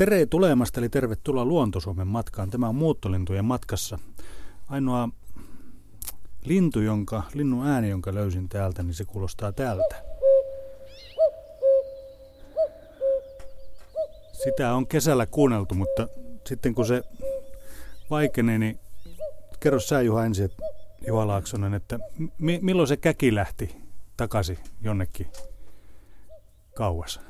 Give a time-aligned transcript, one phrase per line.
[0.00, 2.50] Tere tulemasta, eli tervetuloa Luontosuomen matkaan.
[2.50, 3.98] Tämä on muuttolintujen matkassa.
[4.68, 5.08] Ainoa
[6.44, 10.04] lintu, jonka, linnun ääni, jonka löysin täältä, niin se kuulostaa tältä.
[14.44, 16.08] Sitä on kesällä kuunneltu, mutta
[16.46, 17.02] sitten kun se
[18.10, 18.78] vaikenee, niin
[19.60, 20.62] kerro sä Juha ensin, että
[21.06, 21.98] Juha Laaksonen, että
[22.38, 23.76] mi- milloin se käki lähti
[24.16, 25.26] takaisin jonnekin
[26.74, 27.20] kauas?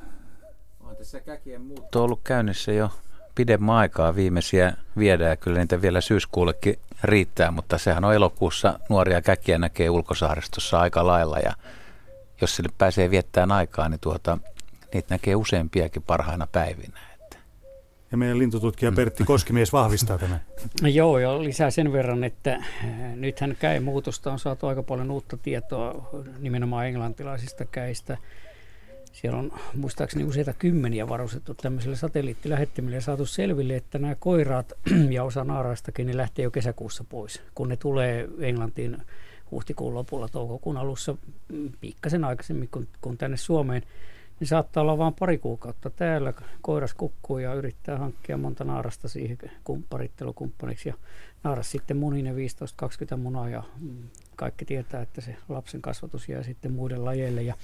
[1.01, 2.89] On tässä käkien muutto on ollut käynnissä jo
[3.35, 4.15] pidemmän aikaa.
[4.15, 10.79] Viimeisiä viedään kyllä niitä vielä syyskuullekin riittää, mutta sehän on elokuussa nuoria käkiä näkee ulkosaaristossa
[10.79, 11.53] aika lailla ja
[12.41, 14.37] jos sille pääsee viettämään aikaa, niin tuota,
[14.93, 16.99] niitä näkee useampiakin parhaina päivinä.
[18.11, 20.41] Ja meidän lintututkija Pertti Koskimies vahvistaa tämän.
[20.99, 26.09] Joo, ja lisää sen verran, että äh, nythän muutosta on saatu aika paljon uutta tietoa
[26.39, 28.17] nimenomaan englantilaisista käistä.
[29.11, 34.73] Siellä on muistaakseni useita kymmeniä varustettu tämmöisillä satelliittilähettimillä ja saatu selville, että nämä koiraat
[35.09, 37.41] ja osa naaraistakin niin lähtee jo kesäkuussa pois.
[37.55, 38.97] Kun ne tulee Englantiin
[39.51, 41.17] huhtikuun lopulla, toukokuun alussa,
[41.51, 43.83] mm, pikkasen aikaisemmin kuin, kuin tänne Suomeen,
[44.41, 46.33] niin saattaa olla vain pari kuukautta täällä.
[46.61, 50.89] Koiras kukkuu ja yrittää hankkia monta naarasta siihen kumpparittelukumppaniksi.
[50.89, 50.95] Ja
[51.43, 53.97] naaras sitten munii ne 15-20 munaa ja mm,
[54.35, 57.43] kaikki tietää, että se lapsen kasvatus jää sitten muiden lajeille.
[57.43, 57.55] Ja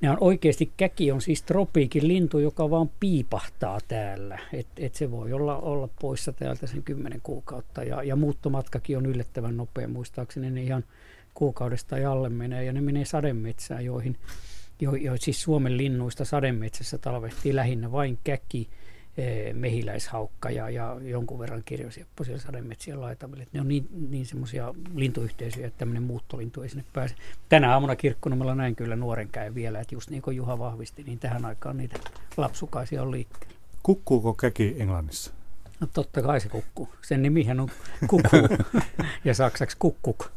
[0.00, 4.38] ne on oikeasti, käki on siis tropiikin lintu, joka vaan piipahtaa täällä.
[4.52, 7.82] Et, et se voi olla, olla poissa täältä sen 10 kuukautta.
[7.82, 9.88] Ja, ja muuttomatkakin on yllättävän nopea.
[9.88, 10.84] Muistaakseni ne ihan
[11.34, 14.16] kuukaudesta ja alle menee ja ne menee sademetsään, joihin
[14.82, 18.68] jo, jo siis Suomen linnuista sademetsässä talvehtii lähinnä vain käki,
[19.16, 23.46] eh, mehiläishaukka ja, ja jonkun verran kirjosieppo siellä sademetsien laitamille.
[23.52, 27.14] Ne on niin, niin semmoisia lintuyhteisöjä, että tämmöinen muuttolintu ei sinne pääse.
[27.48, 31.18] Tänä aamuna kirkkonummella näin kyllä nuoren käy vielä, että just niin kuin Juha vahvisti, niin
[31.18, 31.98] tähän aikaan niitä
[32.36, 33.56] lapsukaisia on liikkeellä.
[33.82, 35.32] Kukkuuko käki Englannissa?
[35.80, 36.88] No totta kai se kukkuu.
[37.02, 37.68] Sen nimihän on
[38.06, 38.28] kuku
[39.24, 40.30] ja saksaksi kukkuk.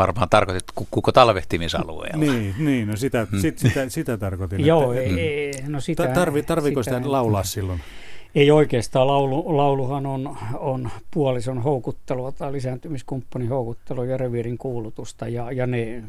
[0.00, 2.24] Varmaan tarkoitit kukko talvehtimisalueella.
[2.24, 3.40] niin, niin no sitä, hmm.
[3.40, 4.66] sit, sitä, sitä tarkoitin.
[4.66, 7.80] Joo, että, ei, no sitä, tarvi, tarviko sitä, sitä laulaa silloin?
[8.34, 9.06] Ei oikeastaan.
[9.06, 16.02] Laulu, lauluhan on, on puolison houkuttelua tai lisääntymiskumppanin houkuttelua ja reviirin kuulutusta ja, ja ne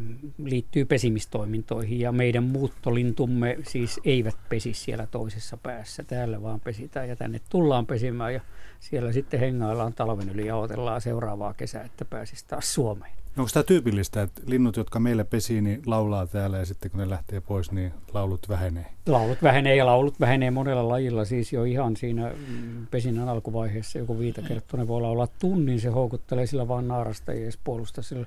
[0.44, 6.04] liittyy pesimistoimintoihin ja meidän muuttolintumme siis eivät pesi siellä toisessa päässä.
[6.04, 8.42] Täällä vaan pesitään ja tänne tullaan pesimään ja
[8.80, 13.21] siellä sitten hengaillaan talven yli ja odotellaan seuraavaa kesää, että pääsisi taas Suomeen.
[13.38, 17.10] Onko tämä tyypillistä, että linnut, jotka meillä pesii, niin laulaa täällä ja sitten kun ne
[17.10, 18.86] lähtee pois, niin laulut vähenee?
[19.06, 21.26] Laulut vähenee ja laulut vähenee monella lajilla.
[21.26, 26.46] Siis jo ihan siinä mm, pesinnän alkuvaiheessa joku viitakerttu, ne voi laulaa tunnin, se houkuttelee
[26.46, 28.26] sillä vaan naarasta ja edes puolusta sillä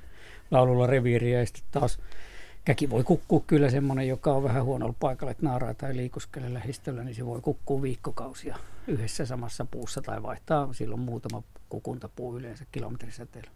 [0.50, 1.98] laululla reviiriä ja sitten taas
[2.64, 7.04] käki voi kukkua kyllä semmoinen, joka on vähän huonolla paikalla, että naaraa tai liikuskele lähistöllä,
[7.04, 8.56] niin se voi kukkua viikkokausia
[8.86, 13.50] yhdessä samassa puussa tai vaihtaa silloin muutama kukuntapuu yleensä kilometrisäteellä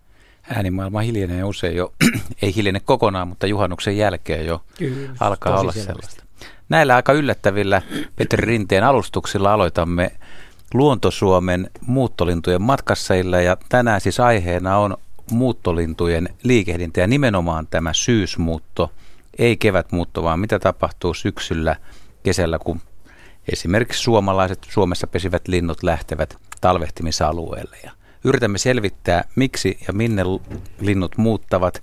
[0.57, 1.93] äänimaailma hiljenee usein jo,
[2.43, 5.93] ei hiljene kokonaan, mutta juhannuksen jälkeen jo Kyllä, alkaa olla sellaista.
[5.93, 6.25] sellaista.
[6.69, 7.83] Näillä aika yllättävillä
[8.17, 10.11] Petri Rinteen alustuksilla aloitamme
[10.75, 14.97] Luontosuomen muuttolintujen matkassailla ja tänään siis aiheena on
[15.31, 18.93] muuttolintujen liikehdintä ja nimenomaan tämä syysmuutto,
[19.39, 21.77] ei kevätmuutto, vaan mitä tapahtuu syksyllä,
[22.23, 22.81] kesällä, kun
[23.53, 27.77] esimerkiksi suomalaiset Suomessa pesivät linnut lähtevät talvehtimisalueelle.
[27.85, 27.93] Ja
[28.25, 30.23] Yritämme selvittää, miksi ja minne
[30.81, 31.83] linnut muuttavat,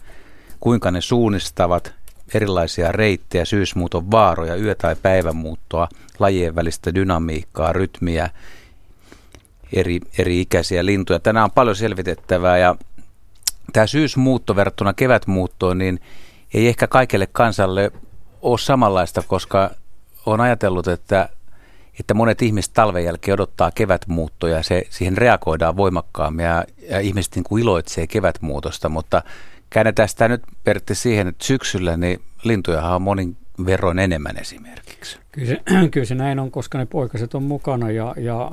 [0.60, 1.94] kuinka ne suunnistavat
[2.34, 5.88] erilaisia reittejä, syysmuuton vaaroja, yö- tai päivämuuttoa,
[6.20, 8.30] lajien välistä dynamiikkaa, rytmiä,
[9.74, 11.20] eri, eri ikäisiä lintuja.
[11.20, 12.76] Tänään on paljon selvitettävää ja
[13.74, 16.00] tämä syysmuutto verrattuna kevätmuuttoon, niin
[16.54, 17.92] ei ehkä kaikelle kansalle
[18.42, 19.72] ole samanlaista, koska
[20.26, 21.30] on ajatellut, että
[22.00, 27.36] että monet ihmiset talven jälkeen odottaa kevätmuuttoja ja se, siihen reagoidaan voimakkaammin ja, ja ihmiset
[27.36, 29.22] niin kuin iloitsee kevätmuutosta, mutta
[29.70, 35.20] käännetään sitä nyt Pertti siihen, että syksyllä niin lintujahan on monin verroin enemmän esimerkiksi.
[35.32, 35.62] Kyllä se,
[35.92, 38.52] kyllä se näin on, koska ne poikaset on mukana ja, ja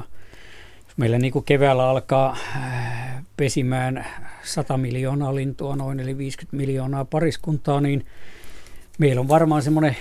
[0.97, 4.07] meillä niin kuin keväällä alkaa äh, pesimään
[4.43, 8.07] 100 miljoonaa lintua noin, eli 50 miljoonaa pariskuntaa, niin
[8.99, 9.97] meillä on varmaan semmoinen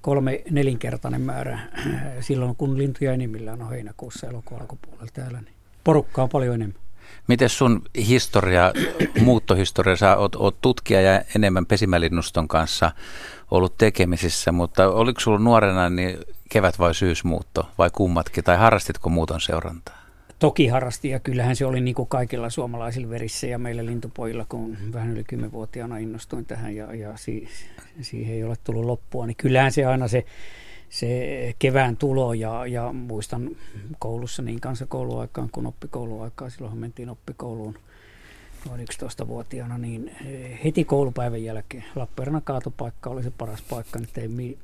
[0.00, 1.58] kolme nelinkertainen määrä
[2.20, 5.40] silloin, kun lintuja enimmillään on heinäkuussa elokuun alkupuolella täällä.
[5.40, 5.54] Niin
[5.84, 6.80] porukkaa on paljon enemmän.
[7.28, 8.72] Miten sun historia,
[9.20, 12.92] muuttohistoria, sä oot, oot tutkija ja enemmän pesimälinnuston kanssa
[13.50, 16.18] ollut tekemisissä, mutta oliko sulla nuorena niin
[16.48, 19.99] kevät- vai syysmuutto vai kummatkin, tai harrastitko muuton seurantaa?
[20.40, 24.76] Toki harrasti ja kyllähän se oli niin kuin kaikilla suomalaisilla verissä ja meillä lintupojilla, kun
[24.92, 27.48] vähän yli kymmenvuotiaana innostuin tähän ja, ja si,
[28.00, 30.24] siihen ei ole tullut loppua, niin kyllähän se aina se
[30.88, 33.50] se kevään tulo ja, ja muistan
[33.98, 37.78] koulussa niin kansakouluaikaan kuin oppikouluaikaan, silloin mentiin oppikouluun–
[38.66, 44.58] noin 11-vuotiaana, niin eh, heti koulupäivän jälkeen Lappeenrannan kaatopaikka oli se paras paikka, että ei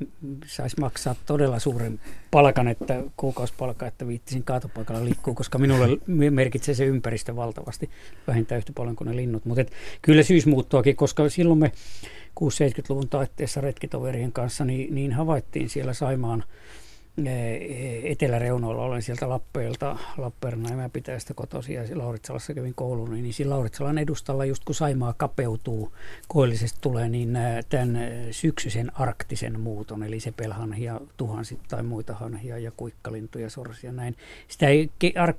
[0.47, 2.01] saisi maksaa todella suuren
[2.31, 5.89] palkan, että kuukausipalkan, että viittisin kaatopaikalla liikkuu, koska minulle
[6.31, 7.91] merkitsee se ympäristö valtavasti,
[8.27, 9.45] vähintään yhtä paljon kuin ne linnut.
[9.45, 9.65] Mutta
[10.03, 11.73] kyllä syysmuuttoakin, koska silloin me
[12.41, 16.45] 60-70-luvun taitteessa retkitoverien kanssa, niin, niin havaittiin siellä Saimaan
[18.03, 24.45] eteläreunoilla, olen sieltä Lappeelta, Lappeenrannan emäpitäjästä kotoisin ja Lauritsalassa kävin koulun, niin siinä Lauritsalan edustalla
[24.45, 25.93] just kun Saimaa kapeutuu,
[26.29, 27.99] koillisesti tulee, niin tämän
[28.31, 34.17] syksyisen arktisen muuton, eli sepelhanhia, tuhansit tai muita hanhia ja kuikkalintuja, sorsia näin.
[34.49, 34.91] Sitä ei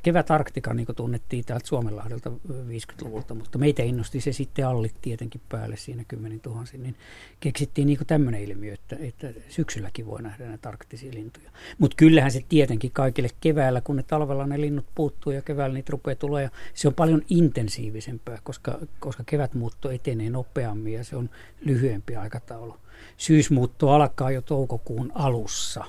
[0.03, 5.77] kevät Arktika niin tunnettiin täältä Suomenlahdelta 50-luvulta, mutta meitä innosti se sitten allit tietenkin päälle
[5.77, 6.95] siinä kymmenin tuhansin, niin
[7.39, 11.51] keksittiin niin tämmöinen ilmiö, että, että syksylläkin voi nähdä näitä arktisia lintuja.
[11.77, 15.91] Mutta kyllähän se tietenkin kaikille keväällä, kun ne talvella ne linnut puuttuu ja keväällä niitä
[15.91, 21.29] rupeaa tulee, ja se on paljon intensiivisempää, koska, koska kevätmuutto etenee nopeammin ja se on
[21.61, 22.75] lyhyempi aikataulu.
[23.17, 25.85] Syysmuutto alkaa jo toukokuun alussa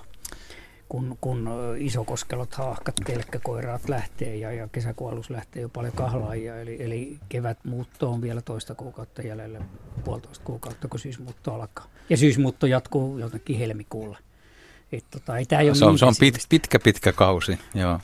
[0.89, 6.61] kun, kun isokoskelot, haahkat, telkkäkoiraat lähtee ja, ja kesäkuun alussa lähtee jo paljon kahlaajia.
[6.61, 9.61] Eli, eli kevätmuutto on vielä toista kuukautta jäljellä,
[10.05, 11.87] puolitoista kuukautta, kun syysmuutto alkaa.
[12.11, 14.19] Ja syysmuutto jatkuu jotenkin helmikuulle.
[14.93, 17.59] Et tota, ei tämä se on, se on pit, pitkä, pitkä kausi,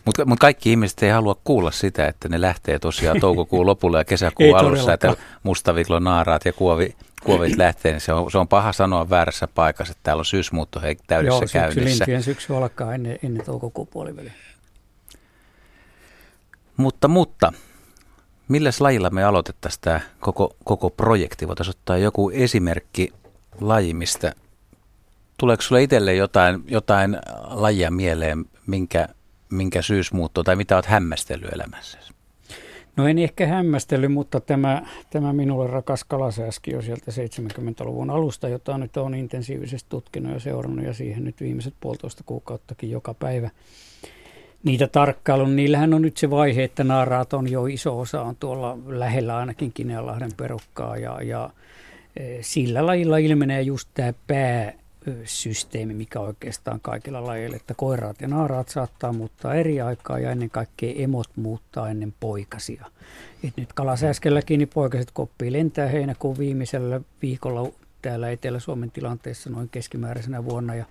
[0.05, 4.05] Mutta mut kaikki ihmiset ei halua kuulla sitä, että ne lähtee tosiaan toukokuun lopulla ja
[4.05, 6.95] kesäkuun alussa, että mustaviklo, naaraat ja kuovi,
[7.25, 7.93] kuovit lähtee.
[7.93, 11.45] Niin se, on, se on paha sanoa väärässä paikassa, että täällä on syysmuutto hei, täydessä
[11.45, 12.05] Joo, käynnissä.
[12.09, 14.33] Joo, syksy alkaa ennen, ennen toukokuun puoliväliä.
[16.77, 17.53] Mutta, mutta
[18.49, 21.49] millä lajilla me aloitettaisiin tämä koko, koko projekti?
[21.49, 23.13] Voitaisiin ottaa joku esimerkki
[23.61, 24.35] laji, mistä
[25.39, 27.19] Tuleeko sinulle itselle jotain, jotain
[27.51, 29.09] lajia mieleen, minkä,
[29.51, 31.99] minkä syysmuutto tai mitä olet hämmästellyt elämässä?
[32.97, 38.79] No en ehkä hämmästellyt, mutta tämä, tämä minulle rakas kalasääski on sieltä 70-luvun alusta, jota
[38.79, 43.51] nyt on intensiivisesti tutkinut ja seurannut ja siihen nyt viimeiset puolitoista kuukauttakin joka päivä
[44.65, 45.57] niitä tarkkailun.
[45.57, 49.73] Niillähän on nyt se vaihe, että naaraat on jo iso osa on tuolla lähellä ainakin
[49.73, 51.51] Kinealahden perukkaa ja, ja
[52.17, 54.73] e, sillä lajilla ilmenee just tämä pää
[55.25, 60.51] systeemi, mikä oikeastaan kaikilla lajeilla, että koiraat ja naaraat saattaa muuttaa eri aikaa ja ennen
[60.51, 62.87] kaikkea emot muuttaa ennen poikasia.
[63.45, 67.73] Et nyt kalasääskelläkin niin poikaset koppii lentää heinäkuun viimeisellä viikolla
[68.03, 70.85] täällä Etelä-Suomen tilanteessa noin keskimääräisenä vuonna ja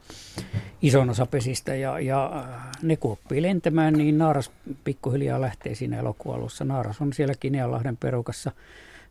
[0.81, 2.45] ison osa pesistä ja, ja
[2.81, 4.51] ne kuoppii lentämään, niin naaras
[4.83, 6.65] pikkuhiljaa lähtee siinä elokuun alussa.
[6.65, 8.51] Naaras on siellä Kinealahden perukassa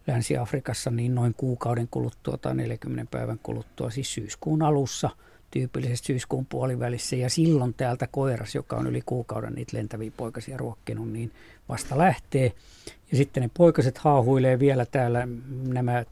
[0.06, 5.10] Länsi-Afrikassa niin noin kuukauden kuluttua tai 40 päivän kuluttua, siis syyskuun alussa,
[5.50, 7.16] tyypillisesti syyskuun puolivälissä.
[7.16, 11.32] Ja silloin täältä koiras, joka on yli kuukauden niitä lentäviä poikasia ruokkinut, niin
[11.68, 12.52] vasta lähtee.
[13.10, 15.28] Ja sitten ne poikaset haahuilee vielä täällä
[15.66, 16.04] nämä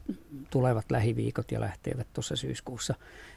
[0.49, 2.95] tulevat lähiviikot ja lähtevät tuossa syyskuussa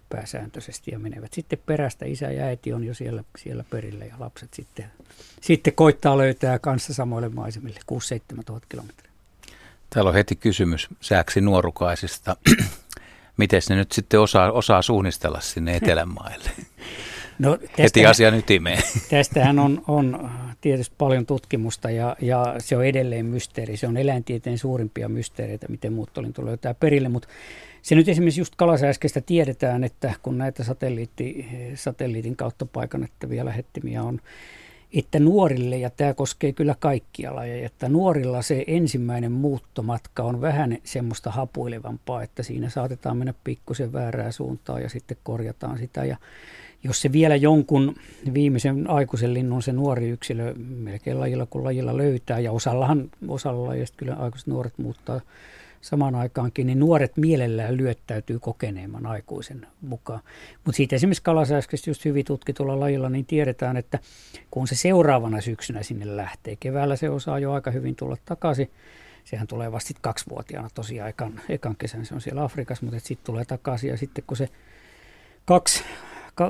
[0.08, 2.04] pääsääntöisesti ja menevät sitten perästä.
[2.04, 4.86] Isä ja äiti on jo siellä, siellä perillä ja lapset sitten,
[5.40, 7.80] sitten koittaa löytää kanssa samoille maisemille
[8.38, 9.03] 6-7 tuhat kilometriä.
[9.94, 12.36] Täällä on heti kysymys sääksi nuorukaisista.
[13.36, 16.50] Miten ne nyt sitten osaa, osaa suunnistella sinne Etelänmaille?
[17.38, 18.82] No, tästä, heti asian ytimeen.
[19.10, 20.30] Tästähän on, on
[20.60, 23.76] tietysti paljon tutkimusta ja, ja se on edelleen mysteeri.
[23.76, 27.28] Se on eläintieteen suurimpia mysteereitä, miten muuttolintu löytää perille, mutta
[27.82, 34.20] se nyt esimerkiksi just kalasääskestä tiedetään, että kun näitä satelliitti, satelliitin kautta paikannettavia lähettimiä on
[34.94, 40.78] että nuorille, ja tämä koskee kyllä kaikkia lajeja, että nuorilla se ensimmäinen muuttomatka on vähän
[40.84, 46.04] semmoista hapuilevampaa, että siinä saatetaan mennä pikkusen väärää suuntaan ja sitten korjataan sitä.
[46.04, 46.16] Ja
[46.84, 47.94] jos se vielä jonkun
[48.34, 53.96] viimeisen aikuisen linnun se nuori yksilö melkein lajilla kuin lajilla löytää, ja osallahan, osalla lajista
[53.96, 55.20] kyllä aikuiset nuoret muuttaa
[55.84, 60.20] samaan aikaankin, niin nuoret mielellään lyöttäytyy kokeneemman aikuisen mukaan.
[60.64, 63.98] Mutta siitä esimerkiksi kalasääskestä just hyvin tutkitulla lajilla, niin tiedetään, että
[64.50, 68.70] kun se seuraavana syksynä sinne lähtee, keväällä se osaa jo aika hyvin tulla takaisin,
[69.24, 73.26] sehän tulee vasta sitten kaksivuotiaana tosiaan ekan, ekan kesän, se on siellä Afrikassa, mutta sitten
[73.26, 74.48] tulee takaisin ja sitten kun se
[75.44, 75.84] kaksi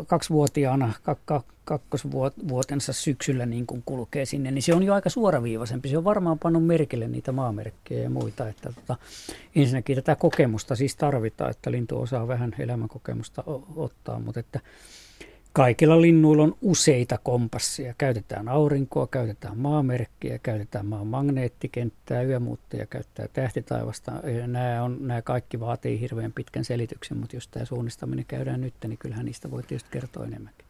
[0.07, 5.89] kaksivuotiaana, kak, kakkosvuotensa syksyllä niin kun kulkee sinne, niin se on jo aika suoraviivaisempi.
[5.89, 8.49] Se on varmaan pannut merkille niitä maamerkkejä ja muita.
[8.49, 8.97] Että tota,
[9.57, 13.45] ensinnäkin tätä kokemusta siis tarvitaan, että lintu osaa vähän elämänkokemusta
[13.77, 14.61] ottaa, mutta että
[15.57, 17.95] Kaikilla linnuilla on useita kompasseja.
[17.99, 24.13] Käytetään aurinkoa, käytetään maamerkkiä, käytetään maan magneettikenttää, yömuutteja käyttää tähtitaivasta.
[24.47, 28.99] Nämä, on, nämä kaikki vaatii hirveän pitkän selityksen, mutta jos tämä suunnistaminen käydään nyt, niin
[28.99, 30.64] kyllähän niistä voi tietysti kertoa enemmänkin.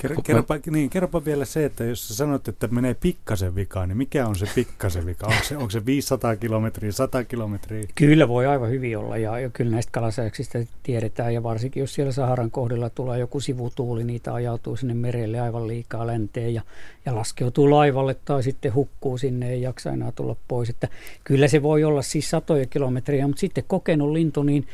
[0.00, 3.96] Ker, kerropa, niin, kerropa vielä se, että jos sä sanot, että menee pikkasen vikaan, niin
[3.96, 5.26] mikä on se pikkasen vika?
[5.26, 7.82] Onko se, onko se 500 kilometriä, 100 kilometriä?
[7.94, 12.50] Kyllä voi aivan hyvin olla ja kyllä näistä kalasäyksistä tiedetään ja varsinkin jos siellä Saharan
[12.50, 16.62] kohdalla tulee joku sivutuuli, niitä ajautuu sinne merelle aivan liikaa länteen ja,
[17.06, 20.70] ja laskeutuu laivalle tai sitten hukkuu sinne, ei jaksa enää tulla pois.
[20.70, 20.88] Että
[21.24, 24.66] kyllä se voi olla siis satoja kilometriä, mutta sitten kokenut lintu, niin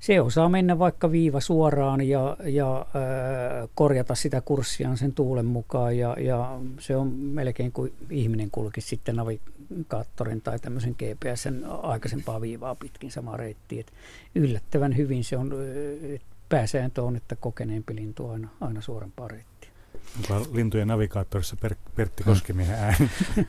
[0.00, 5.98] se osaa mennä vaikka viiva suoraan ja, ja äh, korjata sitä kurssiaan sen tuulen mukaan
[5.98, 12.74] ja, ja se on melkein kuin ihminen kulki sitten navigaattorin tai tämmöisen GPSn aikaisempaa viivaa
[12.74, 13.80] pitkin sama reitti.
[13.80, 13.92] Et
[14.34, 15.52] yllättävän hyvin se on,
[16.48, 19.55] pääsääntö on, että kokeneempi lintu aina, aina suorempaa reittiä.
[20.16, 23.10] Onko lintujen navigaattorissa per, Pertti Koskimiehen ääni?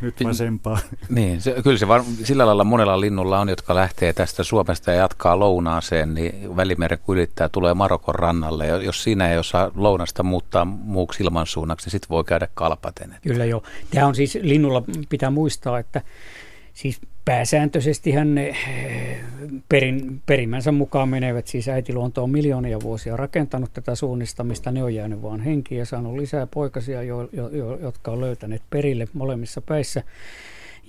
[0.00, 0.78] Nyt vasempaa.
[1.08, 4.96] Niin, se, kyllä se var, sillä lailla monella linnulla on, jotka lähtee tästä Suomesta ja
[4.96, 8.66] jatkaa lounaaseen, niin Välimeren kun ylittää, tulee Marokon rannalle.
[8.66, 13.16] Jos siinä ei osaa lounasta muuttaa muuksi ilmansuunnaksi, niin sitten voi käydä kalpaten.
[13.22, 13.62] Kyllä joo.
[13.90, 16.02] Tämä on siis, linnulla pitää muistaa, että
[16.74, 19.20] Siis pääsääntöisesti ne eh,
[19.68, 25.22] perin, perimänsä mukaan menevät, siis äitiluonto on miljoonia vuosia rakentanut tätä suunnistamista, ne on jäänyt
[25.22, 30.02] vaan henkiin ja saanut lisää poikasia, jo, jo, jo, jotka on löytäneet perille molemmissa päissä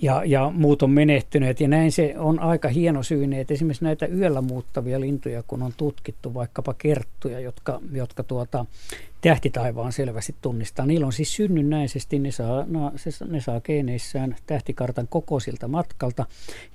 [0.02, 1.60] ja, ja muut on menehtyneet.
[1.60, 5.72] Ja näin se on aika hieno syyne, että esimerkiksi näitä yöllä muuttavia lintuja, kun on
[5.76, 8.66] tutkittu vaikkapa kerttuja, jotka, jotka tuota,
[9.20, 10.86] tähtitaivaan selvästi tunnistaa.
[10.86, 16.26] Niillä on siis synnynnäisesti, ne saa, no, se, ne saa geeneissään tähtikartan kokoisilta matkalta.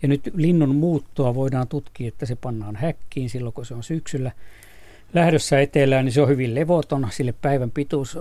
[0.01, 4.31] Ja nyt linnun muuttoa voidaan tutkia, että se pannaan häkkiin silloin, kun se on syksyllä
[5.13, 7.07] lähdössä etelään, niin se on hyvin levoton.
[7.11, 8.17] Sille päivän pituus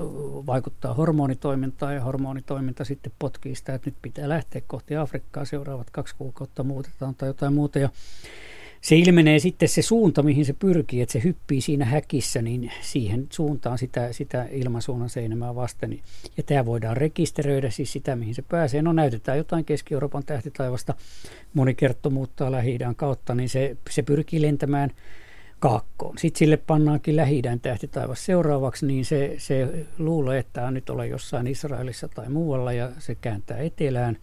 [0.47, 5.45] vaikuttaa hormonitoimintaan ja hormonitoiminta sitten potkii sitä, että nyt pitää lähteä kohti Afrikkaa.
[5.45, 7.79] Seuraavat kaksi kuukautta muutetaan tai jotain muuta.
[7.79, 7.89] Ja
[8.81, 13.27] se ilmenee sitten se suunta, mihin se pyrkii, että se hyppii siinä häkissä, niin siihen
[13.31, 16.01] suuntaan sitä, sitä ilmansuunnan seinämää vasten.
[16.37, 18.83] Ja tämä voidaan rekisteröidä, siis sitä, mihin se pääsee.
[18.83, 20.95] No näytetään jotain Keski-Euroopan tähtitaivasta,
[21.55, 21.77] moni
[22.11, 24.91] muuttaa lähi kautta, niin se, se pyrkii lentämään
[25.61, 26.19] kaakkoon.
[26.19, 32.09] Sitten sille pannaankin lähi tähtitaivas seuraavaksi, niin se, se luulee, että nyt ole jossain Israelissa
[32.09, 34.19] tai muualla ja se kääntää etelään.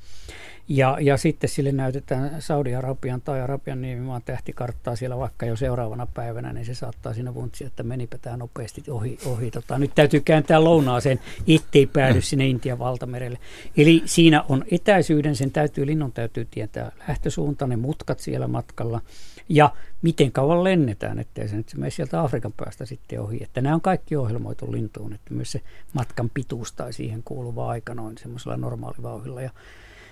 [0.70, 6.53] Ja, ja sitten sille näytetään Saudi-Arabian tai Arabian niemimaan tähtikarttaa siellä vaikka jo seuraavana päivänä,
[6.53, 9.17] niin se saattaa siinä vuntsia, että menipä tämä nopeasti ohi.
[9.25, 9.79] ohi tota.
[9.79, 13.39] Nyt täytyy kääntää lounaaseen, ettei päädy sinne Intian valtamerelle.
[13.77, 19.01] Eli siinä on etäisyyden, sen täytyy, linnun täytyy tietää lähtösuunta, ne mutkat siellä matkalla
[19.50, 23.44] ja miten kauan lennetään, ettei se nyt mene sieltä Afrikan päästä sitten ohi.
[23.44, 25.62] Että nämä on kaikki ohjelmoitu lintuun, että myös se
[25.94, 29.42] matkan pituus tai siihen kuuluva aika noin semmoisella normaalivauhilla.
[29.42, 29.50] Ja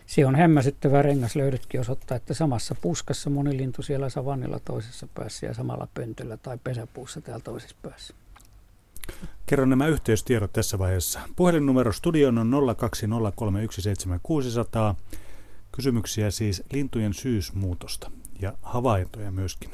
[0.05, 5.53] se on hämmästyttävä rengaslöydötkin osoittaa, että samassa puskassa moni lintu siellä savannilla toisessa päässä ja
[5.53, 8.13] samalla pöntöllä tai pesäpuussa täällä toisessa päässä.
[9.45, 11.19] Kerron nämä yhteystiedot tässä vaiheessa.
[11.35, 12.53] Puhelinnumero studion on
[14.91, 14.95] 020317600.
[15.71, 18.11] Kysymyksiä siis lintujen syysmuutosta
[18.41, 19.69] ja havaintoja myöskin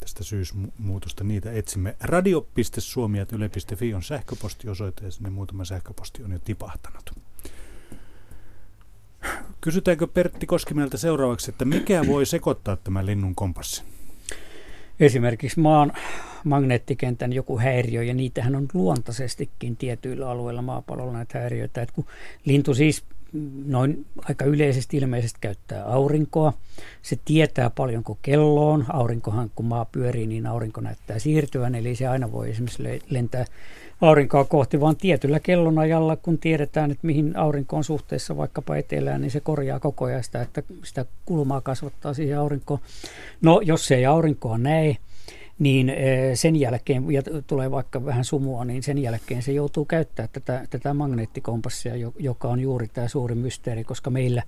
[0.00, 1.24] tästä syysmuutosta.
[1.24, 1.96] Niitä etsimme.
[2.00, 7.10] radio.suomi.yle.fi on sähköpostiosoite ja sinne muutama sähköposti on jo tipahtanut.
[9.60, 13.86] Kysytäänkö Pertti Koskimelta seuraavaksi, että mikä voi sekoittaa tämän linnun kompassin?
[15.00, 15.92] Esimerkiksi maan
[16.44, 21.82] magneettikentän joku häiriö, ja niitähän on luontaisestikin tietyillä alueilla maapallolla näitä häiriöitä.
[21.82, 22.06] Että kun
[22.44, 23.04] lintu siis
[23.66, 26.52] noin aika yleisesti ilmeisesti käyttää aurinkoa.
[27.02, 28.84] Se tietää paljonko kello on.
[28.88, 33.44] Aurinkohan, kun maa pyörii, niin aurinko näyttää siirtyvän, eli se aina voi esimerkiksi lentää
[34.00, 39.30] aurinkoa kohti, vaan tietyllä kellonajalla, kun tiedetään, että mihin aurinko on suhteessa vaikkapa etelään, niin
[39.30, 42.80] se korjaa koko ajan sitä, että sitä kulmaa kasvattaa siihen aurinkoon.
[43.42, 44.96] No, jos se ei aurinkoa näe,
[45.60, 50.28] niin eh, sen jälkeen, ja tulee vaikka vähän sumua, niin sen jälkeen se joutuu käyttämään
[50.32, 54.42] tätä, tätä magneettikompassia, joka on juuri tämä suuri mysteeri, koska meillä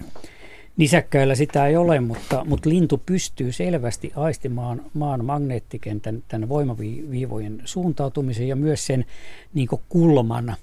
[0.77, 8.49] nisäkkäillä sitä ei ole, mutta, mutta lintu pystyy selvästi aistimaan maan magneettikentän tämän voimaviivojen suuntautumisen
[8.49, 9.05] ja myös sen
[9.55, 10.57] niin kulman.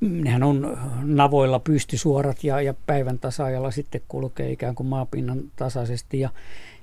[0.00, 6.30] Nehän on navoilla pystysuorat ja, ja päivän tasaajalla sitten kulkee ikään kuin maapinnan tasaisesti ja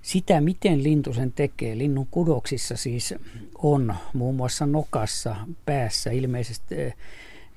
[0.06, 3.14] sitä, miten lintu sen tekee, linnun kudoksissa siis
[3.58, 5.36] on muun muassa nokassa,
[5.66, 6.96] päässä, ilmeisesti eh,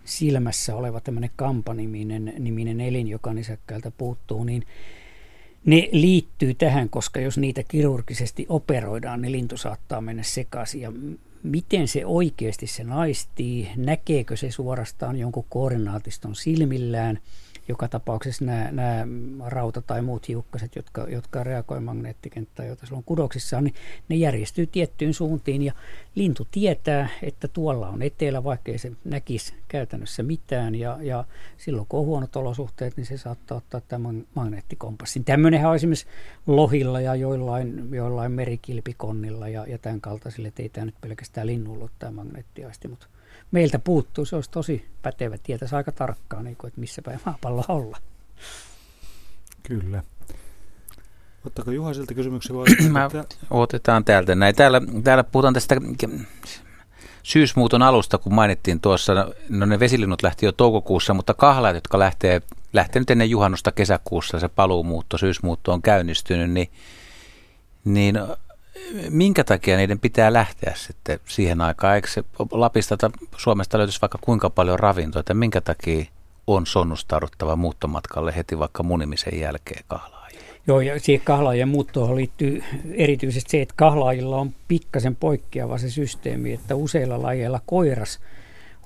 [0.05, 4.63] silmässä oleva tämmöinen kampaniminen niminen elin, joka nisäkkäältä puuttuu, niin
[5.65, 10.81] ne liittyy tähän, koska jos niitä kirurgisesti operoidaan, niin lintu saattaa mennä sekaisin.
[10.81, 10.93] Ja
[11.43, 17.19] miten se oikeasti se naistii, näkeekö se suorastaan jonkun koordinaatiston silmillään–
[17.69, 19.07] joka tapauksessa nämä, nämä
[19.47, 23.75] rauta- tai muut hiukkaset, jotka, jotka reagoivat magneettikenttään, joita on kudoksissa, niin
[24.09, 25.73] ne järjestyy tiettyyn suuntiin ja
[26.15, 31.25] lintu tietää, että tuolla on etelä, vaikkei se näkisi käytännössä mitään ja, ja
[31.57, 35.25] silloin kun on huonot olosuhteet, niin se saattaa ottaa tämän magneettikompassin.
[35.25, 36.07] Tämmöinenhän on esimerkiksi
[36.47, 41.89] lohilla ja joillain, joillain merikilpikonnilla ja, ja tämän kaltaisille, että ei tämä nyt pelkästään linnulla
[41.99, 43.07] tämä magneettiaisti, mutta
[43.51, 44.25] meiltä puuttuu.
[44.25, 47.97] Se olisi tosi pätevä, tietäisi aika tarkkaan, niin kuin, että missä päin maapallo olla.
[49.63, 50.03] Kyllä.
[51.47, 52.67] Ottaako Juha siltä kysymyksen vai?
[52.91, 53.11] Mä
[53.51, 54.55] otetaan täältä näin.
[54.55, 55.77] Täällä, täällä puhutaan tästä
[57.23, 62.43] syysmuuton alusta, kun mainittiin tuossa, no ne vesilinnut lähti jo toukokuussa, mutta kahlaat, jotka lähtee,
[62.73, 66.71] lähtee nyt ennen juhannusta kesäkuussa, se paluumuutto, syysmuutto on käynnistynyt, niin,
[67.85, 68.19] niin
[69.11, 71.95] minkä takia niiden pitää lähteä sitten siihen aikaan?
[71.95, 76.05] Eikö se Lapista tai Suomesta löytyisi vaikka kuinka paljon ravintoa, että minkä takia
[76.47, 80.41] on sonnustauduttava muuttomatkalle heti vaikka munimisen jälkeen kahlaajia?
[80.67, 82.63] Joo, ja siihen kahlaajien muuttoon liittyy
[82.95, 88.21] erityisesti se, että kahlaajilla on pikkasen poikkeava se systeemi, että useilla lajeilla koiras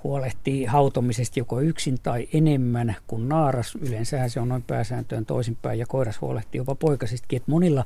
[0.04, 3.74] huolehtii hautomisesta joko yksin tai enemmän kuin naaras.
[3.80, 7.36] Yleensä se on noin pääsääntöön toisinpäin ja koiras huolehtii jopa poikasistakin.
[7.36, 7.84] Että monilla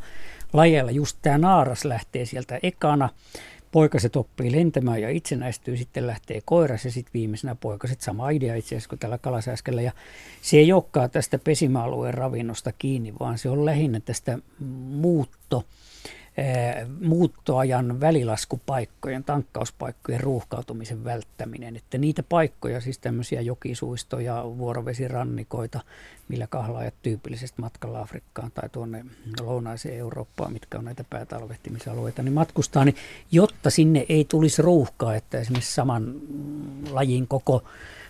[0.53, 3.09] lajeilla just tämä naaras lähtee sieltä ekana.
[3.73, 8.01] Poikaset oppii lentämään ja itsenäistyy, sitten lähtee koiras ja sitten viimeisenä poikaset.
[8.01, 9.83] Sama idea itse asiassa kuin tällä kalasääskellä.
[9.83, 9.93] Ja
[10.43, 14.39] se ei olekaan tästä pesimäalueen ravinnosta kiinni, vaan se on lähinnä tästä
[14.89, 15.65] muutto
[17.01, 21.77] muuttoajan välilaskupaikkojen, tankkauspaikkojen ruuhkautumisen välttäminen.
[21.77, 25.81] Että niitä paikkoja, siis tämmöisiä jokisuistoja, vuorovesirannikoita,
[26.29, 29.05] millä kahlaajat tyypillisesti matkalla Afrikkaan tai tuonne
[29.41, 32.97] lounaiseen Eurooppaan, mitkä on näitä päätalvehtimisalueita, niin matkustaa, niin
[33.33, 36.15] jotta sinne ei tulisi ruuhkaa, että esimerkiksi saman
[36.91, 37.63] lajin koko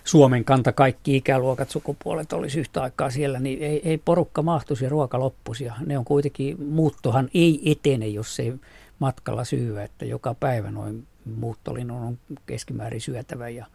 [0.03, 4.89] Suomen kanta kaikki ikäluokat, sukupuolet olisi yhtä aikaa siellä, niin ei, ei porukka mahtuisi ja
[4.89, 5.63] ruoka loppuisi.
[5.63, 8.53] Ja ne on kuitenkin, muuttohan ei etene, jos ei
[8.99, 13.65] matkalla syyä, että joka päivä noin muuttolinnun on keskimäärin syötävä ja,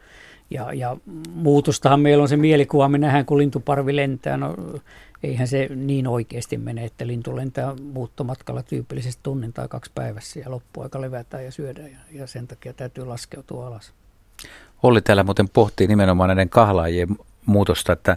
[0.51, 0.97] ja, ja
[1.35, 4.55] muutostahan meillä on se mielikuva, me nähdään kun lintuparvi lentää, no
[5.23, 10.51] eihän se niin oikeasti mene, että lintu lentää muuttomatkalla tyypillisesti tunnin tai kaksi päivässä ja
[10.51, 13.93] loppuaika levätään ja syödään ja, ja sen takia täytyy laskeutua alas.
[14.83, 17.09] Olli täällä muuten pohtii nimenomaan näiden kahlaajien
[17.47, 18.17] muutosta, että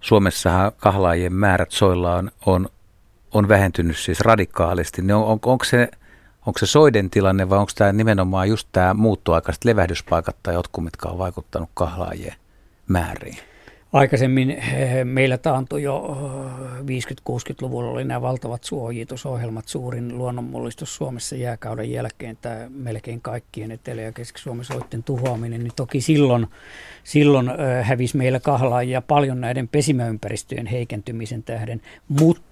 [0.00, 2.68] Suomessahan kahlaajien määrät soilla on, on,
[3.32, 5.02] on vähentynyt siis radikaalisti.
[5.02, 5.88] Niin on, on, onko, se,
[6.46, 11.08] onko se soiden tilanne vai onko tämä nimenomaan just tämä muuttoaikaiset levähdyspaikat tai jotkut, mitkä
[11.08, 12.34] on vaikuttanut kahlaajien
[12.88, 13.38] määriin?
[13.92, 16.16] Aikaisemmin eh, meillä taantui jo
[16.80, 24.12] 50-60-luvulla oli nämä valtavat suojitusohjelmat, suurin luonnonmullistus Suomessa jääkauden jälkeen, tämä melkein kaikkien Etelä- ja
[24.12, 26.46] Keski-Suomen soitten tuhoaminen, niin toki silloin,
[27.04, 32.47] silloin eh, hävisi meillä kahlaajia paljon näiden pesimäympäristöjen heikentymisen tähden, mutta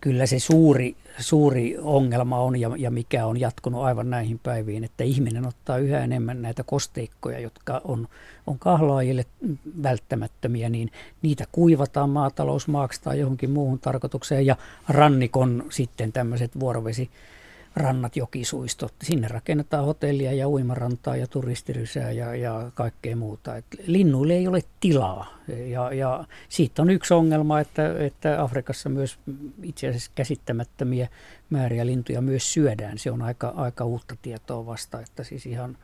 [0.00, 5.04] kyllä se suuri suuri ongelma on ja, ja mikä on jatkunut aivan näihin päiviin, että
[5.04, 8.08] ihminen ottaa yhä enemmän näitä kosteikkoja, jotka on,
[8.46, 9.26] on kahlaajille
[9.82, 10.90] välttämättömiä, niin
[11.22, 14.56] niitä kuivataan maatalousmaaksi tai johonkin muuhun tarkoitukseen ja
[14.88, 17.10] rannikon sitten tämmöiset vuorovesi
[17.76, 18.94] rannat, jokisuistot.
[19.02, 23.56] Sinne rakennetaan hotellia ja uimarantaa ja turistirysää ja, ja kaikkea muuta.
[23.56, 25.38] Et linnuille ei ole tilaa.
[25.66, 29.18] Ja, ja siitä on yksi ongelma, että, että Afrikassa myös
[29.62, 31.08] itse asiassa käsittämättömiä
[31.50, 32.98] määriä lintuja myös syödään.
[32.98, 35.78] Se on aika, aika uutta tietoa vasta, että siis ihan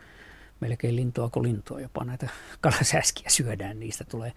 [0.61, 2.29] melkein lintua kuin lintua, jopa näitä
[2.61, 4.33] kalasäskiä syödään, niistä tulee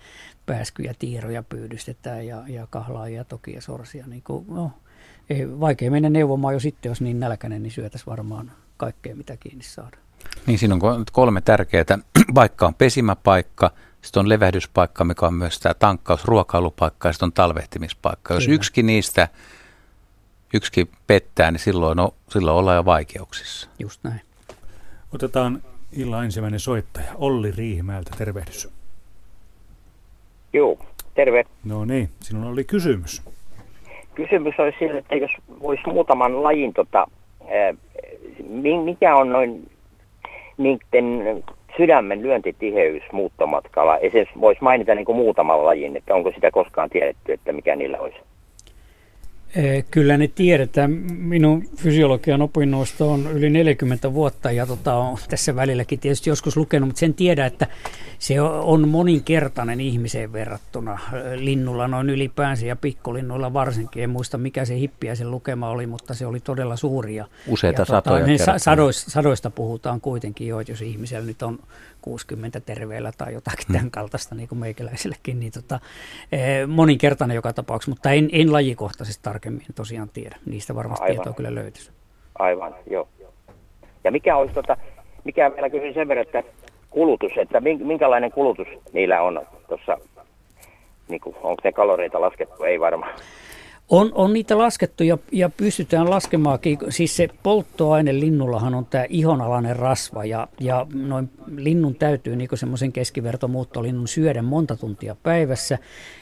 [0.45, 4.07] pääskyjä, tiiroja pyydystetään ja, ja kahlaajia toki ja sorsia.
[4.07, 4.71] Niin kuin, no,
[5.31, 9.63] ei, vaikea mennä neuvomaan jo sitten, jos niin nälkäinen, niin syötäisiin varmaan kaikkea, mitä kiinni
[9.63, 9.97] saada.
[10.47, 11.85] Niin siinä on kolme tärkeää.
[12.33, 17.33] Paikka on pesimäpaikka, sitten on levähdyspaikka, mikä on myös tämä tankkaus, ruokailupaikka ja sitten on
[17.33, 18.33] talvehtimispaikka.
[18.33, 18.55] Jos Kyllä.
[18.55, 19.27] yksikin niistä,
[20.53, 23.69] yksikin pettää, niin silloin, on, silloin ollaan jo vaikeuksissa.
[23.79, 24.21] Just näin.
[25.13, 28.69] Otetaan illan ensimmäinen soittaja, Olli Riihimäeltä, tervehdys.
[30.53, 31.43] Joo, terve.
[31.63, 33.21] No niin, sinulla oli kysymys
[34.15, 37.07] kysymys olisi sille, että jos voisi muutaman lajin, tota,
[38.83, 39.69] mikä on noin
[40.57, 41.43] niiden
[41.77, 43.97] sydämen lyöntitiheys muuttomatkalla.
[43.97, 47.99] Esimerkiksi voisi mainita niin kuin muutaman lajin, että onko sitä koskaan tiedetty, että mikä niillä
[47.99, 48.17] olisi.
[49.55, 50.91] Eh, kyllä ne tiedetään.
[51.17, 56.89] Minun fysiologian opinnoista on yli 40 vuotta ja tota, on tässä välilläkin tietysti joskus lukenut,
[56.89, 57.67] mutta sen tiedä, että
[58.19, 60.99] se on moninkertainen ihmiseen verrattuna.
[61.35, 64.03] Linnulla noin ylipäänsä ja pikkulinnuilla varsinkin.
[64.03, 67.15] En muista mikä se hippiä sen lukema oli, mutta se oli todella suuri.
[67.15, 71.59] Ja, Useita ja, satoja tota, sadoista, sadoista puhutaan kuitenkin jo, jos ihmisellä nyt on
[72.01, 73.75] 60 terveellä tai jotakin hmm.
[73.75, 75.79] tämän kaltaista niin kuin meikäläisellekin, niin tota,
[76.31, 80.35] eh, moninkertainen joka tapauksessa, mutta en, en lajikohtaisesti tarkemmin tosiaan tiedä.
[80.45, 81.15] Niistä varmasti Aivan.
[81.15, 81.91] tietoa kyllä löytyisi.
[82.39, 83.07] Aivan, joo.
[84.03, 84.77] Ja mikä olisi, tota,
[85.23, 86.43] mikä vielä kysyin sen verran, että
[86.89, 89.97] kulutus, että minkälainen kulutus niillä on tuossa,
[91.07, 93.13] niin kuin, onko ne kaloreita laskettu, ei varmaan.
[93.91, 96.77] On, on niitä laskettu ja, ja pystytään laskemaankin.
[96.89, 102.91] Siis se polttoaine linnullahan on tämä ihonalainen rasva ja, ja noin linnun täytyy niin semmoisen
[102.91, 105.77] keskivertomuuttolinnun syödä monta tuntia päivässä.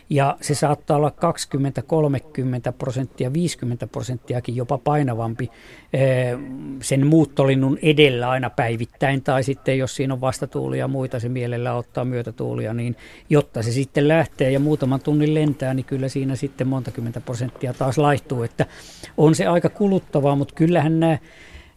[0.09, 5.49] Ja se saattaa olla 20, 30 prosenttia, 50 prosenttiakin jopa painavampi
[5.93, 6.37] eh,
[6.81, 9.21] sen muuttolinnun edellä aina päivittäin.
[9.21, 12.95] Tai sitten jos siinä on vastatuulia ja muita, se mielellä ottaa myötätuulia, niin
[13.29, 17.73] jotta se sitten lähtee ja muutaman tunnin lentää, niin kyllä siinä sitten monta kymmentä prosenttia
[17.73, 18.43] taas laihtuu.
[18.43, 18.65] Että
[19.17, 21.17] on se aika kuluttavaa, mutta kyllähän nämä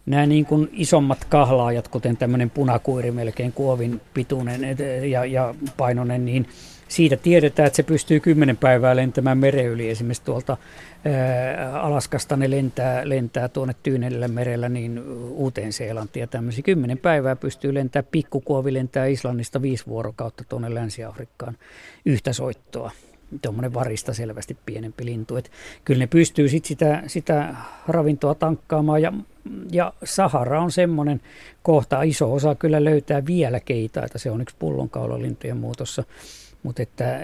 [0.05, 4.77] nämä niin kuin isommat kahlaajat, kuten tämmöinen punakuiri melkein kuovin pituinen
[5.09, 6.47] ja, ja painoinen, niin
[6.93, 9.89] siitä tiedetään, että se pystyy kymmenen päivää lentämään meren yli.
[9.89, 10.57] Esimerkiksi tuolta
[11.05, 15.01] ää, Alaskasta ne lentää, lentää tuonne Tyynellä merellä niin
[15.31, 16.63] uuteen Seelantiin ja tämmöisiä.
[16.63, 21.57] Kymmenen päivää pystyy lentää, pikkukuovi lentää Islannista viisi vuorokautta tuonne Länsi-Afrikkaan
[22.05, 22.91] yhtä soittoa
[23.41, 25.35] tuommoinen varista selvästi pienempi lintu.
[25.35, 25.51] Et
[25.85, 27.55] kyllä ne pystyy sit sitä, sitä
[27.87, 29.13] ravintoa tankkaamaan ja,
[29.71, 31.21] ja Sahara on semmoinen
[31.63, 36.03] kohta, iso osa kyllä löytää vielä keitaita, se on yksi pullonkaulalintujen muutossa.
[36.63, 37.19] Mutta että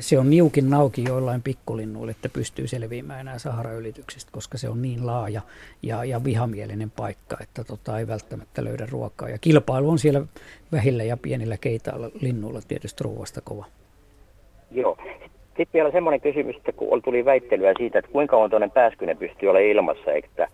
[0.00, 5.06] se on niukin nauki joillain pikkulinnuille, että pystyy selviämään enää Sahara-ylityksistä, koska se on niin
[5.06, 5.40] laaja
[5.82, 9.28] ja, ja vihamielinen paikka, että tota, ei välttämättä löydä ruokaa.
[9.28, 10.22] Ja kilpailu on siellä
[10.72, 13.64] vähillä ja pienillä keitailla linnuilla tietysti ruoasta kova.
[14.70, 14.96] Joo.
[15.46, 19.48] Sitten vielä semmoinen kysymys, että kun tuli väittelyä siitä, että kuinka on tuonne pääskynen pystyy
[19.48, 20.48] olemaan ilmassa, että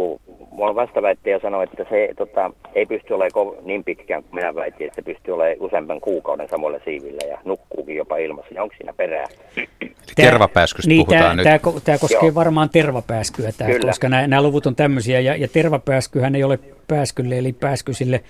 [0.00, 4.86] kun mulla vastaväittäjä sanoi, että se tota, ei pysty olemaan niin pitkään kuin minä väitin,
[4.86, 8.54] että se pystyy olemaan useamman kuukauden samoilla siivillä ja nukkuukin jopa ilmassa.
[8.54, 9.26] Ja onko siinä perää?
[10.16, 11.62] tervapääskystä niin, puhutaan tämä, nyt.
[11.62, 12.34] Tämä, tämä koskee Joo.
[12.34, 15.20] varmaan tervapääskyä, tämä, koska nämä, nämä luvut on tämmöisiä.
[15.20, 16.58] Ja, ja tervapääskyhän ei ole
[16.88, 18.20] pääskylle, eli pääskysille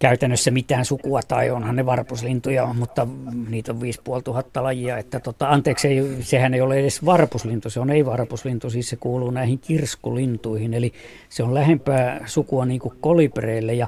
[0.00, 3.06] käytännössä mitään sukua tai onhan ne varpuslintuja, mutta
[3.48, 4.98] niitä on 5500 lajia.
[4.98, 9.30] Että tota, anteeksi, ei, sehän ei ole edes varpuslintu, se on ei-varpuslintu, siis se kuuluu
[9.30, 10.92] näihin kirskulintuihin, eli
[11.28, 13.86] se on lähempää sukua niin kuin kolipereille ja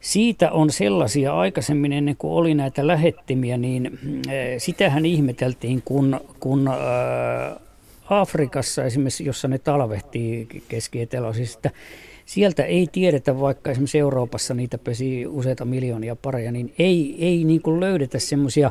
[0.00, 6.68] siitä on sellaisia aikaisemmin ennen kuin oli näitä lähettimiä, niin äh, sitähän ihmeteltiin, kun, kun
[6.68, 7.56] äh,
[8.10, 11.58] Afrikassa esimerkiksi, jossa ne talvehtii keski siis
[12.30, 17.62] sieltä ei tiedetä, vaikka esimerkiksi Euroopassa niitä pesi useita miljoonia pareja, niin ei, ei niin
[17.62, 18.70] kuin löydetä semmoisia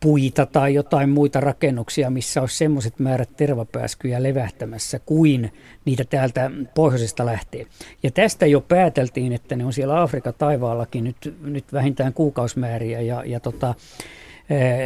[0.00, 5.52] puita tai jotain muita rakennuksia, missä olisi semmoiset määrät tervapääskyjä levähtämässä kuin
[5.84, 7.66] niitä täältä pohjoisesta lähtee.
[8.02, 13.22] Ja tästä jo pääteltiin, että ne on siellä Afrikan taivaallakin nyt, nyt vähintään kuukausmääriä ja,
[13.26, 13.74] ja tota,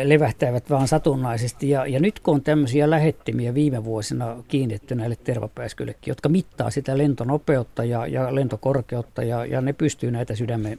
[0.05, 1.71] levähtävät vaan satunnaisesti.
[1.71, 6.99] Ja, ja nyt kun on tämmöisiä lähettimiä viime vuosina kiinnitetty näille tervapääskyillekin, jotka mittaa sitä
[6.99, 10.79] lentonopeutta ja, ja lentokorkeutta ja, ja ne pystyy näitä sydämen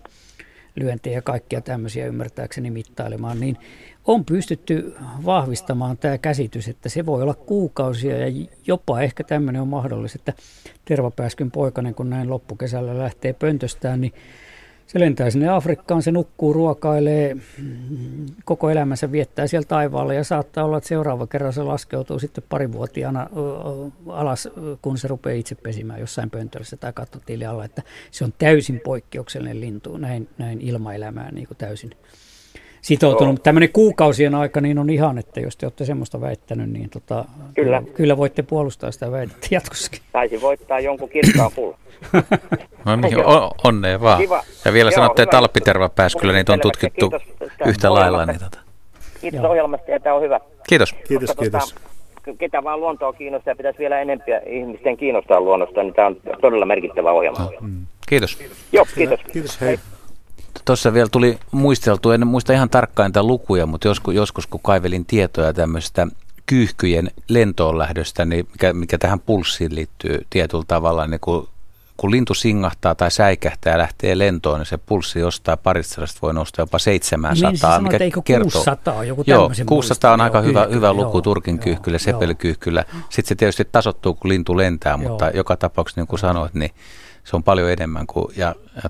[0.75, 3.57] lyöntejä ja kaikkia tämmöisiä ymmärtääkseni mittailemaan, niin
[4.05, 9.67] on pystytty vahvistamaan tämä käsitys, että se voi olla kuukausia ja jopa ehkä tämmöinen on
[9.67, 10.33] mahdollista, että
[10.85, 14.13] tervapääskyn poikainen, kun näin loppukesällä lähtee pöntöstään, niin
[14.89, 17.37] se lentää sinne Afrikkaan, se nukkuu, ruokailee,
[18.45, 23.29] koko elämänsä viettää siellä taivaalla ja saattaa olla, että seuraava kerran se laskeutuu sitten parivuotiaana
[24.07, 24.49] alas,
[24.81, 29.61] kun se rupeaa itse pesimään jossain pöntössä tai kattotili alla, että se on täysin poikkeuksellinen
[29.61, 31.91] lintu, näin, näin ilmaelämään niin kuin täysin
[32.81, 33.35] sitoutunut.
[33.35, 33.43] Joo.
[33.43, 37.83] Tämmöinen kuukausien aika niin on ihan, että jos te olette semmoista väittänyt, niin tota, kyllä.
[37.93, 40.01] kyllä voitte puolustaa sitä väitettä jatkossakin.
[40.11, 41.77] Taisi voittaa jonkun kirkkaan pulla.
[42.85, 44.21] no niin, on, onnea vaan.
[44.21, 44.43] Kiva.
[44.65, 47.11] Ja vielä Joo, sanotte, että alppitervapääskyllä niitä on tutkittu
[47.65, 48.25] yhtä lailla.
[48.25, 48.59] Niin tota.
[49.21, 49.49] Kiitos Joo.
[49.49, 50.39] ohjelmasta ja tämä on hyvä.
[50.69, 50.93] Kiitos.
[50.93, 51.73] Kiitos, Koska, kiitos.
[51.73, 56.17] Tota, ketä vaan luontoa kiinnostaa ja pitäisi vielä enemmän ihmisten kiinnostaa luonnosta, niin tämä on
[56.41, 57.39] todella merkittävä ohjelma.
[57.39, 57.51] No.
[57.61, 57.85] Mm.
[58.09, 58.37] Kiitos.
[58.71, 59.19] Joo, kiitos.
[59.33, 59.79] Kiitos, hei.
[60.65, 65.05] Tuossa vielä tuli muisteltu, en muista ihan tarkkaan niitä lukuja, mutta joskus, joskus kun kaivelin
[65.05, 66.07] tietoja tämmöistä
[66.45, 71.47] kyyhkyjen lentoon lähdöstä, niin mikä, mikä tähän pulssiin liittyy tietyllä tavalla, niin kun
[71.99, 76.63] kun lintu singahtaa tai säikähtää ja lähtee lentoon, niin se pulssi jostaa parista voi nostaa
[76.63, 77.49] jopa 700.
[77.49, 78.51] Niin, sanoit, mikä eikö kertoo.
[78.51, 82.85] 600 joku Joo, 600 on aika hyvä, hyvä luku Turkin kyyhkylle, sepelkyyhkylle.
[83.09, 85.33] Sitten se tietysti tasottuu, kun lintu lentää, mutta joo.
[85.33, 86.71] joka tapauksessa, niin kuin sanoit, niin
[87.23, 88.89] se on paljon enemmän kuin, ja, ja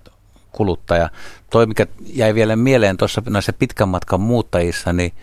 [0.52, 1.10] kuluttaja.
[1.50, 5.14] Toi, mikä jäi vielä mieleen tuossa näissä pitkän matkan muuttajissa, niin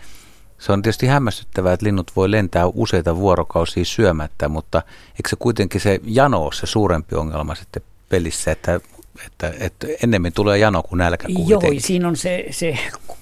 [0.59, 5.81] se on tietysti hämmästyttävää, että linnut voi lentää useita vuorokausia syömättä, mutta eikö se kuitenkin
[5.81, 8.79] se jano ole se suurempi ongelma sitten pelissä, että
[9.25, 12.77] että, että ennemmin tulee jano kuin nälkä Joo, siinä on se, se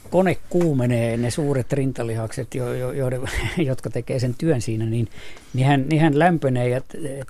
[0.09, 3.09] kone kuumenee, ne suuret rintalihakset, jo, jo, jo,
[3.57, 5.07] jotka tekee sen työn siinä, niin
[5.53, 6.81] niinhän, niinhän lämpenee ja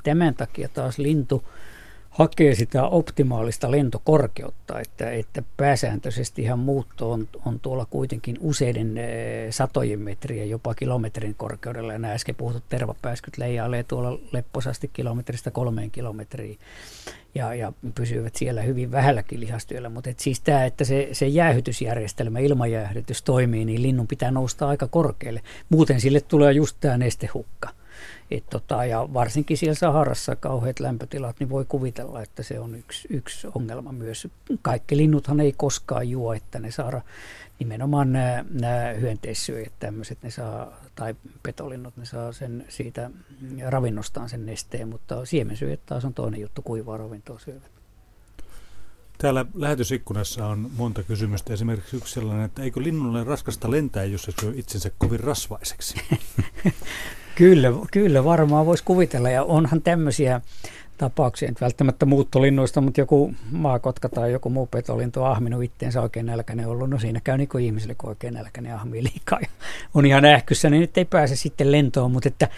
[0.03, 1.43] tämän takia taas lintu–
[2.15, 9.07] hakee sitä optimaalista lentokorkeutta, että, että pääsääntöisesti ihan muutto on, on tuolla kuitenkin useiden e,
[9.49, 11.93] satojen metriä, jopa kilometrin korkeudella.
[11.93, 16.59] Ja nämä äsken puhutut tervapääskyt leijailee tuolla lepposasti kilometristä kolmeen kilometriin
[17.35, 19.89] ja, ja pysyvät siellä hyvin vähälläkin lihastyöllä.
[19.89, 24.87] Mutta et siis tämä, että se, se jäähytysjärjestelmä, ilmajäähdytys toimii, niin linnun pitää nousta aika
[24.87, 25.41] korkealle.
[25.69, 27.69] Muuten sille tulee just tämä nestehukka.
[28.31, 33.07] Et tota, ja varsinkin siellä Saharassa kauheat lämpötilat, niin voi kuvitella, että se on yksi,
[33.11, 34.27] yksi ongelma myös.
[34.61, 37.01] Kaikki linnuthan ei koskaan juo, että ne saa
[37.59, 43.11] nimenomaan nämä, nämä hyönteissyöjät tämmöiset, ne saa, tai petolinnut, ne saa sen siitä
[43.67, 47.71] ravinnostaan sen nesteen, mutta siemensyöjät taas on toinen juttu, kuivaa ravintoa syövät.
[49.17, 51.53] Täällä lähetysikkunassa on monta kysymystä.
[51.53, 55.95] Esimerkiksi yksi sellainen, että eikö linnulle raskasta lentää, jos se syö itsensä kovin rasvaiseksi?
[57.35, 59.29] Kyllä, kyllä varmaan voisi kuvitella.
[59.29, 60.41] Ja onhan tämmöisiä
[60.97, 66.25] tapauksia, nyt välttämättä muuttolinnuista, mutta joku maakotka tai joku muu petolintu on ahminut itteensä oikein
[66.25, 66.89] nälkäinen ollut.
[66.89, 69.39] No siinä käy niin kuin ihmisille, kun oikein nälkäinen ahmii liikaa.
[69.41, 69.47] Ja
[69.93, 72.49] on ihan ähkyssä, niin nyt ei pääse sitten lentoon, mutta että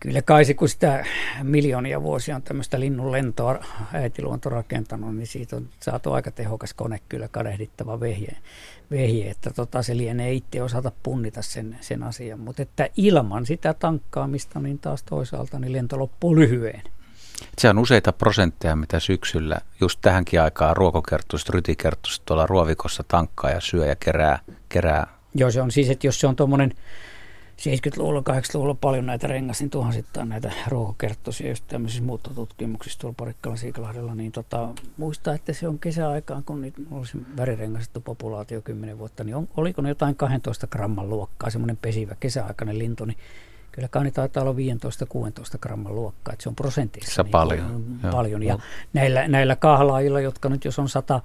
[0.00, 1.04] kyllä kai se, kun sitä
[1.42, 7.00] miljoonia vuosia on tämmöistä linnun lentoa äitiluonto rakentanut, niin siitä on saatu aika tehokas kone,
[7.08, 8.36] kyllä kadehdittava vehje
[8.90, 12.40] vehje, että tota, se lienee itse osata punnita sen, sen asian.
[12.40, 16.82] Mutta että ilman sitä tankkaamista, niin taas toisaalta niin lento loppuu lyhyen.
[17.58, 23.60] Se on useita prosentteja, mitä syksyllä just tähänkin aikaan ruokokertuiset, rytikertuiset tuolla ruovikossa tankkaa ja
[23.60, 25.06] syö ja kerää, kerää.
[25.34, 26.74] Joo, se on siis, että jos se on tuommoinen
[27.60, 34.32] 70-luvulla, 80-luvulla paljon näitä rengasin tuhansittain näitä ruohokerttoisia just tämmöisissä muuttotutkimuksissa tuolla Parikkalan Siikalahdella, niin
[34.32, 39.48] tota, muistaa, että se on kesäaikaan, kun niitä olisi värirengastettu populaatio 10 vuotta, niin on,
[39.56, 43.18] oliko ne jotain 12 gramman luokkaa, semmoinen pesivä kesäaikainen lintu, niin
[43.76, 44.54] kyllä kai taitaa olla
[45.54, 47.14] 15-16 gramman luokkaa, että se on prosentissa.
[47.14, 47.98] Se niin paljon.
[48.10, 48.42] paljon.
[48.42, 48.58] Ja
[48.92, 51.20] näillä, näillä kahlaajilla, jotka nyt jos on 100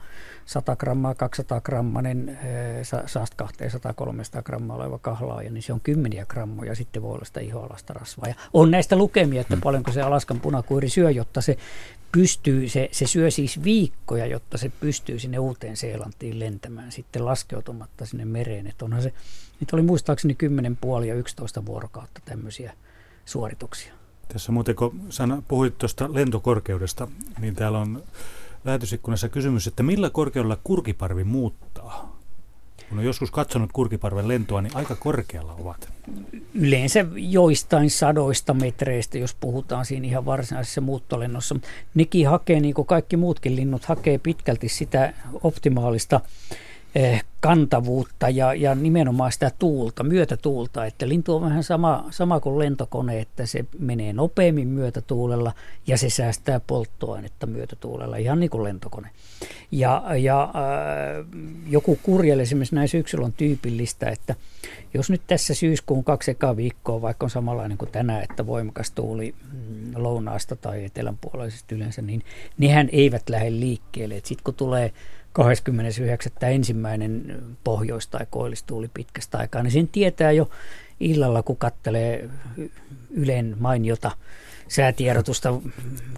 [0.45, 2.37] 100 grammaa, 200 grammanen, niin
[4.39, 8.29] 100-200-300 grammaa oleva kahlaaja, niin se on kymmeniä grammoja, sitten voi olla sitä ihoalasta rasvaa.
[8.29, 9.61] Ja on näistä lukemia, että mm.
[9.61, 11.57] paljonko se Alaskan punakuiri syö, jotta se
[12.11, 18.05] pystyy, se, se syö siis viikkoja, jotta se pystyy sinne uuteen Seelantiin lentämään sitten laskeutumatta
[18.05, 18.67] sinne mereen.
[18.67, 19.13] Että onhan se,
[19.61, 22.73] nyt oli muistaakseni 10 puoli ja 11 vuorokautta tämmöisiä
[23.25, 23.93] suorituksia.
[24.33, 27.07] Tässä muuten kun sana, puhuit tuosta lentokorkeudesta,
[27.39, 28.03] niin täällä on
[28.65, 32.21] lähetysikkunassa kysymys, että millä korkeudella kurkiparvi muuttaa?
[32.89, 35.89] Kun on joskus katsonut kurkiparven lentoa, niin aika korkealla ovat.
[36.53, 41.55] Yleensä joistain sadoista metreistä, jos puhutaan siinä ihan varsinaisessa muuttolennossa.
[41.95, 46.21] Nekin hakee, niin kuin kaikki muutkin linnut, hakee pitkälti sitä optimaalista
[47.39, 50.85] kantavuutta ja, ja nimenomaan sitä tuulta, myötätuulta.
[50.85, 55.53] Että lintu on vähän sama, sama kuin lentokone, että se menee nopeammin myötätuulella
[55.87, 59.09] ja se säästää polttoainetta myötätuulella, ihan niin kuin lentokone.
[59.71, 61.25] Ja, ja äh,
[61.69, 64.35] joku kurjelle esimerkiksi näin syksyllä on tyypillistä, että
[64.93, 69.35] jos nyt tässä syyskuun kaksi ekaa viikkoa, vaikka on samanlainen kuin tänään, että voimakas tuuli
[69.53, 72.23] mm, lounaasta tai etelänpuoleisesti yleensä, niin
[72.57, 74.15] nehän eivät lähde liikkeelle.
[74.15, 74.93] Sitten kun tulee
[75.33, 76.31] 29.
[76.41, 80.49] ensimmäinen pohjois- tai koillistuuli pitkästä aikaa, niin sen tietää jo
[80.99, 82.29] illalla, kun kattelee
[83.11, 84.11] Ylen mainiota
[84.71, 85.53] säätiedotusta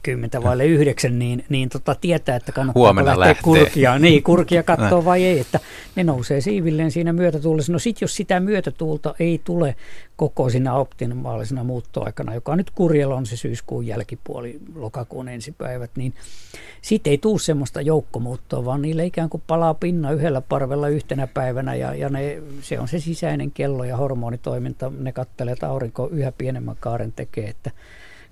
[0.04, 3.44] kymmentä vaille yhdeksän, niin, niin tota, tietää, että kannattaa Huomenna lähteä lähtee.
[3.44, 5.60] kurkia, niin, kurkia katsoa vai ei, että
[5.96, 7.72] ne nousee siivilleen siinä myötätuulessa.
[7.72, 9.76] No sit jos sitä myötätuulta ei tule
[10.16, 16.14] koko siinä optimaalisena muuttoaikana, joka nyt kurjella on se syyskuun jälkipuoli, lokakuun ensipäivät, niin
[16.82, 21.76] sitten ei tule semmoista joukkomuuttoa, vaan niille ikään kuin palaa pinna yhdellä parvella yhtenä päivänä
[21.76, 26.32] ja, ja ne, se on se sisäinen kello ja hormonitoiminta, ne kattelee, että aurinko yhä
[26.32, 27.72] pienemmän kaaren tekee, että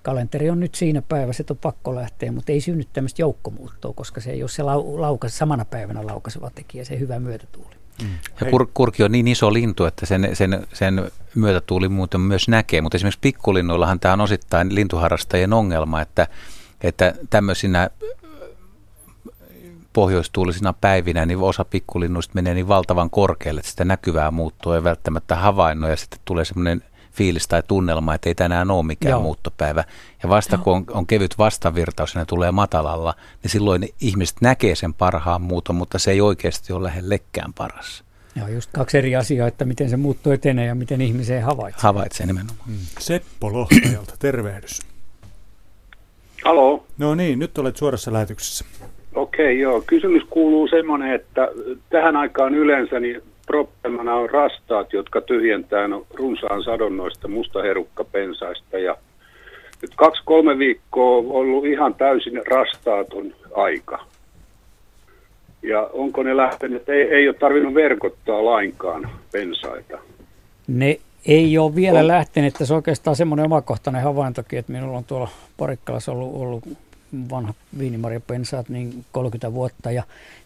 [0.02, 4.22] kalenteri on nyt siinä päivässä, että on pakko lähteä, mutta ei synny tämmöistä joukkomuuttoa, koska
[4.22, 7.76] se ei ole se lau, laukas, samana päivänä laukaiseva tekijä, se hyvä myötätuuli.
[8.02, 8.10] Mm.
[8.42, 12.82] Ja kur, kurki on niin iso lintu, että sen, sen, sen myötätuuli muuten myös näkee,
[12.82, 16.28] mutta esimerkiksi pikkulinnuillahan tämä on osittain lintuharrastajien ongelma, että,
[16.82, 17.90] että tämmöisinä
[19.94, 25.36] pohjoistuulisina päivinä, niin osa pikkulinnuista menee niin valtavan korkealle, että sitä näkyvää muuttua ei välttämättä
[25.36, 29.22] havainnut ja sitten tulee semmoinen fiilis tai tunnelma, että ei tänään ole mikään Joo.
[29.22, 29.84] muuttopäivä.
[30.24, 30.64] Ja vasta Joo.
[30.64, 35.42] kun on, on kevyt vastavirtaus ja ne tulee matalalla, niin silloin ihmiset näkee sen parhaan
[35.42, 38.04] muuton, mutta se ei oikeasti ole lähellekään paras.
[38.36, 41.82] Joo, just kaksi eri asiaa, että miten se muuttuu etenee ja miten ihmiseen havaitsee.
[41.84, 42.70] Havaitsee nimenomaan.
[42.70, 42.76] Mm.
[43.00, 44.80] Seppo Lohtajalta, tervehdys.
[46.46, 46.86] Halo.
[46.98, 48.66] No niin, nyt olet suorassa lähetyksessä.
[48.82, 49.02] Okei.
[49.16, 49.82] Okei, okay, joo.
[49.82, 51.48] Kysymys kuuluu semmoinen, että
[51.90, 53.22] tähän aikaan yleensä niin
[53.52, 58.78] probleemana on rastaat, jotka tyhjentää no, runsaan sadon noista mustaherukkapensaista.
[58.78, 58.98] Ja
[59.82, 64.06] nyt kaksi-kolme viikkoa on ollut ihan täysin rastaaton aika.
[65.64, 69.98] Ja onko ne lähtenyt, ei, ei ole tarvinnut verkottaa lainkaan pensaita?
[70.68, 72.08] Ne ei ole vielä on.
[72.08, 76.64] lähtenyt, että se on oikeastaan semmoinen omakohtainen havaintokin, että minulla on tuolla Parikkalassa ollut, ollut
[77.30, 80.04] vanha viinimarjapensaat niin 30 vuotta ja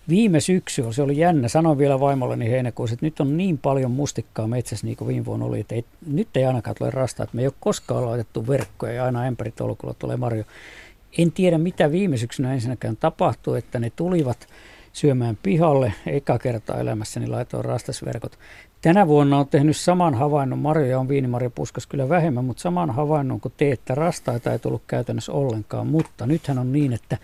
[0.09, 4.47] viime syksy, se oli jännä, sanoin vielä vaimolleni heinäkuussa, että nyt on niin paljon mustikkaa
[4.47, 7.41] metsässä niin kuin viime vuonna oli, että ei, nyt ei ainakaan tule rasta, että me
[7.41, 10.43] ei ole koskaan laitettu verkkoja ja aina ämpäritolkulla tulee marjo.
[11.17, 14.47] En tiedä mitä viime syksynä ensinnäkään tapahtui, että ne tulivat
[14.93, 15.93] syömään pihalle.
[16.05, 18.39] Eka kertaa elämässäni laitoin rastasverkot.
[18.85, 23.41] Tänä vuonna on tehnyt saman havainnon, marjoja on viinimarja puskas kyllä vähemmän, mutta saman havainnon
[23.41, 25.87] kuin te, että rastaita ei tullut käytännössä ollenkaan.
[25.87, 27.17] Mutta nythän on niin, että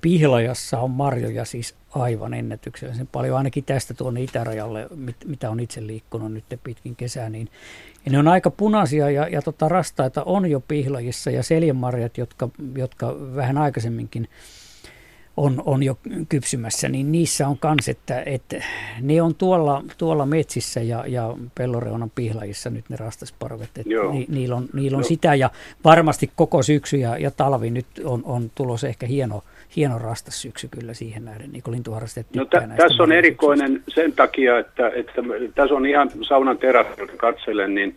[0.00, 5.86] pihlajassa on marjoja siis aivan ennätyksellisen paljon, ainakin tästä tuonne itärajalle, mit, mitä on itse
[5.86, 7.48] liikkunut nyt pitkin kesää, niin
[8.06, 12.48] ja ne on aika punaisia ja, ja tota rastaita on jo pihlajissa ja seljemarjat, jotka,
[12.76, 14.28] jotka vähän aikaisemminkin
[15.36, 18.56] on, on jo kypsymässä, niin niissä on kans, että, että
[19.00, 23.68] ne on tuolla, tuolla metsissä ja, ja pelloreunan pihlajissa nyt ne rastasparvet.
[23.78, 25.50] Että ni, niillä on, niillä on sitä ja
[25.84, 29.42] varmasti koko syksy ja, ja talvi nyt on, on tulos ehkä hieno,
[29.76, 34.12] hieno rastas syksy kyllä siihen nähden, niin kuin lintuharrastajat no, tä, Tässä on erikoinen sen
[34.12, 35.22] takia, että, että
[35.54, 37.96] tässä on ihan saunan terästä, katselen, niin,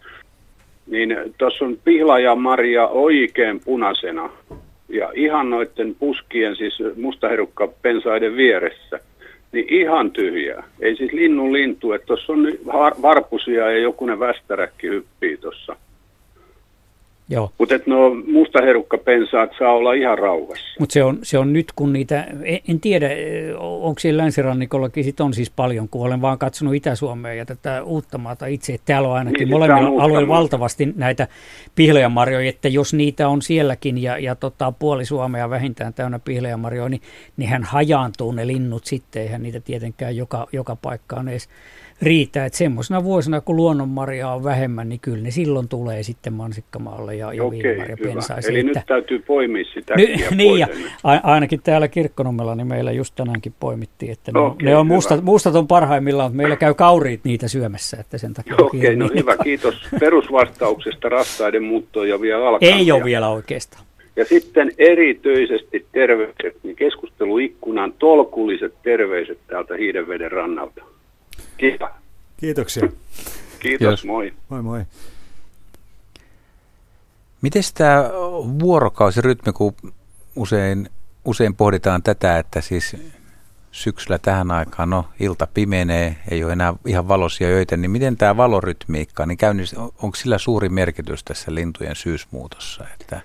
[0.87, 4.29] niin tuossa on pihlaja Maria oikein punaisena
[4.89, 8.99] ja ihan noiden puskien, siis mustaherukka pensaiden vieressä,
[9.51, 10.63] niin ihan tyhjää.
[10.79, 12.47] Ei siis linnun lintu, että tuossa on
[13.01, 15.75] varpusia ja jokunen västäräkki hyppii tuossa.
[17.29, 17.51] Joo.
[17.57, 20.65] Mutta nuo mustaherukkapensaat saa olla ihan rauhassa.
[20.79, 23.09] Mutta se on, se on nyt, kun niitä, en, en tiedä,
[23.59, 28.45] onko siellä länsirannikollakin sit on siis paljon, kun olen vaan katsonut Itä-Suomea ja tätä Uuttamaata
[28.45, 28.73] itse.
[28.73, 31.27] Että täällä on ainakin niin, molemmilla alueilla valtavasti näitä
[31.75, 37.01] pihlajamarjoja, että jos niitä on sielläkin ja, ja tota, puoli Suomea vähintään täynnä pihlajamarjoja, niin
[37.37, 41.49] nehän hajaantuu ne linnut sitten, eihän niitä tietenkään joka, joka paikkaan edes
[42.01, 42.45] riitä.
[42.45, 47.33] Että semmoisena vuosina, kun luonnonmarjaa on vähemmän, niin kyllä ne silloin tulee sitten mansikkamaalle ja,
[47.33, 47.61] ja Okei,
[48.47, 50.05] Eli että, nyt täytyy poimia sitä ny,
[50.35, 50.67] Niin, ja
[51.23, 55.55] ainakin täällä Kirkkonummella, niin meillä just tänäänkin poimittiin, että ne, Okei, ne on mustat, mustat
[55.55, 59.75] on parhaimmillaan, mutta meillä käy kauriit niitä syömässä, että sen takia Okei, no hyvä, kiitos
[59.99, 62.69] perusvastauksesta rastaiden muuttoon ja vielä alkaa.
[62.69, 63.87] Ei ole vielä oikeastaan.
[64.15, 70.83] Ja sitten erityisesti terveiset, niin keskusteluikkunan tolkulliset terveiset täältä Hiidenveden rannalta.
[71.57, 71.89] Kiitos.
[72.37, 72.81] Kiitoksia.
[72.81, 74.05] Kiitos, Kiitos.
[74.05, 74.33] moi.
[74.49, 74.85] Moi moi.
[77.41, 78.03] Miten tämä
[78.59, 79.75] vuorokausirytmi, kun
[80.35, 80.89] usein,
[81.25, 82.95] usein pohditaan tätä, että siis
[83.71, 88.37] syksyllä tähän aikaan, no ilta pimenee, ei ole enää ihan valoisia öitä, niin miten tämä
[88.37, 93.21] valorytmiikka, niin käynnist, onko sillä suuri merkitys tässä lintujen syysmuutossa, että,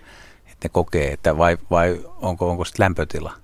[0.52, 3.41] että ne kokee, että vai, vai onko, onko sitten lämpötila?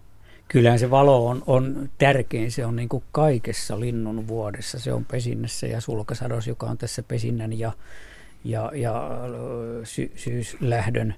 [0.48, 4.78] Kyllähän se valo on, on tärkein, se on niin kuin kaikessa linnun vuodessa.
[4.78, 7.72] Se on pesinnässä ja sulkasados, joka on tässä pesinnän ja,
[8.44, 9.10] ja, ja
[9.84, 11.14] sy, syyslähdön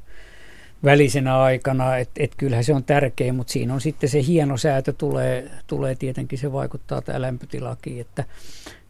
[0.84, 4.92] välisenä aikana, että et kyllähän se on tärkein, mutta siinä on sitten se hieno säätö
[4.92, 8.24] tulee, tulee tietenkin, se vaikuttaa tämä lämpötilakin, että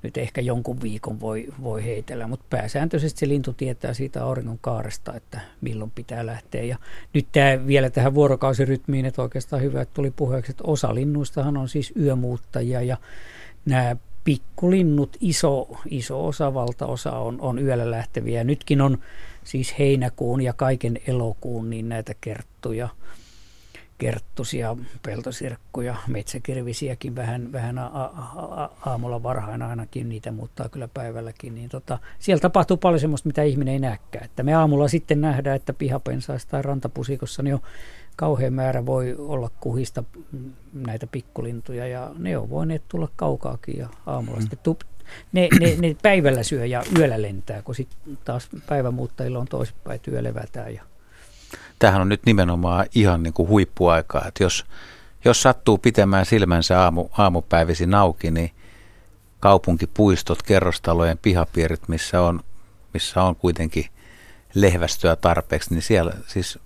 [0.02, 5.14] nyt ehkä jonkun viikon voi, voi heitellä, mutta pääsääntöisesti se lintu tietää siitä auringon kaaresta,
[5.14, 6.62] että milloin pitää lähteä.
[6.62, 6.76] Ja
[7.14, 11.68] nyt tämä vielä tähän vuorokausirytmiin, että oikeastaan hyvä, että tuli puheeksi, että osa linnuistahan on
[11.68, 12.96] siis yömuuttajia ja
[13.64, 18.44] nämä pikkulinnut, iso, iso osa, valtaosa on, on yöllä lähteviä.
[18.44, 18.98] Nytkin on
[19.44, 22.88] siis heinäkuun ja kaiken elokuun niin näitä kerttuja–
[24.00, 24.76] kerttusia,
[25.06, 31.68] peltosirkkuja, metsäkirvisiäkin vähän, vähän a- a- a- aamulla varhain ainakin, niitä muuttaa kyllä päivälläkin, niin
[31.68, 34.24] tota, siellä tapahtuu paljon semmoista, mitä ihminen ei näkään.
[34.24, 37.60] Että me aamulla sitten nähdään, että pihapensaista tai rantapusikossa niin on
[38.16, 40.04] kauhean määrä voi olla kuhista
[40.72, 44.42] näitä pikkulintuja ja ne on voineet tulla kaukaakin ja aamulla mm.
[44.42, 44.80] sitten tup,
[45.32, 50.10] ne, ne, ne, päivällä syö ja yöllä lentää, kun sitten taas päivämuuttajilla on toisinpäin, että
[50.10, 50.82] yö levätään ja
[51.78, 54.66] tämähän on nyt nimenomaan ihan niin kuin huippuaikaa, että jos,
[55.24, 58.50] jos sattuu pitämään silmänsä aamu, aamupäivisin auki, niin
[59.40, 62.40] kaupunkipuistot, kerrostalojen pihapiirit, missä on,
[62.94, 63.86] missä on kuitenkin
[64.54, 66.58] lehvästöä tarpeeksi, niin siellä siis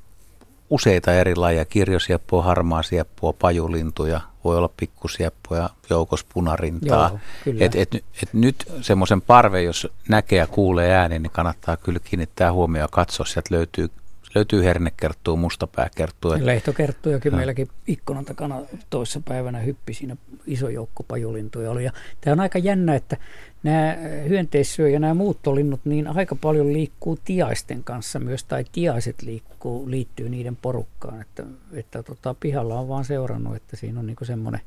[0.71, 7.11] useita eri lajeja, kirjosieppua, harmaa sieppua, pajulintuja, voi olla pikkusieppuja, joukos punarintaa.
[7.47, 12.01] Joo, et, et, et nyt semmoisen parve, jos näkee ja kuulee ääni, niin kannattaa kyllä
[12.05, 13.91] kiinnittää huomioon ja katsoa, sieltä löytyy
[14.35, 16.37] löytyy hernekerttua, mustapääkerttua.
[16.41, 17.37] Lehtokerttujakin ja.
[17.37, 18.61] meilläkin ikkunan takana
[18.91, 20.17] toissa päivänä hyppi siinä
[20.47, 21.85] iso joukko pajulintuja oli.
[21.85, 23.17] Ja tämä on aika jännä, että
[23.63, 23.97] nämä
[24.29, 30.29] hyönteissyö ja nämä muuttolinnut niin aika paljon liikkuu tiaisten kanssa myös, tai tiaiset liikkuu, liittyy
[30.29, 31.21] niiden porukkaan.
[31.21, 34.61] Että, että tota, pihalla on vaan seurannut, että siinä on niinku semmoinen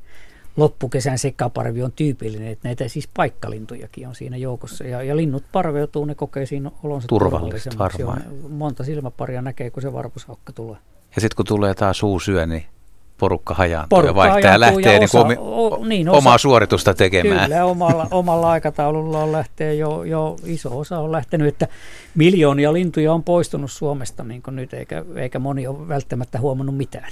[0.58, 4.84] loppukesän sekaparvi on tyypillinen, että näitä siis paikkalintujakin on siinä joukossa.
[4.84, 8.02] Ja, ja linnut parveutuu, ne kokee siinä olonsa turvallisemmaksi.
[8.48, 10.76] Monta silmäparia näkee, kun se varpushaukka tulee.
[11.14, 12.64] Ja sitten kun tulee taas syö, niin
[13.18, 16.94] porukka hajaantuu porukka ja vaihtaa ja lähtee ja osa, niin o, niin, osa, omaa suoritusta
[16.94, 17.50] tekemään.
[17.50, 21.68] Kyllä, omalla, omalla aikataululla on lähtee jo, jo iso osa on lähtenyt, että
[22.14, 27.10] miljoonia lintuja on poistunut Suomesta niin kuin nyt, eikä, eikä moni ole välttämättä huomannut mitään.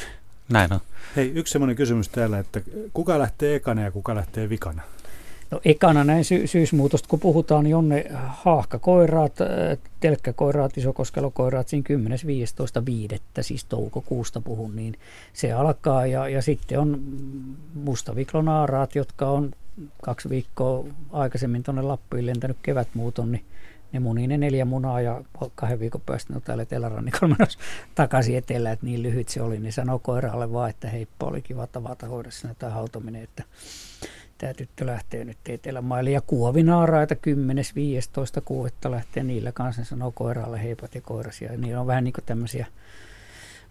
[0.49, 0.80] Näin on.
[1.16, 2.61] Hei, yksi semmoinen kysymys täällä, että
[2.92, 4.82] kuka lähtee ekana ja kuka lähtee vikana?
[5.51, 11.84] No ekana näin sy- syysmuutosta, kun puhutaan, niin on ne haahkakoiraat, äh, telkkäkoiraat, isokoskelokoiraat siinä
[11.88, 13.42] 10.15.5.
[13.42, 14.99] siis toukokuusta puhun, niin
[15.32, 16.07] se alkaa.
[16.07, 17.01] Ja, ja sitten on
[17.74, 19.51] mustaviklonaaraat, jotka on
[20.03, 23.44] kaksi viikkoa aikaisemmin tuonne Lappiin lentänyt kevätmuuton, niin
[23.97, 25.22] ne munii ne neljä munaa ja
[25.55, 27.59] kahden viikon päästä ne täällä etelärannikolla menossa
[27.94, 31.66] takaisin etelään, että niin lyhyt se oli, niin sanoi koiralle vaan, että heippa, oli kiva
[31.66, 33.42] tavata hoidossa tämä hautominen, että
[34.38, 36.11] tämä tyttö lähtee nyt etelämaille.
[36.11, 38.40] Ja kuovinaaraita 10.15.
[38.44, 41.53] kuuetta lähtee niillä kanssa, sanoo koiralle heipat ja koirasia.
[41.53, 42.66] Ja niillä on vähän niin kuin tämmöisiä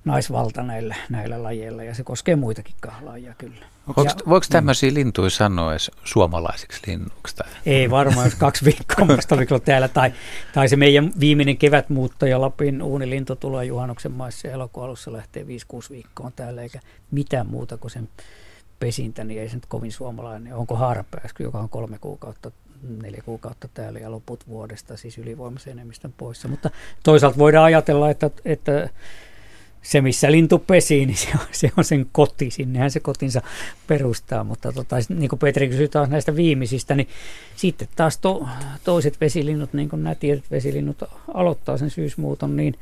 [0.05, 3.65] naisvalta näillä, näillä lajeilla ja se koskee muitakin kahlaajia kyllä.
[3.87, 4.95] Voiko, ja, voiko tämmöisiä mm.
[4.95, 7.35] lintuja sanoa edes suomalaisiksi linnuiksi?
[7.35, 7.47] Tai?
[7.65, 10.13] Ei varmaan, jos kaksi viikkoa mustaviklo täällä tai,
[10.53, 15.45] tai se meidän viimeinen kevätmuuttaja Lapin uunilintu tulee juhannuksen maissa ja elokuun alussa lähtee 5-6
[15.89, 16.79] viikkoa täällä eikä
[17.11, 18.09] mitään muuta kuin sen
[18.79, 20.55] pesintä, niin ei se nyt kovin suomalainen.
[20.55, 22.51] Onko haarapääsky, joka on kolme kuukautta
[23.01, 26.47] neljä kuukautta täällä ja loput vuodesta siis ylivoimaisen enemmistön poissa.
[26.47, 26.69] Mutta
[27.03, 28.89] toisaalta voidaan ajatella, että, että
[29.85, 33.41] se, missä lintu pesii, niin se on, se on sen koti, sinnehän se kotinsa
[33.87, 34.43] perustaa.
[34.43, 37.07] Mutta tota, niin kuin Petri kysyi taas näistä viimeisistä, niin
[37.55, 38.47] sitten taas to,
[38.83, 42.75] toiset vesilinnut, niin kuin nämä tietyt vesilinnut aloittaa sen syysmuuton, niin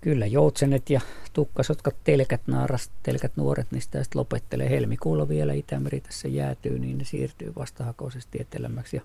[0.00, 1.00] kyllä joutsenet ja
[1.32, 4.70] tukkasotkat, telkät, naaras, telkät nuoret, niin sitä sitten lopettelee.
[4.70, 8.96] Helmikuulla vielä Itämeri tässä jäätyy, niin ne siirtyy vastahakoisesti etelämmäksi.
[8.96, 9.02] Ja,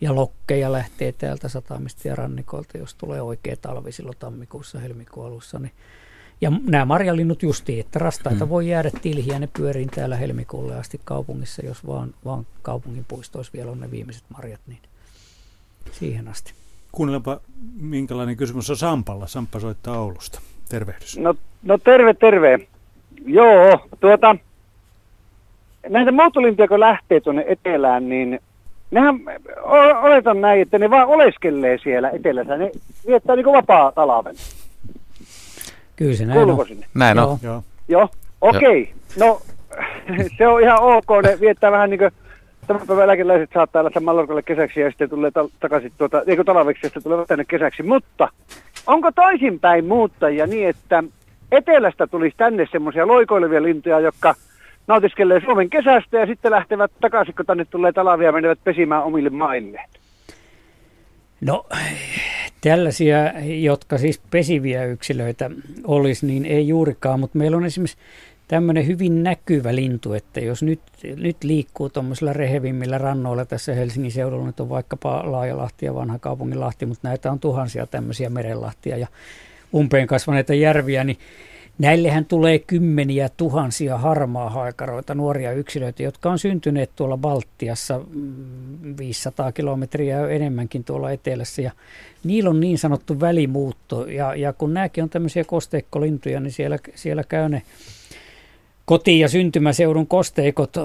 [0.00, 5.58] ja lokkeja lähtee täältä satamista ja rannikolta, jos tulee oikea talvi silloin tammikuussa, helmikuun alussa,
[5.58, 5.72] niin
[6.42, 8.48] ja nämä marjalinnut justiin, että rastaita hmm.
[8.48, 13.70] voi jäädä tilhiä, ne pyöriin täällä helmikuulle asti kaupungissa, jos vaan, vaan kaupungin puistoissa vielä
[13.70, 14.78] on ne viimeiset marjat, niin
[15.92, 16.52] siihen asti.
[16.92, 17.40] Kuunnellaanpa,
[17.80, 19.26] minkälainen kysymys on Sampalla.
[19.26, 20.40] Samppa soittaa Oulusta.
[20.68, 21.18] Tervehdys.
[21.18, 22.58] No, no terve, terve.
[23.26, 24.36] Joo, tuota,
[25.88, 28.40] näitä muuttolintuja kun lähtee tuonne etelään, niin
[28.90, 29.20] nehän,
[30.02, 32.56] oletan näin, että ne vaan oleskelee siellä etelässä.
[32.56, 32.70] Ne
[33.06, 34.36] viettää niin vapaa talaven.
[35.96, 36.68] Kyllä se näin Kuuluuko on.
[36.68, 36.86] Sinne?
[36.94, 37.38] Näin on.
[37.42, 37.64] Joo.
[37.88, 38.08] Joo,
[38.40, 38.82] okei.
[38.82, 38.94] Okay.
[39.18, 39.40] No,
[40.38, 41.06] se on ihan ok.
[41.22, 42.10] Ne viettää vähän niin kuin
[42.66, 46.86] tämän päivän eläkeläiset saattaa lähteä Mallorcalle kesäksi ja sitten tulee ta- takaisin tuota, eikö talveksi
[46.86, 47.82] ja sitten tulee tänne kesäksi.
[47.82, 48.28] Mutta
[48.86, 51.04] onko toisinpäin muuttajia niin, että
[51.52, 54.34] etelästä tulisi tänne semmoisia loikoilevia lintuja, jotka
[54.86, 59.30] nautiskelee Suomen kesästä ja sitten lähtevät takaisin, kun tänne tulee talavia ja menevät pesimään omille
[59.30, 59.88] mailleen?
[61.40, 61.66] No
[62.62, 65.50] tällaisia, jotka siis pesiviä yksilöitä
[65.84, 67.98] olisi, niin ei juurikaan, mutta meillä on esimerkiksi
[68.48, 70.80] tämmöinen hyvin näkyvä lintu, että jos nyt,
[71.16, 76.86] nyt liikkuu tuommoisilla rehevimmillä rannoilla tässä Helsingin seudulla, nyt on vaikkapa Laajalahti ja vanha kaupunginlahti,
[76.86, 79.06] mutta näitä on tuhansia tämmöisiä merenlahtia ja
[79.74, 81.18] umpeen kasvaneita järviä, niin
[81.78, 88.00] Näillehän tulee kymmeniä tuhansia harmaa haikaroita, nuoria yksilöitä, jotka on syntyneet tuolla Baltiassa
[88.98, 91.62] 500 mm, kilometriä enemmänkin tuolla etelässä.
[91.62, 91.70] Ja
[92.24, 94.06] niillä on niin sanottu välimuutto.
[94.06, 97.62] Ja, ja kun nämäkin on tämmöisiä kosteikkolintuja, niin siellä, siellä käy ne
[98.84, 100.76] koti- ja syntymäseudun kosteikot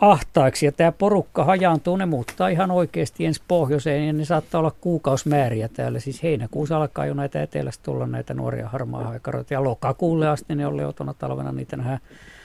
[0.00, 4.72] ahtaiksi ja tämä porukka hajaantuu, ne muuttaa ihan oikeasti ensi pohjoiseen ja ne saattaa olla
[4.80, 6.00] kuukausmääriä täällä.
[6.00, 10.66] Siis heinäkuussa alkaa jo näitä etelästä tulla näitä nuoria harmaa haikaroita ja lokakuulle asti ne
[10.66, 12.00] oli otona talvena niitä nähdään.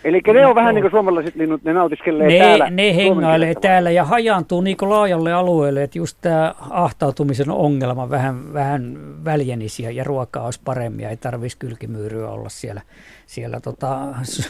[0.05, 2.69] Eli ne on vähän niin kuin suomalaiset linnut, ne nautiskelee ne, täällä.
[2.69, 8.53] Ne hengailee täällä ja hajaantuu niin kuin laajalle alueelle, että just tämä ahtautumisen ongelma vähän,
[8.53, 12.81] vähän väljenisi ja ruokaa olisi paremmin ja ei tarvitsisi kylkimyyryä olla siellä
[13.25, 13.99] siellä tota,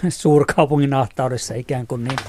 [0.09, 2.03] suurkaupungin ahtaudessa ikään kuin.
[2.03, 2.19] Niin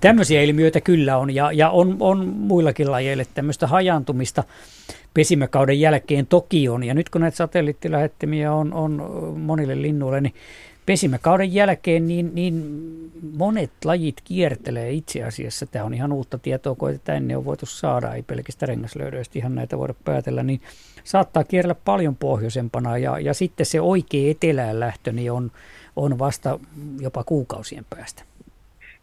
[0.00, 4.44] tämmöisiä ilmiöitä kyllä on ja, ja on, on muillakin lajeille tämmöistä hajantumista
[5.14, 6.84] pesimäkauden jälkeen toki on.
[6.84, 9.02] Ja nyt kun näitä satelliittilähettimiä on, on
[9.36, 10.34] monille linnuille, niin
[10.86, 12.64] pesimäkauden jälkeen niin, niin
[13.38, 15.66] monet lajit kiertelee itse asiassa.
[15.66, 19.54] Tämä on ihan uutta tietoa, kun tätä ennen on voitu saada, ei pelkästään rengaslöydöistä ihan
[19.54, 20.60] näitä voida päätellä, niin
[21.04, 25.50] saattaa kierrellä paljon pohjoisempana ja, ja sitten se oikea etelään lähtö niin on,
[25.96, 26.58] on vasta
[27.00, 28.22] jopa kuukausien päästä.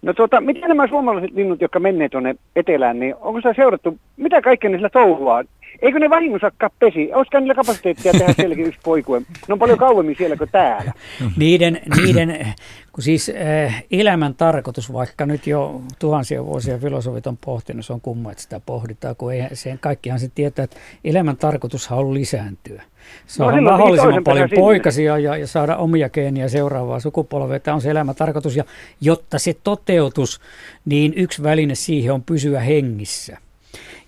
[0.02, 4.42] No tuota, miten nämä suomalaiset linnut, jotka menneet tuonne etelään, niin onko sitä seurattu, mitä
[4.42, 5.44] kaikkea niillä touhuaa?
[5.82, 7.13] Eikö ne vahingossakaan pesi?
[7.13, 9.19] Olisiko niillä kapasiteettia tehdä sielläkin yksi poikue?
[9.19, 10.93] Ne on paljon kauemmin siellä kuin täällä.
[11.38, 12.53] Niiden, niiden
[12.93, 13.32] kun siis
[13.65, 18.43] äh, elämän tarkoitus, vaikka nyt jo tuhansia vuosia filosofit on pohtinut, se on kumma, että
[18.43, 22.84] sitä pohditaan, kun ei, sen, kaikkihan se tietää, että elämän tarkoitushan on lisääntyä.
[23.28, 27.59] Saada no, mahdollisimman paljon poikasia ja, ja saada omia geeniä seuraavaa sukupolvea.
[27.59, 28.63] Tämä on se elämän tarkoitus, ja
[29.01, 30.41] jotta se toteutus,
[30.86, 33.38] niin yksi väline siihen on pysyä hengissä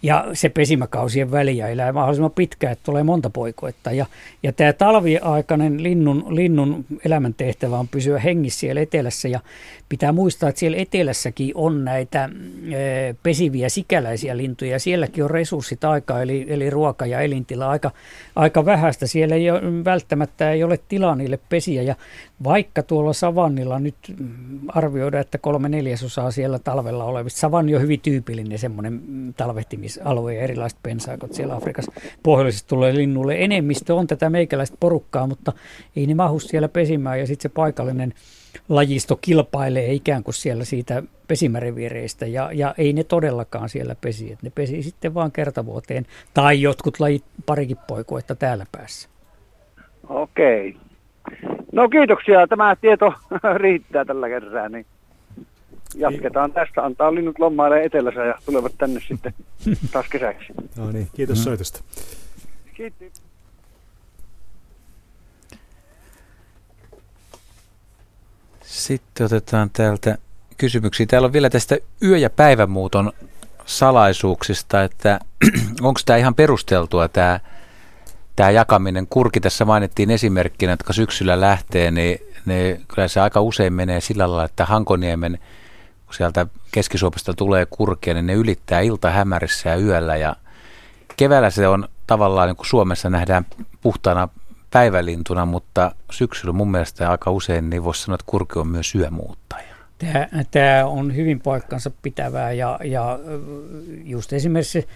[0.06, 3.92] ja se pesimäkausien väliä elää mahdollisimman pitkään, että tulee monta poikoetta.
[3.92, 4.06] Ja,
[4.44, 9.40] ja tämä talviaikainen linnun, linnun elämäntehtävä on pysyä hengissä siellä etelässä ja
[9.90, 12.30] pitää muistaa, että siellä etelässäkin on näitä
[12.72, 17.92] e, pesiviä sikäläisiä lintuja ja sielläkin on resurssit aika, eli, eli ruoka ja elintila aika,
[18.36, 19.08] aika vähäistä.
[19.08, 21.96] Siellä ei ole, välttämättä ei ole tilaa niille pesiä ja
[22.44, 23.96] vaikka tuolla savannilla nyt
[24.68, 29.02] arvioidaan, että kolme neljäsosaa siellä talvella olevista, savanni on hyvin tyypillinen semmoinen
[29.38, 29.95] talvehtimisalue
[30.36, 31.92] ja erilaiset pensaakot siellä Afrikassa
[32.24, 33.36] pohjoisesta tulee linnulle.
[33.38, 35.54] Enemmistö on tätä meikäläistä porukkaa, mutta
[35.96, 38.14] ei ne mahu siellä pesimään ja sitten se paikallinen
[38.70, 44.32] lajisto kilpailee ikään kuin siellä siitä pesimäreviireistä ja, ja ei ne todellakaan siellä pesi.
[44.32, 49.10] Et ne pesi sitten vaan kertavuoteen tai jotkut lajit parikin poikuetta täällä päässä.
[50.10, 50.78] Okei.
[51.72, 52.48] No kiitoksia.
[52.48, 53.14] Tämä tieto
[53.64, 54.70] riittää tällä kertaa.
[54.70, 54.86] Niin
[55.96, 56.86] jatketaan tästä.
[56.86, 59.34] Antaa linnut lommailee etelässä ja tulevat tänne sitten
[59.92, 60.54] taas kesäksi.
[60.76, 61.44] No niin, kiitos mm.
[61.44, 61.80] soitosta.
[62.74, 63.22] Kiitos.
[68.62, 70.18] Sitten otetaan täältä
[70.58, 71.06] kysymyksiä.
[71.06, 73.14] Täällä on vielä tästä yö- ja päivämuuton
[73.66, 75.20] salaisuuksista, että
[75.82, 77.40] onko tämä ihan perusteltua tämä,
[78.36, 79.08] tämä jakaminen.
[79.08, 84.28] Kurki tässä mainittiin esimerkkinä, jotka syksyllä lähtee, niin ne, kyllä se aika usein menee sillä
[84.30, 85.40] lailla, että Hankoniemen,
[86.06, 86.98] kun sieltä keski
[87.36, 90.16] tulee kurkia, niin ne ylittää ilta hämärissä ja yöllä.
[90.16, 90.36] Ja
[91.18, 93.46] keväällä se on tavallaan, niin kuin Suomessa nähdään
[93.82, 94.30] puhtaana
[94.72, 99.76] päivälintuna, mutta syksyllä mun mielestä aika usein niin voisi sanoa, että kurki on myös yömuuttaja.
[99.98, 103.20] Tämä, tämä on hyvin paikkansa pitävää ja, ja
[104.04, 104.88] just esimerkiksi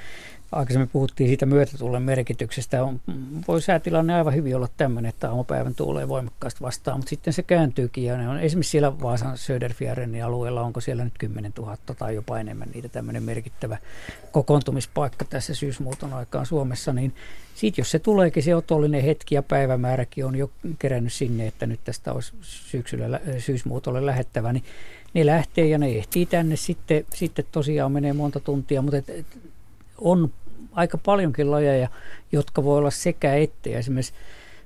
[0.51, 2.83] Aikaisemmin puhuttiin siitä myötätuulen merkityksestä.
[2.83, 3.01] On,
[3.47, 8.03] voi säätilanne aivan hyvin olla tämmöinen, että aamupäivän tuulee voimakkaasti vastaan, mutta sitten se kääntyykin.
[8.03, 12.39] Ja ne on esimerkiksi siellä Vaasan Söderfjärden alueella, onko siellä nyt 10 000 tai jopa
[12.39, 13.77] enemmän niitä tämmöinen merkittävä
[14.31, 17.13] kokoontumispaikka tässä syysmuuton aikaan Suomessa, niin
[17.55, 21.79] sitten jos se tuleekin se otollinen hetki ja päivämääräkin on jo kerännyt sinne, että nyt
[21.83, 24.63] tästä olisi syksyllä syysmuutolle lähettävä, niin
[25.13, 29.25] ne lähtee ja ne ehtii tänne sitten, sitten tosiaan menee monta tuntia, mutta et, et,
[29.97, 30.31] on
[30.71, 31.89] aika paljonkin lajeja,
[32.31, 33.69] jotka voi olla sekä että.
[33.69, 34.13] Esimerkiksi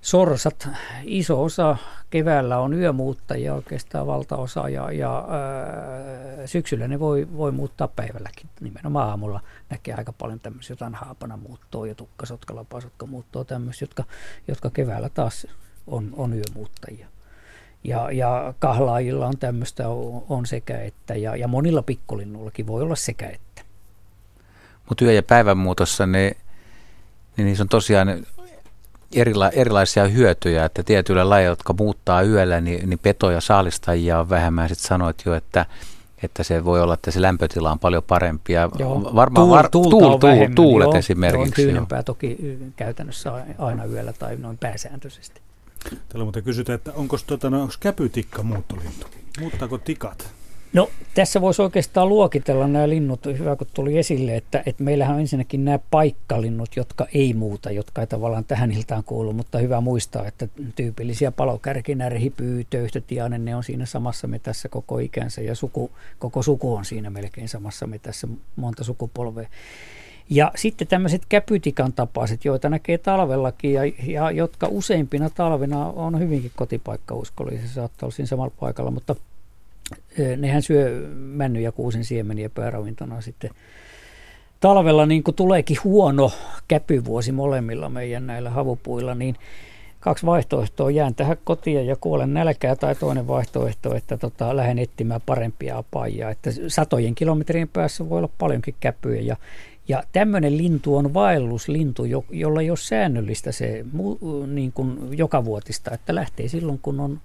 [0.01, 0.69] sorsat,
[1.03, 1.77] iso osa
[2.09, 8.49] keväällä on yömuuttajia oikeastaan valtaosa ja, ja ää, syksyllä ne voi, voi muuttaa päivälläkin.
[8.61, 14.03] Nimenomaan aamulla näkee aika paljon tämmöisiä jotain haapana muuttoa ja tukkasotka, lapasotka muuttoa tämmöisiä, jotka,
[14.47, 15.47] jotka keväällä taas
[15.87, 17.07] on, on yömuuttajia.
[17.83, 22.95] Ja, ja kahlaajilla on tämmöistä, on, on sekä että ja, ja monilla pikkulinnullakin voi olla
[22.95, 23.52] sekä että.
[24.89, 26.31] Mutta yö- ja päivän muutossa ne,
[27.38, 28.25] niin niissä on tosiaan
[29.15, 34.69] erila, erilaisia hyötyjä, että tietyillä lajeilla, jotka muuttaa yöllä, niin, niin petoja saalistajia on vähemmän.
[34.69, 35.65] Sitten sanoit jo, että
[36.23, 38.53] että se voi olla, että se lämpötila on paljon parempi.
[38.53, 38.69] Ja
[39.15, 41.47] varmaan tuul, var, tuul, tuul, tuul, tuulet joo, esimerkiksi.
[41.47, 45.41] On tyynempää toki käytännössä aina yöllä tai noin pääsääntöisesti.
[46.09, 49.07] Täällä muuten kysytään, että onko, tuota, no, onko käpytikka muuttolintu?
[49.39, 50.34] Muuttaako tikat?
[50.74, 55.21] No tässä voisi oikeastaan luokitella nämä linnut, hyvä kun tuli esille, että, että meillähän on
[55.21, 60.28] ensinnäkin nämä paikkalinnut, jotka ei muuta, jotka ei tavallaan tähän iltaan kuulu, mutta hyvä muistaa,
[60.28, 65.41] että tyypillisiä palokärkinä, hypyy, töyhtötiainen, ne on siinä samassa metässä koko ikänsä.
[65.41, 69.49] Ja suku, koko suku on siinä melkein samassa metässä monta sukupolvea.
[70.30, 76.51] Ja sitten tämmöiset käpytikan tapaiset, joita näkee talvellakin ja, ja jotka useimpina talvina on hyvinkin
[76.55, 79.15] kotipaikkauskollisia, saattaa olla siinä samalla paikalla, mutta–
[80.37, 83.51] nehän syö männy- ja kuusen siemeniä pääravintona sitten.
[84.59, 86.31] Talvella niin kun tuleekin huono
[86.67, 89.35] käpyvuosi molemmilla meidän näillä havupuilla, niin
[89.99, 95.21] kaksi vaihtoehtoa, jään tähän kotiin ja kuolen nälkää, tai toinen vaihtoehto, että tota, lähden etsimään
[95.25, 96.29] parempia apajia.
[96.29, 99.21] Että satojen kilometrien päässä voi olla paljonkin käpyjä.
[99.21, 99.37] Ja,
[99.87, 103.85] ja tämmöinen lintu on vaelluslintu, jo, jolla ei ole säännöllistä se
[104.47, 107.19] niin kuin joka vuotista, että lähtee silloin kun on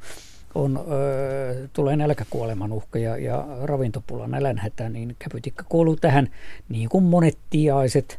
[0.59, 6.31] on, ö, tulee nälkäkuoleman uhka ja, ja ravintopula nälänhätä, niin käpytikka kuuluu tähän
[6.69, 8.19] niin kuin monet tiaiset,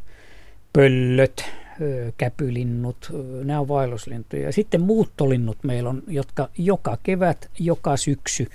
[0.72, 1.44] pöllöt,
[1.80, 4.42] ö, käpylinnut, ö, nämä on vaelluslintuja.
[4.42, 8.46] Ja sitten muuttolinnut meillä on, jotka joka kevät, joka syksy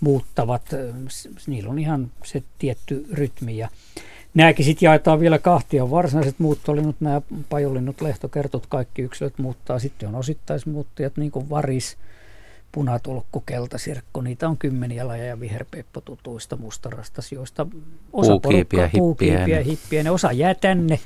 [0.00, 0.62] muuttavat.
[1.46, 3.68] Niillä on ihan se tietty rytmi ja
[4.34, 5.90] Nämäkin sitten jaetaan vielä kahtia.
[5.90, 9.78] Varsinaiset muuttolinnut, nämä pajolinnut, lehtokertot, kaikki yksilöt muuttaa.
[9.78, 11.96] Sitten on osittaismuuttajat, niin kuin varis,
[12.72, 14.20] punatulkku, keltasirkko.
[14.20, 17.66] Niitä on kymmeniä lajeja viherpeppotutuista, mustarastas, joista
[18.12, 20.02] osa puukiipiä, puukiipiä, hippiä.
[20.02, 21.00] Ne osa jää tänne,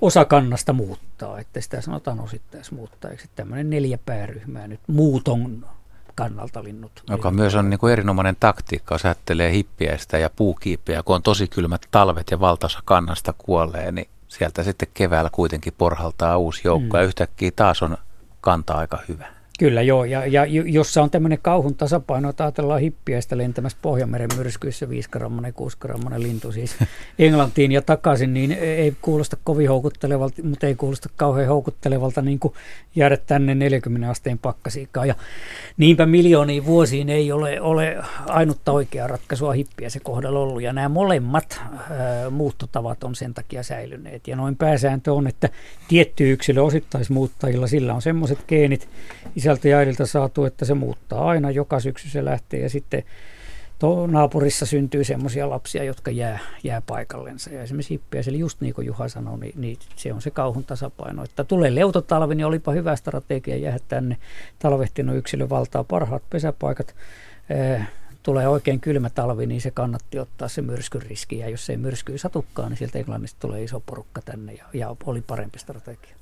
[0.00, 1.38] osa kannasta muuttaa.
[1.38, 3.28] Että sitä sanotaan osittaismuuttajiksi.
[3.36, 5.66] Tämmöinen neljä pääryhmää nyt muuton
[6.14, 7.02] kannalta linnut.
[7.10, 11.48] Joka myös on niin kuin erinomainen taktiikka, jos ajattelee hippiäistä ja puukiipiä, kun on tosi
[11.48, 17.00] kylmät talvet ja valtaosa kannasta kuolee, niin sieltä sitten keväällä kuitenkin porhaltaa uusi joukko mm.
[17.00, 17.96] ja yhtäkkiä taas on
[18.40, 19.35] kanta aika hyvä.
[19.58, 24.86] Kyllä joo, ja, ja jossa on tämmöinen kauhun tasapaino, että ajatellaan hippiäistä lentämässä Pohjanmeren myrskyissä
[24.86, 26.76] 5-grammanen, 6-grammanen lintu siis
[27.18, 32.54] Englantiin ja takaisin, niin ei kuulosta kovin houkuttelevalta, mutta ei kuulosta kauhean houkuttelevalta niin kuin
[32.96, 35.08] jäädä tänne 40 asteen pakkasiikkaan.
[35.08, 35.14] Ja
[35.76, 37.96] niinpä miljooniin vuosiin ei ole, ole
[38.26, 43.62] ainutta oikeaa ratkaisua hippiä se kohdalla ollut, ja nämä molemmat ää, muuttotavat on sen takia
[43.62, 44.28] säilyneet.
[44.28, 45.48] Ja noin pääsääntö on, että
[45.88, 48.88] tietty yksilö osittaismuuttajilla, sillä on semmoiset geenit,
[49.46, 53.02] isältä ja äidiltä saatu, että se muuttaa aina, joka syksy se lähtee ja sitten
[53.78, 57.50] to, naapurissa syntyy semmoisia lapsia, jotka jää, jää paikallensa.
[57.50, 60.64] Ja esimerkiksi hippiäisellä, eli just niin kuin Juha sanoi, niin, niin, se on se kauhun
[60.64, 61.24] tasapaino.
[61.24, 64.16] Että tulee leutotalvi, niin olipa hyvä strategia jäädä tänne.
[64.58, 66.94] Talvehtinut yksilö valtaa parhaat pesäpaikat.
[67.50, 67.82] Eh,
[68.26, 71.38] tulee oikein kylmä talvi, niin se kannatti ottaa se myrskyn riski.
[71.38, 75.20] Ja jos ei myrskyy satukkaan, niin sieltä Englannista tulee iso porukka tänne ja, ja oli
[75.20, 76.16] parempi strategia.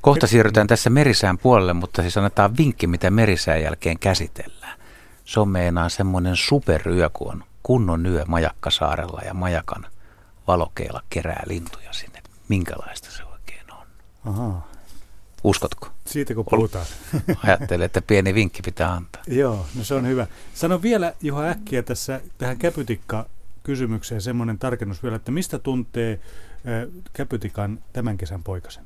[0.00, 4.78] Kohta siirrytään tässä merisään puolelle, mutta siis annetaan vinkki, mitä merisään jälkeen käsitellään.
[5.24, 9.86] Se on meinaa semmoinen superyö, kun on kunnon yö Majakkasaarella ja Majakan
[10.46, 12.22] valokeilla kerää lintuja sinne.
[12.48, 13.86] Minkälaista se oikein on?
[14.24, 14.69] Aha.
[15.44, 15.88] Uskotko?
[16.06, 16.86] Siitä kun puhutaan.
[17.44, 19.22] Ajattelen, että pieni vinkki pitää antaa.
[19.26, 20.26] Joo, no se on hyvä.
[20.54, 26.20] Sano vielä Juha äkkiä tässä tähän käpytikka-kysymykseen semmoinen tarkennus vielä, että mistä tuntee
[27.12, 28.84] käpytikan tämän kesän poikasen?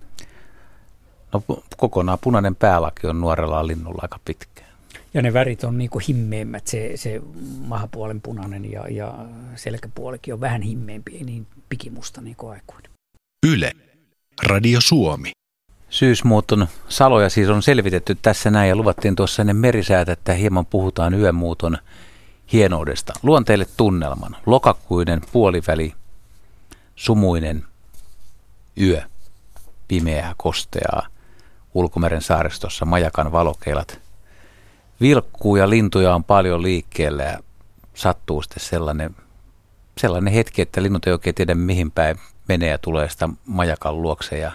[1.32, 1.42] No
[1.76, 4.74] kokonaan punainen päälaki on nuorella linnulla aika pitkään.
[5.14, 7.20] Ja ne värit on niin kuin himmeemmät, se, se
[7.60, 9.14] mahapuolen punainen ja, ja
[9.56, 12.90] selkäpuolikin on vähän himmeempi, ei niin pikimusta niin kuin aikuinen.
[13.46, 13.72] Yle,
[14.46, 15.30] Radio Suomi.
[15.94, 21.14] Syysmuuton saloja siis on selvitetty tässä näin ja luvattiin tuossa ennen merisäätä, että hieman puhutaan
[21.14, 21.78] yömuuton
[22.52, 23.12] hienoudesta.
[23.22, 24.36] Luon teille tunnelman.
[24.46, 25.94] Lokakuinen puoliväli,
[26.96, 27.64] sumuinen
[28.80, 29.02] yö,
[29.88, 31.06] pimeää, kosteaa,
[31.74, 34.00] ulkomeren saaristossa majakan valokeilat
[35.00, 37.38] vilkkuu ja lintuja on paljon liikkeellä ja
[37.94, 39.16] sattuu sitten sellainen,
[39.98, 42.16] sellainen hetki, että linnut ei oikein tiedä mihin päin
[42.48, 44.52] menee ja tulee sitä majakan luokse ja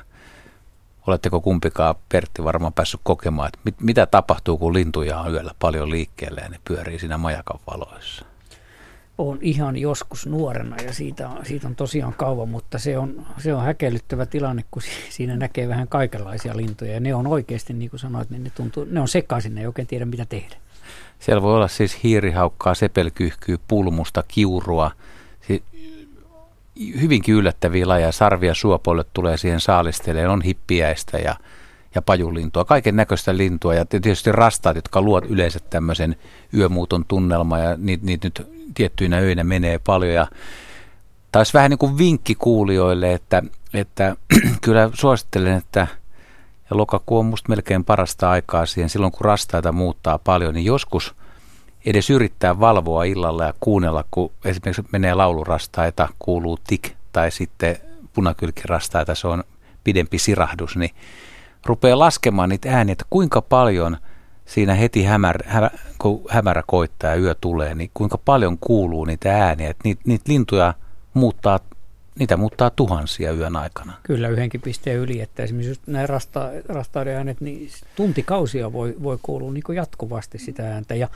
[1.10, 5.89] Oletteko kumpikaan, Pertti, varmaan päässyt kokemaan, että mit, mitä tapahtuu, kun lintuja on yöllä paljon
[5.89, 8.26] liikkeellä ja ne pyörii siinä majakan valoissa?
[9.18, 13.64] on ihan joskus nuorena ja siitä, siitä on tosiaan kauan, mutta se on, se on
[13.64, 16.93] häkellyttävä tilanne, kun siinä näkee vähän kaikenlaisia lintuja.
[16.93, 19.68] Ja ne on oikeasti, niin kuin sanoit, niin ne, tuntuu, ne on sekaisin, ne ei
[19.68, 20.55] oikein tiedä mitä tehdä.
[21.20, 24.91] Siellä voi olla siis hiirihaukkaa, sepelkyhkyä, pulmusta, kiurua,
[27.01, 28.11] hyvinkin yllättäviä lajeja.
[28.11, 31.36] Sarvia suopoille tulee siihen saalisteleen, on hippiäistä ja,
[31.95, 33.73] ja pajulintua, kaiken näköistä lintua.
[33.73, 36.15] Ja tietysti rastaat, jotka luovat yleensä tämmöisen
[36.53, 40.13] yömuuton tunnelma ja niitä niit nyt tiettyinä öinä menee paljon.
[40.13, 40.27] Ja
[41.32, 44.15] taisi vähän niin kuin vinkki kuulijoille, että, että
[44.61, 45.88] kyllä suosittelen, että
[46.69, 51.15] ja lokakuu on musta melkein parasta aikaa siihen, silloin kun rastaita muuttaa paljon, niin joskus
[51.89, 57.77] edes yrittää valvoa illalla ja kuunnella, kun esimerkiksi menee laulurastaita, kuuluu tik tai sitten
[58.13, 59.43] punakylkirastaita, se on
[59.83, 60.91] pidempi sirahdus, niin
[61.65, 63.97] rupeaa laskemaan niitä ääniä, että kuinka paljon
[64.45, 69.45] siinä heti hämär, hä, kun hämärä koittaa ja yö tulee, niin kuinka paljon kuuluu niitä
[69.45, 70.73] ääniä, että niitä, niitä lintuja
[71.13, 71.59] muuttaa
[72.20, 73.93] niitä muuttaa tuhansia yön aikana.
[74.03, 79.17] Kyllä yhdenkin pisteen yli, että esimerkiksi just nämä rasta, rastaiden äänet, niin tuntikausia voi, voi
[79.22, 80.95] kuulua niin jatkuvasti sitä ääntä.
[80.95, 81.07] Ja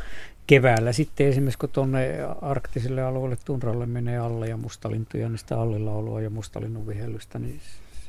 [0.47, 6.21] keväällä sitten esimerkiksi kun tuonne arktiselle alueelle tunralle menee alle ja mustalintuja, niin sitä allilaulua
[6.21, 7.59] ja mustalinnun vihellystä, niin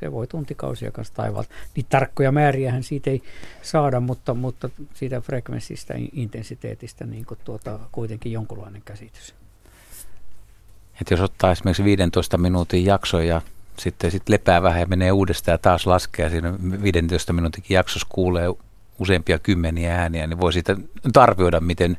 [0.01, 1.51] se voi tuntikausia kanssa taivaalta.
[1.77, 3.23] Niin tarkkoja määriähän siitä ei
[3.63, 9.35] saada, mutta, mutta siitä frekvenssistä, intensiteetistä niin tuota, kuitenkin jonkunlainen käsitys.
[11.01, 13.43] Että jos ottaa esimerkiksi 15 minuutin jakso ja
[13.79, 18.07] sitten sit lepää vähän ja menee uudestaan ja taas laskee ja siinä 15 minuutin jaksossa
[18.11, 18.49] kuulee
[18.99, 20.77] useampia kymmeniä ääniä, niin voi siitä
[21.17, 21.97] arvioida, miten,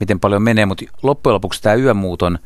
[0.00, 2.38] miten paljon menee, mutta loppujen lopuksi tämä yömuuton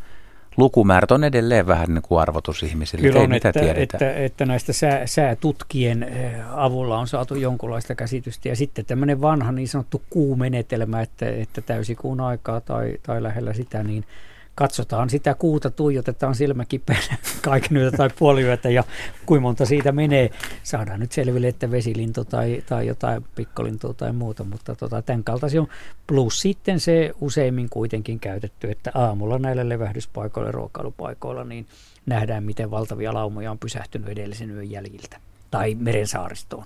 [0.56, 3.08] lukumäärät on edelleen vähän niin kuin arvotus ihmisille.
[3.08, 8.48] Kyllä on, että, että, että, näistä sää, säätutkien eh, avulla on saatu jonkunlaista käsitystä.
[8.48, 13.82] Ja sitten tämmöinen vanha niin sanottu kuumenetelmä, että, että täysikuun aikaa tai, tai lähellä sitä,
[13.82, 14.04] niin–
[14.54, 18.84] katsotaan sitä kuuta, tuijotetaan silmäkipeänä kaiken yötä tai puoliyötä ja
[19.26, 20.30] kuinka monta siitä menee.
[20.62, 25.60] Saadaan nyt selville, että vesilintu tai, tai jotain pikkolintua tai muuta, mutta tota, tämän kaltaisia
[25.60, 25.68] on.
[26.06, 31.66] Plus sitten se useimmin kuitenkin käytetty, että aamulla näillä levähdyspaikoilla, ruokailupaikoilla, niin
[32.06, 35.20] nähdään, miten valtavia laumoja on pysähtynyt edellisen yön jäljiltä
[35.50, 36.64] tai merensaaristoon.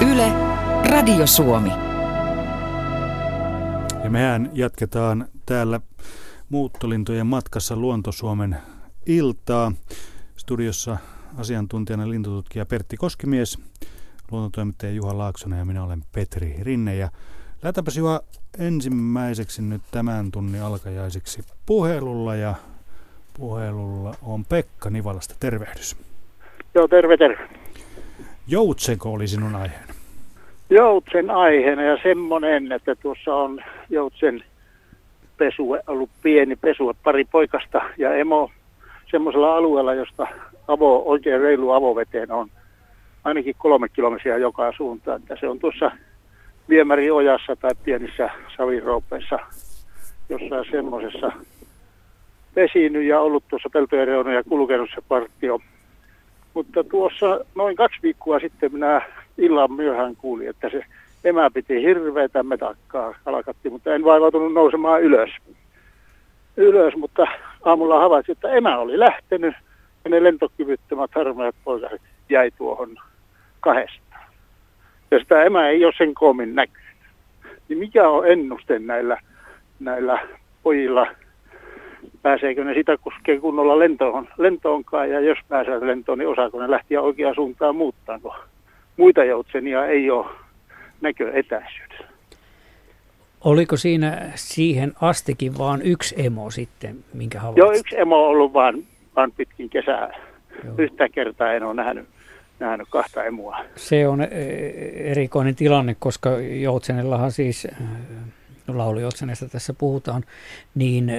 [0.00, 0.32] Yle,
[0.90, 1.95] Radio Suomi.
[4.06, 5.80] Ja mehän jatketaan täällä
[6.48, 8.56] muuttolintojen matkassa Luontosuomen
[9.06, 9.72] iltaa.
[10.36, 10.96] Studiossa
[11.36, 13.58] asiantuntijana lintututkija Pertti Koskimies,
[14.30, 16.96] luontotoimittaja Juha Laaksonen ja minä olen Petri Rinne.
[16.96, 17.10] Ja
[17.62, 18.20] lähtäpäs Juha
[18.58, 22.54] ensimmäiseksi nyt tämän tunnin alkajaisiksi puhelulla ja
[23.34, 25.34] puhelulla on Pekka Nivalasta.
[25.40, 25.96] Tervehdys.
[26.74, 27.48] Joo, terve, terve.
[28.46, 29.85] Joutsenko oli sinun aiheena?
[30.70, 33.60] Joutsen aiheena ja semmoinen, että tuossa on
[33.90, 34.44] joutsen
[35.36, 38.50] pesue, ollut pieni pesue, pari poikasta ja emo
[39.10, 40.26] semmoisella alueella, josta
[40.68, 42.48] avo, oikein reilu avoveteen on
[43.24, 45.20] ainakin kolme kilometriä joka suuntaan.
[45.20, 45.90] Että se on tuossa
[46.68, 49.38] Viemäriojassa tai pienissä saviroopeissa
[50.28, 51.32] jossain semmoisessa
[52.54, 55.60] pesinyt ja ollut tuossa peltojen reunalla ja kulkenut se partio.
[56.54, 59.02] Mutta tuossa noin kaksi viikkoa sitten minä
[59.38, 60.82] illan myöhään kuulin, että se
[61.24, 65.30] emä piti hirveätä metakkaa kalakatti, mutta en vaivautunut nousemaan ylös.
[66.56, 67.26] Ylös, mutta
[67.64, 69.54] aamulla havaitsin, että emä oli lähtenyt
[70.04, 72.96] ja ne lentokyvyttömät harmaat poikaset jäi tuohon
[73.60, 74.16] kahdesta.
[75.10, 76.86] Ja sitä emä ei ole sen koomin näkynyt.
[77.68, 79.18] Niin mikä on ennuste näillä,
[79.80, 80.18] näillä
[80.62, 81.06] pojilla?
[82.22, 87.00] Pääseekö ne sitä koskee kunnolla lentoon, lentoonkaan ja jos pääsee lentoon, niin osaako ne lähteä
[87.00, 88.36] oikeaan suuntaan muuttaanko?
[88.96, 90.26] Muita joutsenia ei ole
[91.00, 92.06] näköetäisyydellä.
[93.44, 97.58] Oliko siinä siihen astikin vain yksi emo sitten, minkä havaitsit?
[97.58, 98.86] Joo, yksi emo on ollut vain,
[99.16, 100.10] vain pitkin kesää.
[100.64, 100.74] Joo.
[100.78, 102.08] Yhtä kertaa en ole nähnyt,
[102.58, 103.58] nähnyt kahta emoa.
[103.76, 104.26] Se on e,
[104.94, 107.68] erikoinen tilanne, koska Joutsenellahan siis
[108.74, 110.24] laulujoutseneesta tässä puhutaan,
[110.74, 111.12] niin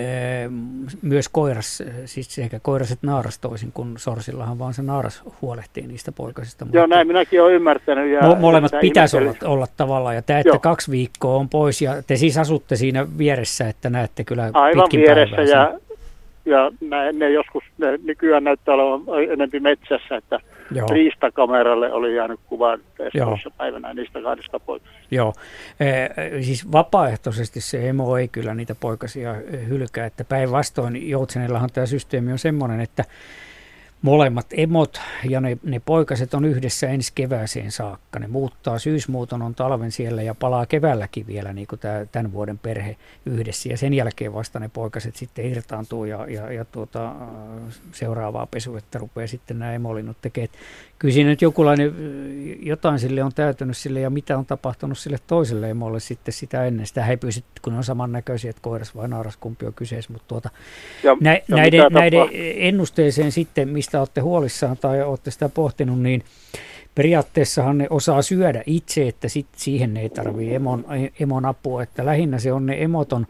[1.02, 6.12] myös koiras, siis sekä koiras että naaras toisin kuin sorsillahan vaan se naaras huolehtii niistä
[6.12, 6.68] poikasista.
[6.74, 8.12] Joo, näin minäkin olen ymmärtänyt.
[8.12, 10.60] Ja molemmat pitäisi olla, olla tavallaan, ja tämä, että Joo.
[10.60, 15.00] kaksi viikkoa on pois, ja te siis asutte siinä vieressä, että näette kyllä Aivan pitkin
[15.00, 15.80] vieressä, ja,
[16.48, 20.39] ja ne, ne joskus, ne nykyään näyttää olevan enemmän metsässä, että
[20.72, 20.88] Joo.
[20.91, 24.98] riistakameralle oli jäänyt kuva toisessa päivänä niistä kahdesta poikasta.
[25.12, 25.34] Joo,
[25.80, 29.34] e, siis vapaaehtoisesti se emo ei kyllä niitä poikasia
[29.70, 33.04] hylkää, että päinvastoin Joutsenillahan tämä systeemi on semmoinen, että
[34.08, 38.20] molemmat emot ja ne, ne poikaset on yhdessä ensi kevääseen saakka.
[38.20, 42.58] Ne muuttaa syysmuuton, on talven siellä ja palaa keväälläkin vielä niin kuin tämä, tämän vuoden
[42.58, 42.95] perhe
[43.26, 43.70] yhdessä.
[43.70, 47.16] Ja sen jälkeen vasta ne poikaset sitten irtaantuu ja, ja, ja tuota,
[47.91, 50.49] seuraavaa pesuetta rupeaa sitten nämä emolinnut tekemään.
[50.99, 51.95] Kyllä siinä nyt jokulainen,
[52.62, 56.88] jotain sille on täytynyt sille ja mitä on tapahtunut sille toiselle emolle sitten sitä ennen.
[56.88, 60.14] Sitä ei pysy, kun ne on samannäköisiä, että koiras vai naaras, kumpi on kyseessä.
[60.14, 60.49] Mutta tuota,
[61.03, 66.24] ja, nä, ja näiden, näiden ennusteeseen sitten, mistä olette huolissaan tai olette sitä pohtinut, niin
[66.95, 70.86] periaatteessahan ne osaa syödä itse, että sit siihen ei tarvitse emon,
[71.20, 71.84] emon apua.
[71.84, 73.28] Että lähinnä se on ne emoton,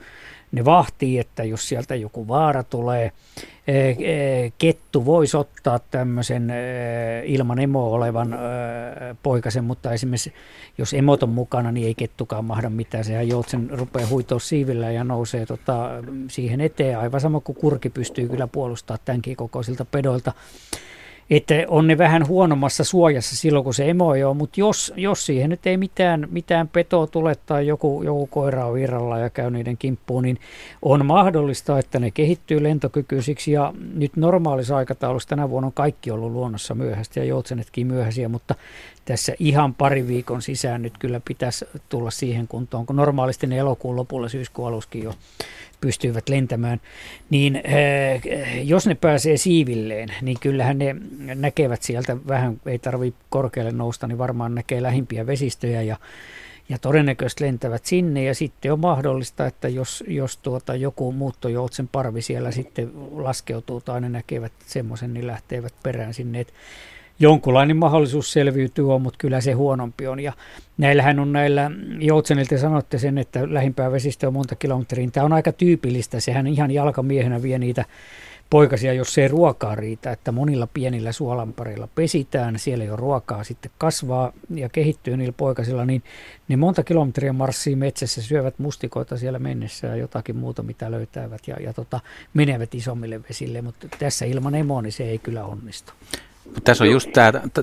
[0.52, 3.12] ne vahtii, että jos sieltä joku vaara tulee,
[4.58, 6.54] kettu voisi ottaa tämmöisen
[7.26, 8.38] ilman emoa olevan
[9.24, 10.34] poikasen, mutta esimerkiksi
[10.78, 13.04] jos emot on mukana, niin ei kettukaan mahda mitään.
[13.04, 15.90] Sehän joutsen rupeaa huitoa siivillä ja nousee tota,
[16.30, 17.00] siihen eteen.
[17.00, 20.34] Aivan sama kuin kurki pystyy kyllä puolustamaan tämänkin kokoisilta pedoilta
[21.30, 25.26] että on ne vähän huonommassa suojassa silloin, kun se emo ei ole, mutta jos, jos
[25.26, 29.52] siihen nyt ei mitään, mitään petoa tule tai joku, joku koira on virralla ja käy
[29.52, 30.40] niiden kimppuun, niin
[30.82, 33.52] on mahdollista, että ne kehittyy lentokykyisiksi.
[33.52, 38.56] Ja nyt normaalissa aikataulussa tänä vuonna on kaikki ollut luonnossa myöhäistä ja joutsenetkin myöhäisiä, mutta
[39.06, 43.96] tässä ihan pari viikon sisään nyt kyllä pitäisi tulla siihen kuntoon, kun normaalisti ne elokuun
[43.96, 45.14] lopulla syyskuun aluskin jo
[45.82, 46.82] pystyivät lentämään,
[47.30, 50.96] niin äh, jos ne pääsee siivilleen, niin kyllähän ne
[51.36, 55.98] näkevät sieltä vähän, ei tarvitse korkealle nousta, niin varmaan näkee lähimpiä vesistöjä ja,
[56.70, 62.22] ja todennäköisesti lentävät sinne ja sitten on mahdollista, että jos, jos tuota joku muuttojoutsen parvi
[62.22, 66.40] siellä sitten laskeutuu tai ne näkevät semmoisen, niin lähtevät perään sinne.
[66.40, 66.54] Et
[67.20, 70.20] jonkunlainen mahdollisuus selviytyä on, mutta kyllä se huonompi on.
[70.20, 70.34] Ja
[70.78, 75.10] näillähän on näillä, Joutsenilta sanotte sen, että lähimpää vesistä on monta kilometriä.
[75.12, 77.86] Tämä on aika tyypillistä, sehän ihan jalkamiehenä vie niitä
[78.50, 84.34] poikasia, jos ei ruokaa riitä, että monilla pienillä suolamparilla pesitään, siellä jo ruokaa sitten kasvaa
[84.50, 86.04] ja kehittyy niillä poikasilla, niin
[86.48, 91.56] ne monta kilometriä marssii metsässä, syövät mustikoita siellä mennessä ja jotakin muuta, mitä löytävät ja,
[91.60, 92.00] ja tota,
[92.34, 95.94] menevät isommille vesille, mutta tässä ilman emoa, niin se ei kyllä onnistu.
[96.64, 97.10] Tässä on just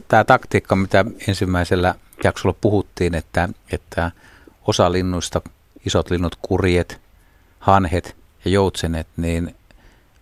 [0.09, 4.11] tämä taktiikka, mitä ensimmäisellä jaksolla puhuttiin, että, että
[4.66, 5.41] osa linnuista,
[5.87, 7.01] isot linnut, kurjet,
[7.59, 9.55] hanhet ja joutsenet, niin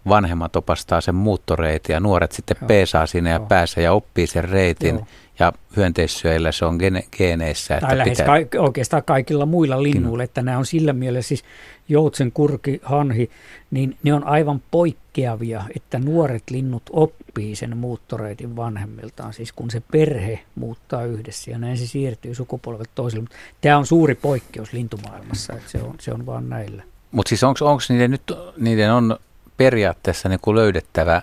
[0.09, 2.69] vanhemmat opastaa sen muuttoreitin ja nuoret sitten Joo.
[2.69, 3.47] peesaa sinne ja Joo.
[3.47, 4.95] pääsee ja oppii sen reitin.
[4.95, 5.07] Joo.
[5.39, 7.75] Ja hyönteissyöillä se on gene- geeneissä.
[7.75, 8.45] Että tai lähes pitää...
[8.45, 11.45] ka- oikeastaan kaikilla muilla linnuilla, että nämä on sillä mielessä siis
[11.89, 13.31] joutsen, kurki, hanhi,
[13.71, 19.83] niin ne on aivan poikkeavia, että nuoret linnut oppii sen muuttoreitin vanhemmiltaan, siis kun se
[19.93, 23.29] perhe muuttaa yhdessä ja näin se siirtyy sukupolvet toiselle.
[23.61, 26.83] Tämä on suuri poikkeus lintumaailmassa, että se on, se on vaan näillä.
[27.11, 29.19] Mutta siis onko niiden nyt, niiden on
[29.63, 31.23] periaatteessa niin kuin löydettävä,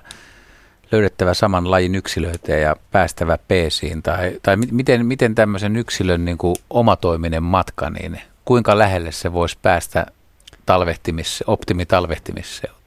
[0.92, 4.04] löydettävä saman lajin yksilöitä ja päästävä peesiin?
[4.04, 9.58] Tai, tai miten, miten tämmöisen yksilön niin kuin omatoiminen matka, niin kuinka lähelle se voisi
[9.62, 10.06] päästä
[10.66, 12.79] talvehtimis, optimitalvehtimisseutuun?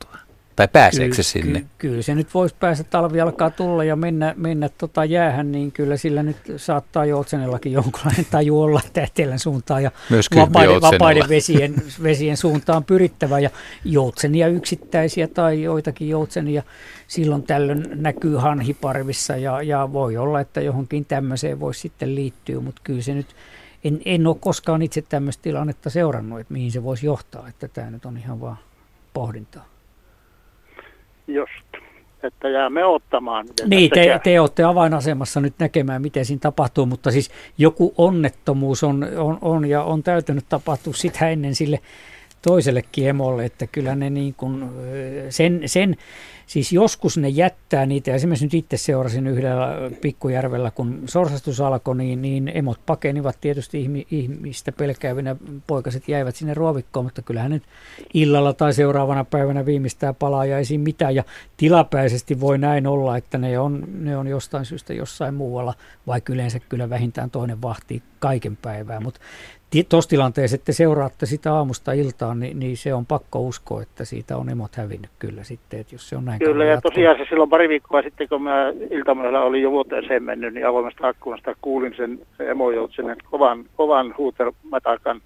[0.56, 1.60] Tai pääseekö se sinne?
[1.60, 5.72] Ky- kyllä se nyt voisi päästä, talvi alkaa tulla ja mennä, mennä tota jäähän, niin
[5.72, 9.90] kyllä sillä nyt saattaa Joutsenellakin jonkunlainen taju olla tähtelän suuntaan ja
[10.36, 13.38] vapaiden, vapaiden vesien, vesien suuntaan pyrittävä.
[13.38, 13.50] Ja
[13.84, 16.62] joutsenia yksittäisiä tai joitakin joutsenia
[17.06, 22.80] silloin tällöin näkyy hanhiparvissa ja, ja voi olla, että johonkin tämmöiseen voisi sitten liittyä, mutta
[22.84, 23.26] kyllä se nyt
[23.84, 27.90] en, en ole koskaan itse tämmöistä tilannetta seurannut, että mihin se voisi johtaa, että tämä
[27.90, 28.58] nyt on ihan vaan
[29.14, 29.71] pohdintaa.
[31.26, 31.84] Just,
[32.22, 33.46] että jäämme ottamaan.
[33.66, 39.08] Niin, te, te olette avainasemassa nyt näkemään, miten siinä tapahtuu, mutta siis joku onnettomuus on,
[39.16, 41.80] on, on ja on täytynyt tapahtua sitä ennen sille
[42.42, 44.70] toisellekin emolle, että kyllä ne niin kuin
[45.30, 45.96] sen, sen
[46.52, 49.68] Siis joskus ne jättää niitä, esimerkiksi nyt itse seurasin yhdellä
[50.00, 55.36] pikkujärvellä, kun sorsastus alkoi, niin, niin emot pakenivat tietysti ihmistä pelkäävinä,
[55.66, 57.62] poikaset jäivät sinne ruovikkoon, mutta kyllähän nyt
[58.14, 61.24] illalla tai seuraavana päivänä viimeistään palaa ja ei mitään, ja
[61.56, 65.74] tilapäisesti voi näin olla, että ne on, ne on jostain syystä jossain muualla,
[66.06, 69.20] vaikka yleensä kyllä vähintään toinen vahtii kaiken päivää, mutta
[69.88, 74.36] tuossa tilanteessa, että seuraatte sitä aamusta iltaan, niin, niin se on pakko uskoa, että siitä
[74.36, 77.50] on emot hävinnyt kyllä sitten, että jos se on näin Kyllä, ja tosiaan se silloin
[77.50, 82.18] pari viikkoa sitten, kun mä iltamalla oli jo vuoteeseen mennyt, niin avoimesta akkunasta kuulin sen,
[82.36, 85.20] sen emojoutsen kovan, kovan huutelmatakan.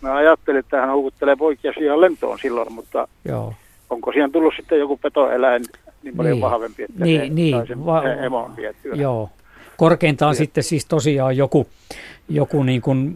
[0.00, 3.54] Mä ajattelin, että hän houkuttelee poikia siihen lentoon silloin, mutta Joo.
[3.90, 5.62] onko siihen tullut sitten joku petoeläin
[6.02, 6.40] niin paljon niin.
[6.40, 7.86] vahvempi, että niin, se niin.
[7.86, 8.94] Va- emon vietyä?
[8.94, 9.30] Joo.
[9.82, 11.66] Korkeintaan sitten siis tosiaan joku,
[12.28, 13.14] joku niin kuin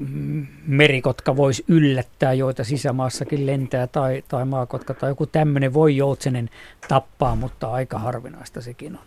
[0.66, 6.50] merikotka voisi yllättää, joita sisämaassakin lentää, tai, tai maakotka tai joku tämmöinen voi joutsenen
[6.88, 9.04] tappaa, mutta aika harvinaista sekin on.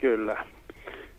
[0.00, 0.44] Kyllä,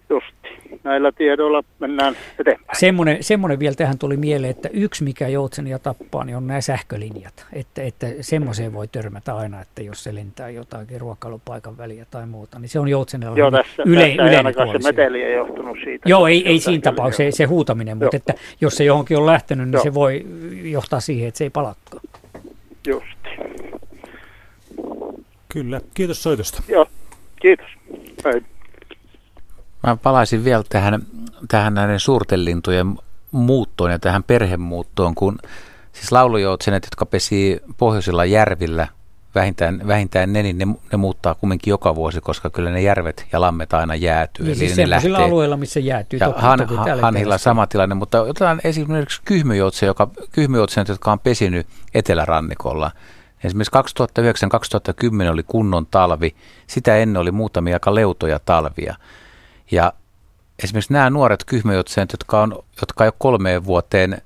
[0.09, 2.79] justi näillä tiedoilla mennään eteenpäin.
[2.79, 7.45] Semmoinen, semmoinen vielä tähän tuli mieleen, että yksi mikä joutsenia tappaa, niin on nämä sähkölinjat.
[7.53, 12.59] Että, että semmoiseen voi törmätä aina, että jos se lentää jotakin ruokailupaikan väliä tai muuta,
[12.59, 14.81] niin se on joutsenella Joo, tässä, yle, tässä yleinen puoli.
[14.81, 16.09] se meteli ei johtunut siitä.
[16.09, 19.67] Joo, ei, ei siinä tapauksessa se, se huutaminen, mutta että jos se johonkin on lähtenyt,
[19.67, 19.83] niin Joo.
[19.83, 20.25] se voi
[20.63, 21.99] johtaa siihen, että se ei palakka.
[22.87, 23.29] Justi.
[25.49, 26.63] Kyllä, kiitos soitosta.
[26.67, 26.85] Joo,
[27.41, 27.67] kiitos.
[28.25, 28.41] Hei.
[29.85, 31.01] Mä palaisin vielä tähän,
[31.47, 32.97] tähän näiden suurten lintujen
[33.31, 35.37] muuttoon ja tähän perhemuuttoon, kun
[35.93, 38.87] siis laulujoutsenet, jotka pesii pohjoisilla järvillä,
[39.35, 43.41] vähintään, vähintään ne, niin ne, ne muuttaa kumminkin joka vuosi, koska kyllä ne järvet ja
[43.41, 44.45] lammet aina jäätyy.
[44.45, 45.15] Niin, siis ne lähtee.
[45.15, 46.19] alueilla, missä jäätyy.
[46.19, 51.11] Ja toki, han, toki han, hanhilla sama tilanne, mutta otetaan esimerkiksi kyhmyjoutsen, joka, kyhmyjoutsenet, jotka
[51.11, 52.91] on pesinyt etelärannikolla.
[53.43, 53.71] Esimerkiksi
[55.27, 56.35] 2009-2010 oli kunnon talvi,
[56.67, 58.95] sitä ennen oli muutamia aika leutoja talvia.
[59.71, 59.93] Ja
[60.63, 64.21] esimerkiksi nämä nuoret kyhmäjotseet, jotka, on, jotka ei ole kolmeen vuoteen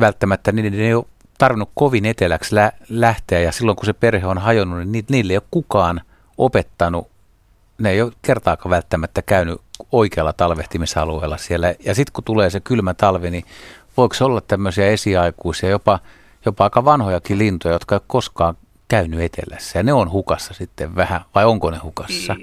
[0.00, 1.04] välttämättä, niin ne ei ole
[1.38, 3.40] tarvinnut kovin eteläksi lä- lähteä.
[3.40, 6.00] Ja silloin kun se perhe on hajonnut, niin niille ei ole kukaan
[6.38, 7.08] opettanut,
[7.78, 9.60] ne ei ole kertaakaan välttämättä käynyt
[9.92, 11.74] oikealla talvehtimisalueella siellä.
[11.84, 13.44] Ja sitten kun tulee se kylmä talvi, niin
[13.96, 15.98] voiko olla tämmöisiä esiaikuisia, jopa,
[16.44, 18.56] jopa aika vanhojakin lintuja, jotka ei koskaan
[18.88, 22.36] käynyt etelässä ja ne on hukassa sitten vähän, vai onko ne hukassa?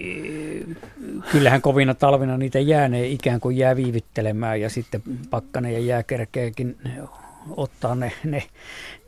[1.32, 6.78] Kyllähän kovina talvina niitä jää, ne ikään kuin jää viivyttelemään ja sitten pakkane ja jääkerkeekin
[7.50, 8.44] ottaa ne, ne,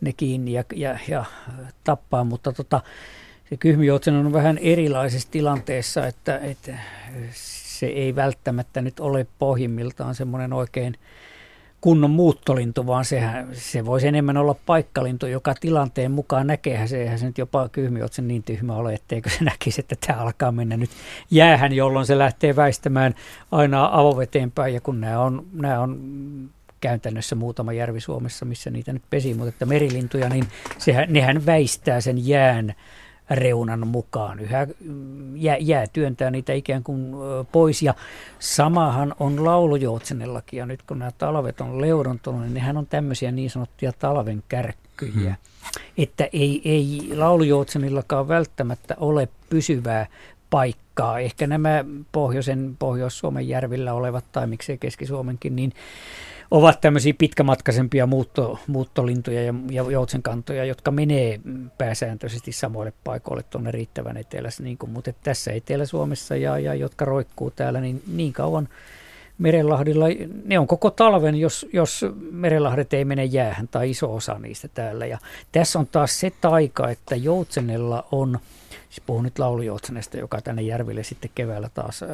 [0.02, 1.26] ne kiinni ja, ja, ja
[1.84, 2.82] tappaa, mutta tota,
[3.50, 6.78] se kyhmijoutsen on vähän erilaisessa tilanteessa, että, että
[7.32, 10.96] se ei välttämättä nyt ole pohjimmiltaan semmoinen oikein
[11.86, 17.20] kunnon muuttolintu, vaan sehän, se voisi enemmän olla paikkalintu, joka tilanteen mukaan näkeehän se, eihän
[17.20, 20.90] se nyt jopa kyhmiotsen niin tyhmä ole, etteikö se näkisi, että tämä alkaa mennä nyt
[21.32, 23.16] jäähän, jolloin se lähtee väistämään
[23.52, 26.00] aina avoveteen päin, ja kun nämä on, nämä on
[26.82, 32.02] käytännössä muutama järvi Suomessa, missä niitä nyt pesi, mutta että merilintuja, niin sehän, nehän väistää
[32.02, 32.76] sen jään
[33.30, 34.40] reunan mukaan.
[34.40, 37.16] Yhä mm, jää, jää työntää niitä ikään kuin
[37.52, 37.82] pois.
[37.82, 37.94] Ja
[38.40, 40.58] samahan on laulujoutsenellakin.
[40.58, 45.12] Ja nyt kun nämä talvet on leudontunut, niin nehän on tämmöisiä niin sanottuja talven kärkkyjä.
[45.14, 45.36] Hmm.
[45.98, 50.08] Että ei, ei laulujoutsenillakaan välttämättä ole pysyvää
[50.50, 51.20] paikkaa.
[51.20, 55.74] Ehkä nämä pohjoisen, Pohjois-Suomen järvillä olevat, tai miksei Keski-Suomenkin, niin
[56.52, 61.40] ovat tämmöisiä pitkämatkaisempia muutto, muuttolintuja ja, ja joutsenkantoja, jotka menee
[61.78, 67.52] pääsääntöisesti samoille paikoille tuonne riittävän etelässä, niin kuin, mutta tässä Etelä-Suomessa ja, ja jotka roikkuu
[67.52, 68.70] täällä, niin niin kauan
[69.38, 70.06] Merenlahdilla,
[70.46, 75.06] ne on koko talven, jos, jos Merenlahdet ei mene jäähän tai iso osa niistä täällä.
[75.06, 75.18] Ja
[75.52, 78.40] tässä on taas se taika, että joutsenella on–
[78.96, 82.10] siis puhun nyt laulujoutsenesta, joka tänne järville sitten keväällä taas ää,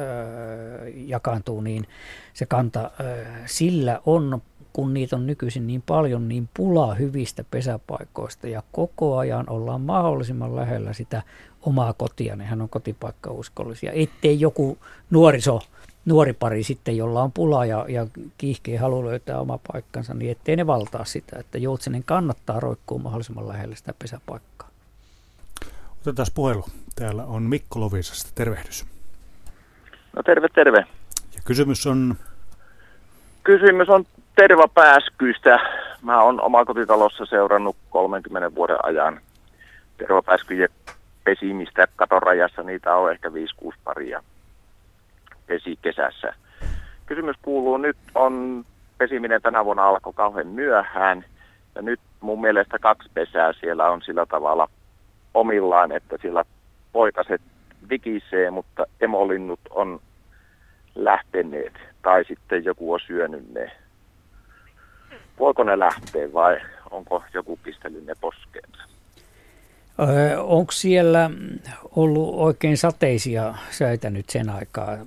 [0.94, 1.86] jakaantuu, niin
[2.34, 8.48] se kanta, ää, sillä on, kun niitä on nykyisin niin paljon, niin pulaa hyvistä pesäpaikoista
[8.48, 11.22] ja koko ajan ollaan mahdollisimman lähellä sitä
[11.62, 14.78] omaa kotia, nehän on kotipaikkauskollisia, ettei joku
[15.10, 15.60] nuoriso
[16.04, 18.06] nuori pari sitten, jolla on pula ja, ja
[18.38, 23.48] kiihkeä halu löytää oma paikkansa, niin ettei ne valtaa sitä, että joutsenen kannattaa roikkua mahdollisimman
[23.48, 24.71] lähellä sitä pesäpaikkaa.
[26.02, 26.64] Otetaan puhelu.
[26.96, 28.30] Täällä on Mikko Lovisasta.
[28.34, 28.86] Tervehdys.
[30.16, 30.86] No terve, terve.
[31.34, 32.14] Ja kysymys on?
[33.44, 34.04] Kysymys on
[34.36, 35.58] tervapääskyistä.
[36.02, 39.20] Mä oon omakotitalossa seurannut 30 vuoden ajan
[39.98, 40.68] tervapääskyjen
[41.24, 42.62] pesimistä katorajassa.
[42.62, 43.32] Niitä on ehkä 5-6
[43.84, 44.22] paria
[45.46, 46.34] pesi kesässä.
[47.06, 48.64] Kysymys kuuluu, nyt on
[48.98, 51.24] pesiminen tänä vuonna alkoi kauhean myöhään.
[51.74, 54.68] Ja nyt mun mielestä kaksi pesää siellä on sillä tavalla
[55.34, 56.44] omillaan, että sillä
[56.92, 57.40] poikaset
[57.88, 60.00] vikisee, mutta emolinnut on
[60.94, 61.72] lähteneet
[62.02, 63.72] tai sitten joku on syönyt ne.
[65.38, 66.60] Voiko ne lähteä vai
[66.90, 68.82] onko joku pistellyt ne poskeensa?
[70.00, 71.30] Öö, onko siellä
[71.96, 74.98] ollut oikein sateisia säitä nyt sen aikaa,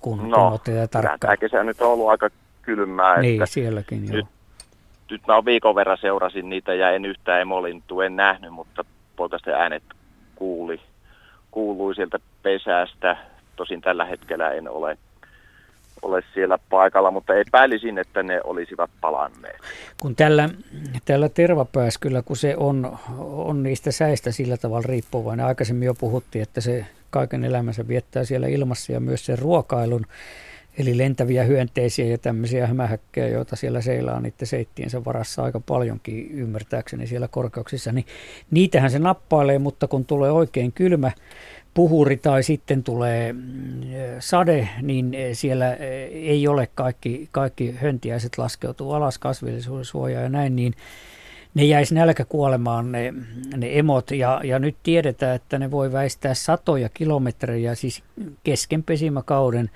[0.00, 1.18] kun, no, kun olette tarkkaan?
[1.20, 2.30] Tämä kesä nyt on ollut aika
[2.62, 3.20] kylmää.
[3.20, 4.28] Niin, että sielläkin nyt, joo.
[5.10, 8.84] Nyt mä viikon verran seurasin niitä ja en yhtään emolintua en nähnyt, mutta
[9.16, 9.82] poikasten äänet
[10.34, 10.80] kuuli,
[11.50, 13.16] kuului sieltä pesästä.
[13.56, 14.98] Tosin tällä hetkellä en ole,
[16.02, 19.56] ole siellä paikalla, mutta epäilisin, että ne olisivat palanneet.
[20.00, 20.48] Kun tällä,
[21.04, 26.60] tällä tervapääskyllä, kun se on, on niistä säistä sillä tavalla riippuvainen, aikaisemmin jo puhuttiin, että
[26.60, 30.06] se kaiken elämänsä viettää siellä ilmassa ja myös sen ruokailun,
[30.78, 37.06] Eli lentäviä hyönteisiä ja tämmöisiä hämähäkkejä, joita siellä seilaa niiden seittiensä varassa aika paljonkin ymmärtääkseni
[37.06, 38.06] siellä korkeuksissa, niin
[38.50, 41.12] niitähän se nappailee, mutta kun tulee oikein kylmä
[41.74, 43.40] puhuri tai sitten tulee mm,
[44.18, 45.74] sade, niin siellä
[46.10, 50.74] ei ole kaikki, kaikki höntiäiset laskeutuu alas kasvillisuussuojaa ja näin, niin
[51.54, 51.94] ne jäisi
[52.28, 53.14] kuolemaan ne,
[53.56, 54.10] ne emot.
[54.10, 58.02] Ja, ja nyt tiedetään, että ne voi väistää satoja kilometrejä siis
[58.44, 59.70] kesken pesimäkauden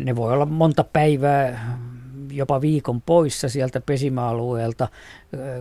[0.00, 1.76] ne voi olla monta päivää,
[2.30, 4.88] jopa viikon poissa sieltä pesimäalueelta,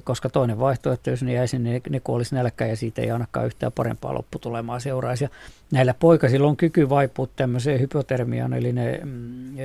[0.03, 3.45] koska toinen vaihtoehto, jos ne jäisi, niin ne, ne kuolisi nälkään ja siitä ei ainakaan
[3.45, 5.23] yhtään parempaa lopputulemaa seuraisi.
[5.23, 5.29] Ja
[5.71, 9.55] näillä poikasilla on kyky vaipua tämmöiseen hypotermiaan, eli ne mm,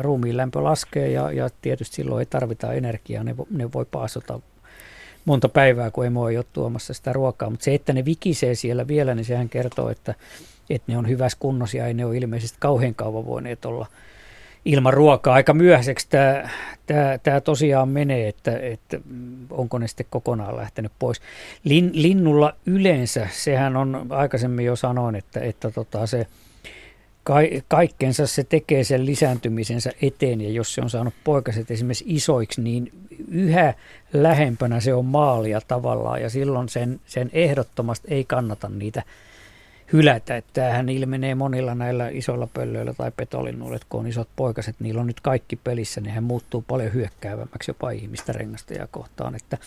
[0.00, 4.40] ruumiin lämpö laskee ja, ja tietysti silloin ei tarvita energiaa, ne, ne voi paasota
[5.24, 7.50] monta päivää, kun emo ei ole tuomassa sitä ruokaa.
[7.50, 10.14] Mutta se, että ne vikisee siellä vielä, niin sehän kertoo, että
[10.70, 13.86] että ne on hyvässä kunnossa ja ei ne ole ilmeisesti kauhean kauan voineet olla
[14.64, 15.34] ilman ruokaa.
[15.34, 16.50] Aika myöhäiseksi tämä,
[16.86, 19.00] tämä, tämä tosiaan menee, että, että
[19.50, 21.20] onko ne sitten kokonaan lähtenyt pois.
[21.64, 26.26] Lin, linnulla yleensä, sehän on aikaisemmin jo sanoin, että, että tota se
[27.22, 27.34] ka,
[27.68, 32.92] kaikkensa se tekee sen lisääntymisensä eteen ja jos se on saanut poikaset esimerkiksi isoiksi, niin
[33.30, 33.74] yhä
[34.12, 39.02] lähempänä se on maalia tavallaan ja silloin sen, sen ehdottomasti ei kannata niitä–
[39.92, 40.36] hylätä.
[40.36, 45.00] Että tämähän ilmenee monilla näillä isoilla pöllöillä tai petolinnuilla, että kun on isot poikaset, niillä
[45.00, 48.32] on nyt kaikki pelissä, niin hän muuttuu paljon hyökkäävämmäksi jopa ihmistä
[48.78, 49.34] ja kohtaan.
[49.34, 49.58] Että,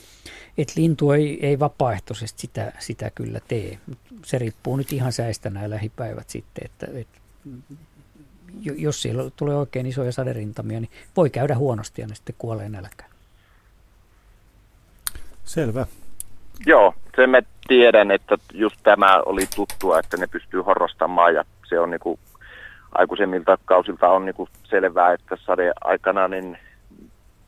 [0.57, 3.77] että lintu ei, ei vapaaehtoisesti sitä, sitä kyllä tee.
[4.25, 7.19] Se riippuu nyt ihan säistä nämä lähipäivät sitten, että, että
[8.61, 13.11] jos siellä tulee oikein isoja saderintamia, niin voi käydä huonosti ja ne sitten kuolee nälkään.
[15.45, 15.85] Selvä.
[16.65, 21.79] Joo, se me tiedän, että just tämä oli tuttua, että ne pystyy horrostamaan ja se
[21.79, 22.19] on niinku
[22.91, 26.57] aikuisemmilta kausilta on niin kuin selvää, että sade aikana niin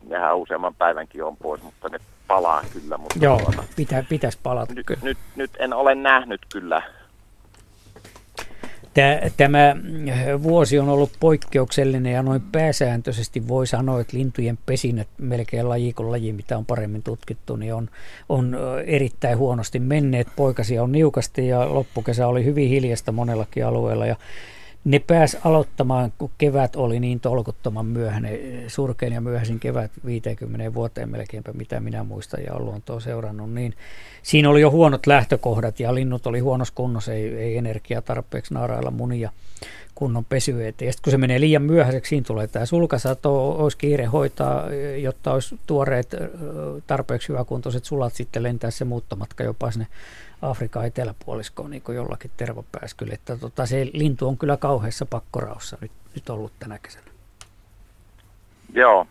[0.08, 2.98] nehän useamman päivänkin on pois, mutta ne palaa kyllä.
[2.98, 4.74] Mutta Joo, tuota, pitä, pitäisi palata.
[4.74, 6.82] Nyt, nyt, nyt en ole nähnyt kyllä
[9.36, 9.76] Tämä
[10.42, 16.10] vuosi on ollut poikkeuksellinen ja noin pääsääntöisesti voi sanoa, että lintujen pesinnät melkein laji kuin
[16.10, 17.90] laji, mitä on paremmin tutkittu, niin on,
[18.28, 20.28] on erittäin huonosti menneet.
[20.36, 24.16] Poikasia on niukasti ja loppukesä oli hyvin hiljasta monellakin alueella ja
[24.84, 31.10] ne pääs aloittamaan, kun kevät oli niin tolkuttoman myöhäinen, surkein ja myöhäisin kevät 50 vuoteen
[31.10, 33.74] melkeinpä, mitä minä muistan ja olen luontoa seurannut, niin
[34.22, 38.90] siinä oli jo huonot lähtökohdat ja linnut oli huonossa kunnossa, ei, ei energiaa tarpeeksi naarailla
[38.90, 39.30] munia
[39.94, 40.86] kunnon pesy eteen.
[40.86, 44.64] Ja sitten kun se menee liian myöhäiseksi, siinä tulee tämä sulkasato, olisi kiire hoitaa,
[45.00, 46.14] jotta olisi tuoreet
[46.86, 49.86] tarpeeksi hyväkuntoiset sulat sitten lentää se muuttomatka jopa sinne
[50.42, 53.14] Afrikan eteläpuoliskoon niin kuin jollakin tervapääskyllä.
[53.14, 57.06] Että tota, se lintu on kyllä kauheassa pakkoraussa nyt, nyt ollut tänä kesänä.
[58.72, 59.06] Joo.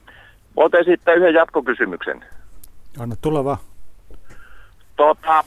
[0.56, 2.26] Voit esittää yhden jatkokysymyksen.
[3.00, 3.58] Anna tulla vaan.
[4.96, 5.44] Tota,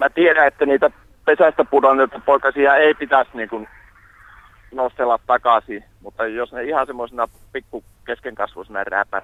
[0.00, 0.90] mä tiedän, että niitä
[1.24, 3.68] pesästä pudonneita poikasia ei pitäisi niin kuin
[4.72, 9.22] nostella takaisin, mutta jos ne ihan semmoisena pikku keskenkasvuisena rääpä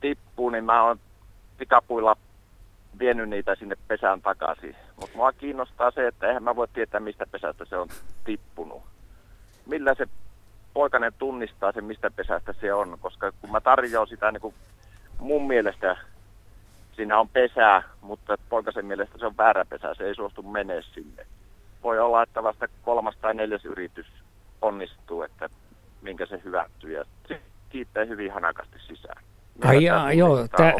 [0.00, 0.98] tippuu, niin mä oon
[1.58, 2.16] pikapuilla
[2.98, 4.76] vienyt niitä sinne pesään takaisin.
[4.96, 7.88] Mutta mua kiinnostaa se, että eihän mä voi tietää, mistä pesästä se on
[8.24, 8.82] tippunut.
[9.66, 10.06] Millä se
[10.74, 14.54] poikainen tunnistaa sen, mistä pesästä se on, koska kun mä tarjoan sitä niin kuin
[15.18, 15.96] mun mielestä
[16.96, 21.26] siinä on pesää, mutta poikasen mielestä se on väärä pesä, se ei suostu menee sinne.
[21.82, 24.06] Voi olla, että vasta kolmas tai neljäs yritys
[24.62, 25.48] onnistuu, että
[26.02, 27.04] minkä se hyvättyy ja
[27.68, 29.22] kiittää hyvin hanakasti sisään.
[29.64, 30.74] Ai jaa, joo, tä,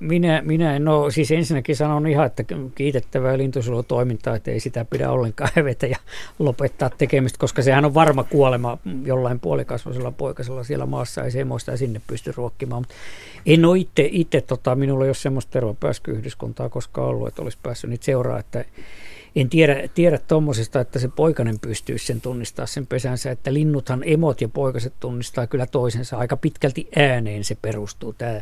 [0.00, 2.44] minä, minä en ole, siis ensinnäkin sanon ihan, että
[2.74, 5.96] kiitettävää lintusuojelutoimintaa, että ei sitä pidä ollenkaan hävetä ja
[6.38, 12.00] lopettaa tekemistä, koska sehän on varma kuolema jollain puolikasvoisella poikasella siellä maassa, ei semmoista sinne
[12.06, 12.80] pysty ruokkimaan.
[12.80, 12.94] Mutta
[13.46, 17.90] en ole itse, itse tota, minulla ei ole semmoista tervapääskyyhdyskuntaa koskaan ollut, että olisi päässyt
[17.90, 18.64] niitä seuraa, että
[19.40, 24.40] en tiedä, tiedä tuommoisesta, että se poikainen pystyisi sen tunnistaa sen pesänsä, että linnuthan, emot
[24.40, 28.12] ja poikaset tunnistaa kyllä toisensa aika pitkälti ääneen se perustuu.
[28.12, 28.40] Tämä,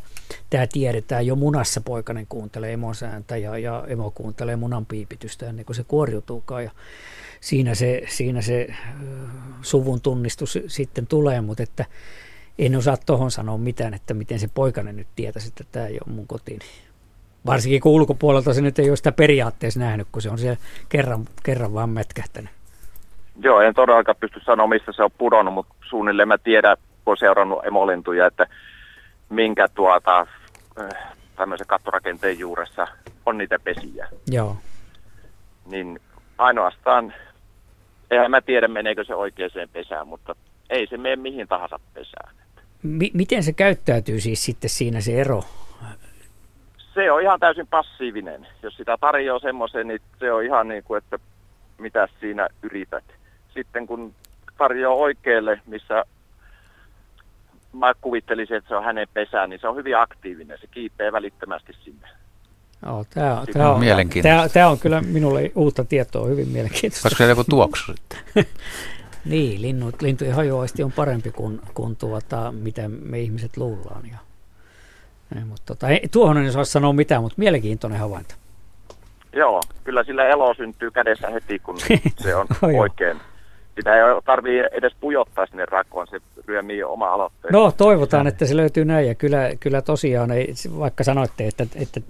[0.51, 5.65] tämä tiedetään jo munassa poikainen kuuntelee emon sääntä ja, ja emo kuuntelee munan piipitystä ennen
[5.65, 6.71] kuin se kuoriutuukaan ja
[7.41, 8.67] siinä se, siinä se
[9.63, 11.85] suvun tunnistus sitten tulee, mutta että
[12.59, 16.15] en osaa tuohon sanoa mitään, että miten se poikainen nyt tietäisi, että tämä ei ole
[16.15, 16.65] mun kotini.
[17.47, 20.57] Varsinkin kun ulkopuolelta se nyt ei ole sitä periaatteessa nähnyt, kun se on siellä
[20.89, 22.51] kerran, kerran vaan mätkähtänyt.
[23.43, 27.19] Joo, en todellakaan pysty sanoa, mistä se on pudonnut, mutta suunnilleen mä tiedän, kun olen
[27.19, 28.47] seurannut emolintuja, että
[29.29, 30.27] minkä tuota,
[30.81, 30.89] äh,
[31.37, 32.87] tämmöisen kattorakenteen juuressa
[33.27, 34.09] on niitä pesiä.
[34.27, 34.57] Joo.
[35.67, 36.01] Niin
[36.39, 37.15] ainoastaan,
[38.11, 40.35] eihän mä tiedä meneekö se oikeaan pesään, mutta
[40.71, 42.35] ei se mene mihin tahansa pesään.
[42.83, 45.45] M- miten se käyttäytyy siis sitten siinä se ero
[46.97, 48.47] se on ihan täysin passiivinen.
[48.63, 51.19] Jos sitä tarjoaa semmoisen, niin se on ihan niin kuin, että
[51.79, 53.05] mitä siinä yrität.
[53.55, 54.15] Sitten kun
[54.59, 56.05] tarjoaa oikealle, missä
[57.73, 60.59] mä kuvittelisin, että se on hänen pesään, niin se on hyvin aktiivinen.
[60.61, 62.09] Se kiipeää välittömästi sinne.
[62.87, 63.83] Oh, tämä, on, tämä, on,
[64.23, 67.09] tämä, tämä on kyllä minulle uutta tietoa, hyvin mielenkiintoista.
[67.09, 68.19] Koska se joku tuoksu sitten.
[69.25, 74.03] niin, linnut, lintujen hajoaisti on parempi kuin, kuin tuota, mitä me ihmiset luullaan.
[74.13, 74.19] Ja
[75.35, 78.35] mutta tota, ei, tuohon en saa sanoa mitään, mutta mielenkiintoinen havainto.
[79.33, 81.77] Joo, kyllä sillä elo syntyy kädessä heti, kun
[82.25, 83.17] se on oikein.
[83.75, 87.53] Sitä ei tarvii edes pujottaa sinne rakoon, se ryömii oma aloitteen.
[87.53, 92.01] No toivotaan, että se löytyy näin ja kyllä, kyllä tosiaan, ei, vaikka sanoitte, että, että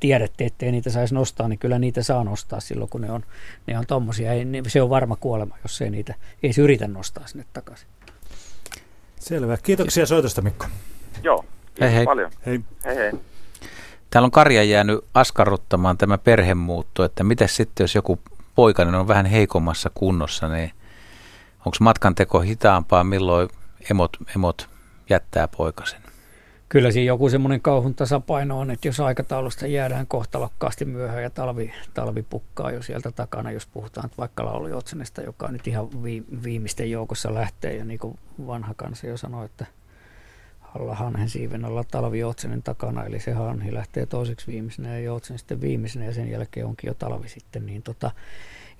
[0.00, 3.22] tiedätte, ettei niitä saisi nostaa, niin kyllä niitä saa nostaa silloin, kun ne on,
[3.66, 4.32] ne on tommosia.
[4.32, 7.88] Ei, se on varma kuolema, jos ei niitä ei se yritä nostaa sinne takaisin.
[9.20, 9.56] Selvä.
[9.62, 10.66] Kiitoksia soitosta, Mikko.
[11.22, 11.44] Joo,
[11.80, 12.04] Hei hei.
[12.04, 12.30] paljon.
[12.46, 12.60] Hei.
[12.84, 13.12] Hei hei.
[14.10, 18.18] Täällä on Karja jäänyt askarruttamaan tämä perhemuutto, että miten sitten jos joku
[18.54, 20.72] poikainen on vähän heikommassa kunnossa, niin
[21.58, 23.48] onko matkan teko hitaampaa, milloin
[23.90, 24.68] emot, emot
[25.10, 26.00] jättää poikasen?
[26.68, 31.72] Kyllä siinä joku semmoinen kauhun tasapaino on, että jos aikataulusta jäädään kohtalokkaasti myöhään ja talvi,
[31.94, 35.88] talvi pukkaa jo sieltä takana, jos puhutaan vaikka laulujotsenesta, joka nyt ihan
[36.42, 39.66] viimeisten joukossa lähtee ja niin kuin vanha kansa jo sanoi, että–
[40.74, 45.38] alla hanhen siiven alla talvi Joutsenen takana, eli se hanhi lähtee toiseksi viimeisenä ja Joutsen
[45.38, 48.10] sitten viimeisenä ja sen jälkeen onkin jo talvi sitten, niin tota,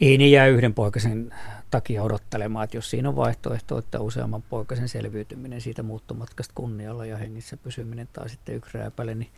[0.01, 1.35] ei niin jää yhden poikasen
[1.71, 7.17] takia odottelemaan, että jos siinä on vaihtoehto, että useamman poikasen selviytyminen siitä muuttomatkasta kunnialla ja
[7.17, 9.31] hengissä pysyminen tai sitten yksi rääpäle, niin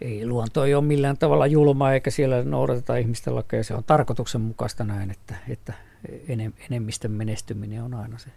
[0.00, 3.64] ei luonto ei ole millään tavalla julma eikä siellä noudateta ihmisten lakeja.
[3.64, 5.72] Se on tarkoituksenmukaista näin, että, että
[6.70, 8.30] enemmistön menestyminen on aina se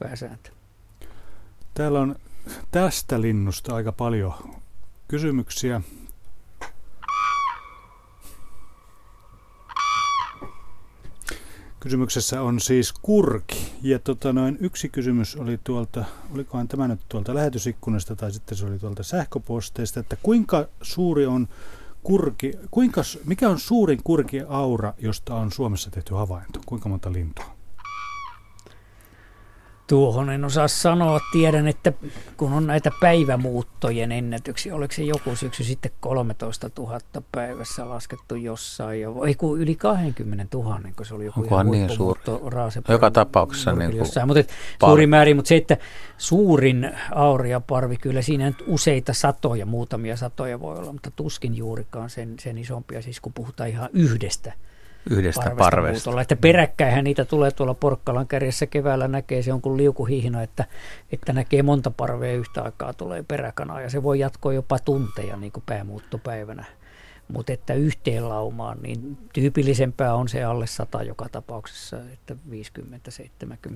[0.00, 0.50] pääsääntö.
[1.74, 2.16] Täällä on
[2.70, 4.32] tästä linnusta aika paljon
[5.08, 5.80] kysymyksiä.
[11.80, 13.72] Kysymyksessä on siis kurki.
[13.82, 16.04] Ja tota noin, yksi kysymys oli tuolta,
[16.34, 21.48] olikohan tämä nyt tuolta lähetysikkunasta tai sitten se oli tuolta sähköposteista, että kuinka suuri on
[22.02, 26.60] kurki, kuinka, mikä on suurin kurki-aura, josta on Suomessa tehty havainto?
[26.66, 27.59] Kuinka monta lintua?
[29.90, 31.20] Tuohon en osaa sanoa.
[31.32, 31.92] Tiedän, että
[32.36, 36.98] kun on näitä päivämuuttojen ennätyksiä, oliko se joku syksy sitten 13 000
[37.32, 41.90] päivässä laskettu jossain, ja, ei kun yli 20 000, kun se oli joku Onkohan niin
[41.90, 42.20] suuri?
[42.88, 44.44] Joka tapauksessa niin kuin mutta
[44.80, 45.76] suuri määrin, mutta se, että
[46.18, 52.34] suurin auriaparvi, kyllä siinä nyt useita satoja, muutamia satoja voi olla, mutta tuskin juurikaan sen,
[52.40, 54.52] sen isompia, siis kun puhutaan ihan yhdestä
[55.10, 55.64] yhdestä parvesta.
[55.64, 56.20] parvesta.
[56.20, 60.64] Että peräkkäinhän niitä tulee tuolla Porkkalan kärjessä keväällä näkee, se on kuin liukuhihna, että,
[61.12, 65.52] että näkee monta parvea yhtä aikaa tulee peräkanaa ja se voi jatkoa jopa tunteja niin
[65.52, 66.64] kuin päämuuttopäivänä.
[67.28, 72.36] Mutta että yhteen laumaan, niin tyypillisempää on se alle sata joka tapauksessa, että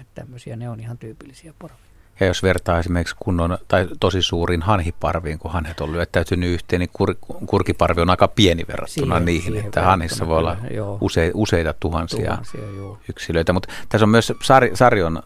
[0.00, 1.93] 50-70 tämmöisiä, ne on ihan tyypillisiä parveja.
[2.20, 6.90] Ja jos vertaa esimerkiksi kunnon tai tosi suurin hanhiparviin, kun hanhet on lyöttäytynyt yhteen, niin
[6.92, 7.14] kur,
[7.46, 10.56] kurkiparvi on aika pieni verrattuna siihen, niihin, siihen että hanhissa voi olla
[11.00, 12.60] use, useita tuhansia, tuhansia
[13.08, 13.52] yksilöitä.
[13.52, 15.22] Mutta tässä on myös Sar, Sarjon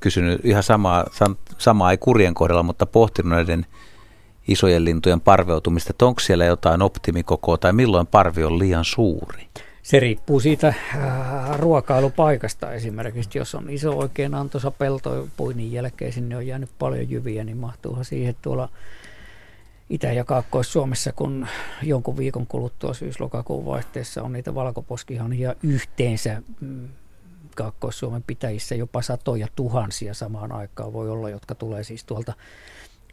[0.00, 1.04] kysynyt ihan samaa,
[1.58, 3.66] samaa ei kurjen kohdalla, mutta pohtinut näiden
[4.48, 9.48] isojen lintujen parveutumista, että onko siellä jotain optimikokoa tai milloin parvi on liian suuri?
[9.88, 10.74] Se riippuu siitä äh,
[11.58, 13.38] ruokailupaikasta esimerkiksi.
[13.38, 18.04] Jos on iso oikein antoisa pelto puinin jälkeen, sinne on jäänyt paljon jyviä, niin mahtuuhan
[18.04, 18.68] siihen tuolla
[19.90, 21.46] Itä- ja Kaakkois-Suomessa, kun
[21.82, 26.88] jonkun viikon kuluttua syys-lokakuun vaihteessa on niitä valkoposkihanhia yhteensä mm,
[27.54, 32.32] Kaakkois-Suomen pitäjissä jopa satoja tuhansia samaan aikaan voi olla, jotka tulee siis tuolta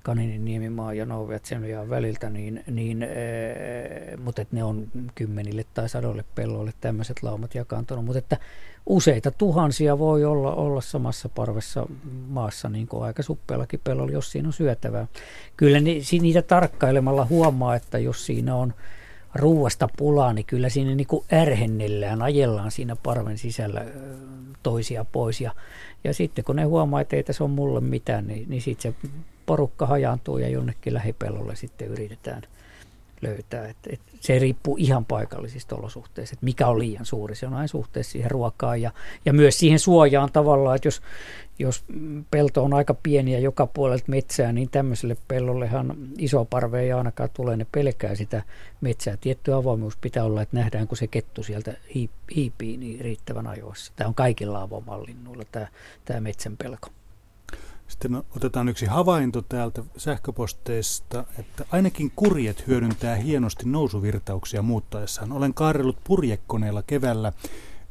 [0.06, 6.26] Kaninin niemimaa ja Nouvetsenjaan väliltä, niin, niin, ee, mutta että ne on kymmenille tai sadoille
[6.36, 8.38] pelloille tämmöiset laumat jakaantunut, mutta että
[8.86, 11.88] useita tuhansia voi olla, olla samassa parvessa
[12.28, 15.08] maassa niin kuin aika suppeallakin pellolla, jos siinä on syötävää.
[15.58, 18.74] Kyllä ni, niitä tarkkailemalla huomaa, että jos siinä on
[19.36, 23.86] ruuasta pulaa, niin kyllä siinä niin kuin ärhennellään, ajellaan siinä parven sisällä
[24.64, 25.42] toisia pois.
[25.42, 25.52] Ja,
[26.04, 29.10] ja sitten kun ne huomaa, että ei tässä ole mulle mitään, niin, niin sitten se
[29.46, 32.42] porukka hajaantuu ja jonnekin lähipellolle sitten yritetään
[33.22, 33.68] löytää.
[33.68, 37.36] Et, et se riippuu ihan paikallisista olosuhteista, että mikä on liian suuri.
[37.36, 38.92] Se on aina suhteessa siihen ruokaan ja,
[39.26, 41.02] ja myös siihen suojaan tavallaan, että jos,
[41.60, 41.84] jos
[42.32, 47.30] pelto on aika pieni ja joka puolelta metsää, niin tämmöiselle pellollehan iso parve ei ainakaan
[47.34, 48.44] tule, ne pelkää sitä
[48.82, 49.18] metsää.
[49.18, 51.74] Tietty avoimuus pitää olla, että nähdään, kun se kettu sieltä
[52.36, 53.94] hiipii niin riittävän ajoissa.
[53.96, 55.68] Tämä on kaikilla avomallinnuilla tämä,
[56.06, 56.90] tämä metsän pelko.
[57.88, 65.32] Sitten otetaan yksi havainto täältä sähköposteista, että ainakin kurjet hyödyntää hienosti nousuvirtauksia muuttaessaan.
[65.32, 67.34] Olen kaarellut purjekoneella keväällä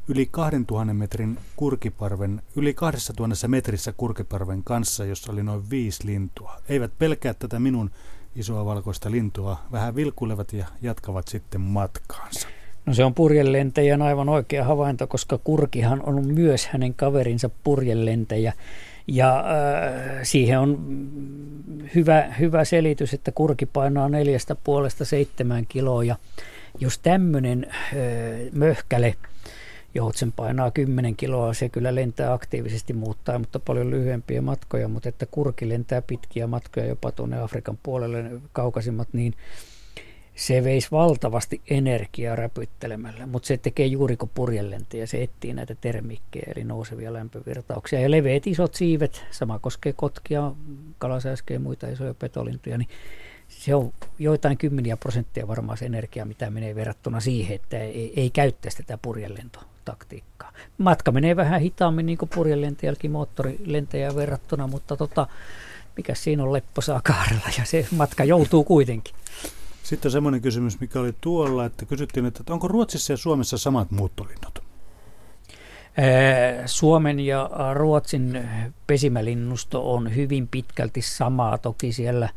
[0.07, 6.57] yli 2000 metrin kurkiparven, yli 2000 metrissä kurkiparven kanssa, jossa oli noin viisi lintua.
[6.69, 7.91] Eivät pelkää tätä minun
[8.35, 12.47] isoa valkoista lintua, vähän vilkulevat ja jatkavat sitten matkaansa.
[12.85, 18.53] No se on purjelentäjän aivan oikea havainto, koska kurkihan on myös hänen kaverinsa purjelentäjä.
[19.07, 20.79] Ja äh, siihen on
[21.95, 26.03] hyvä, hyvä selitys, että kurki painaa neljästä puolesta seitsemän kiloa.
[26.03, 26.15] Ja
[26.79, 27.75] jos tämmöinen äh,
[28.51, 29.15] möhkäle,
[29.95, 35.25] joutsen painaa 10 kiloa, se kyllä lentää aktiivisesti muuttaa, mutta paljon lyhyempiä matkoja, mutta että
[35.25, 38.23] kurki lentää pitkiä matkoja jopa tuonne Afrikan puolelle
[38.53, 39.33] kaukaisimmat, niin
[40.35, 46.51] se veisi valtavasti energiaa räpyttelemällä, mutta se tekee juuri kuin purjelentäjä, se etsii näitä termikkejä,
[46.55, 47.99] eli nousevia lämpövirtauksia.
[47.99, 50.51] Ja leveät isot siivet, sama koskee kotkia,
[50.97, 52.89] kalasääskejä ja muita isoja petolintuja, niin
[53.47, 58.29] se on joitain kymmeniä prosenttia varmaan se energia, mitä menee verrattuna siihen, että ei, ei
[58.29, 60.51] käyttäisi tätä purjelentotaktiikkaa.
[60.77, 65.27] Matka menee vähän hitaammin niin kuin purjelentäjälläkin moottorilentäjää verrattuna, mutta tota,
[65.97, 69.15] mikä siinä on lepposaa kaarella ja se matka joutuu kuitenkin.
[69.85, 74.63] Sitten semmoinen kysymys, mikä oli tuolla, että kysyttiin, että onko Ruotsissa ja Suomessa samat muuttolinnut?
[76.65, 78.49] Suomen ja Ruotsin
[78.87, 81.57] pesimälinnusto on hyvin pitkälti samaa.
[81.57, 82.29] Toki siellä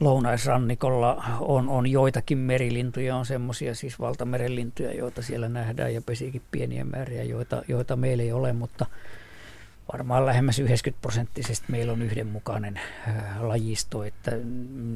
[0.00, 6.84] lounaisrannikolla on, on joitakin merilintuja, on semmoisia siis valtamerenlintuja, joita siellä nähdään ja pesikin pieniä
[6.84, 8.86] määriä, joita, joita meillä ei ole, mutta
[9.92, 12.80] varmaan lähemmäs 90 prosenttisesti meillä on yhdenmukainen
[13.40, 14.30] lajisto, että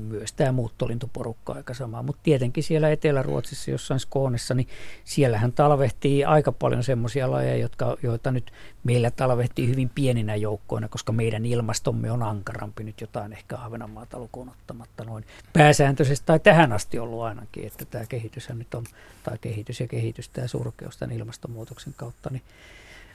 [0.08, 2.02] myös tämä muuttolintuporukka aika sama.
[2.02, 4.68] Mutta tietenkin siellä Etelä-Ruotsissa, jossain Skoonessa, niin
[5.04, 8.52] siellähän talvehtii aika paljon semmoisia lajeja, jotka, joita nyt
[8.84, 14.48] meillä talvehtii hyvin pieninä joukkoina, koska meidän ilmastomme on ankarampi nyt jotain ehkä Ahvenanmaata lukuun
[14.48, 18.84] ottamatta noin pääsääntöisesti, tai tähän asti ollut ainakin, että tämä kehityshän nyt on,
[19.22, 22.42] tai kehitys ja kehitys, tämä surkeus tämän ilmastonmuutoksen kautta, niin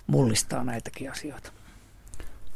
[0.08, 1.52] mullistaa näitäkin asioita.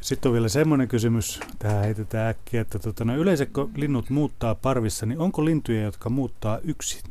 [0.02, 4.56] Sitten on vielä semmoinen kysymys, tähän heitetään äkkiä, että tota, no yleensä kun linnut muuttaa
[4.56, 7.02] parvissa, niin onko lintuja, jotka muuttaa yksin?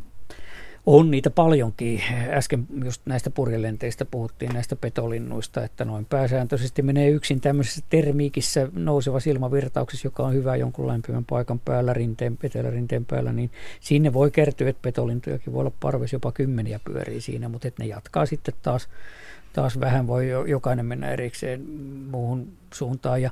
[0.87, 2.03] On niitä paljonkin.
[2.31, 9.21] Äsken just näistä purjelenteistä puhuttiin, näistä petolinnuista, että noin pääsääntöisesti menee yksin tämmöisessä termiikissä nouseva
[9.21, 13.51] silmavirtauksessa, joka on hyvä jonkun lämpimän paikan päällä, rinteen, etelärinteen päällä, niin
[13.81, 17.89] sinne voi kertyä, että petolintujakin voi olla parvis jopa kymmeniä pyörii siinä, mutta että ne
[17.89, 18.89] jatkaa sitten taas
[19.57, 21.71] taas vähän voi jokainen mennä erikseen
[22.11, 23.31] muuhun suuntaan ja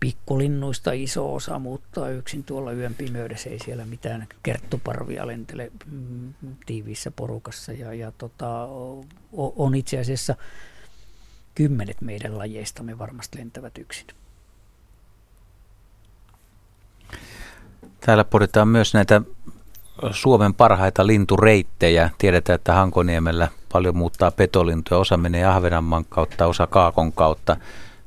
[0.00, 6.34] pikkulinnuista iso osa muuttaa yksin tuolla yön pimeydessä, ei siellä mitään kerttuparvia lentele mm,
[6.66, 8.68] tiiviissä porukassa ja, ja tota,
[9.32, 10.34] on itse asiassa
[11.54, 14.06] kymmenet meidän lajeistamme varmasti lentävät yksin.
[18.00, 19.22] Täällä pohditaan myös näitä
[20.10, 22.10] Suomen parhaita lintureittejä.
[22.18, 24.98] Tiedetään, että Hankoniemellä paljon muuttaa petolintuja.
[24.98, 27.56] Osa menee Ahvenanmaan kautta, osa Kaakon kautta.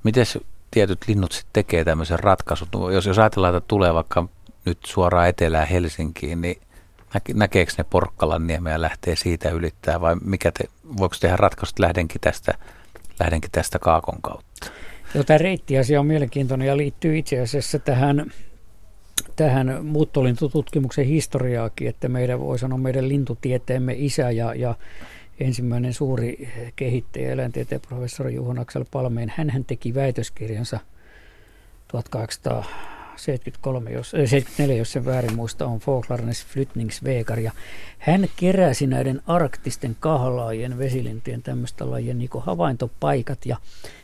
[0.04, 0.26] Miten
[0.72, 2.68] tietyt linnut sitten tekee tämmöisen ratkaisun?
[2.94, 4.28] Jos, jos ajatellaan, että tulee vaikka
[4.66, 6.62] nyt suoraan etelään Helsinkiin, niin
[7.34, 10.64] näkeekö ne Porkkalan niemeä ja lähtee siitä ylittää vai mikä te,
[10.98, 12.54] voiko tehdä ratkaisut, lähdenkin tästä,
[13.20, 14.72] lähdenkin tästä Kaakon kautta?
[15.16, 18.32] Joo, tämä reittiasia on mielenkiintoinen ja liittyy itse asiassa tähän
[19.36, 24.76] tähän muuttolintututkimuksen historiaakin, että meidän voi sanoa meidän lintutieteemme isä ja, ja
[25.40, 30.80] ensimmäinen suuri kehittäjä, eläintieteen professori Juho Aksel Palmeen, hän teki väitöskirjansa
[31.88, 37.40] 1873, jos, 74, jos sen väärin muista, on Folklarnes Flytningsvägar.
[37.40, 37.52] Ja
[37.98, 43.58] hän keräsi näiden arktisten kahlaajien, vesilintien tämmöistä lajien niin havaintopaikat ja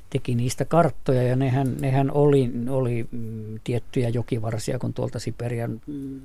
[0.09, 1.23] teki niistä karttoja.
[1.23, 6.21] Ja nehän, nehän oli, oli mm, tiettyjä jokivarsia, kun tuolta Siperian mm,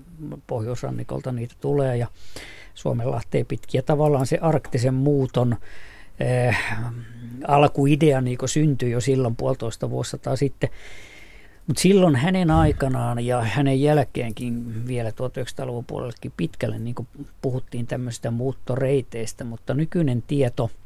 [0.47, 1.97] pohjoisrannikolta niitä tulee.
[1.97, 2.07] Ja
[2.75, 3.83] Suomenlahteen pitkiä.
[3.83, 5.57] Tavallaan se arktisen muuton
[6.21, 6.57] eh,
[7.49, 10.71] alkuidea niin syntyi jo silloin puolitoista vuosisataa sitten.
[11.67, 16.95] Mutta silloin hänen aikanaan ja hänen jälkeenkin vielä 1900-luvun puolellekin pitkälle niin
[17.43, 20.71] puhuttiin tämmöistä muuttoreiteistä, mutta nykyinen tieto–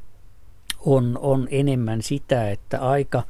[0.85, 3.23] on, on enemmän sitä, että aika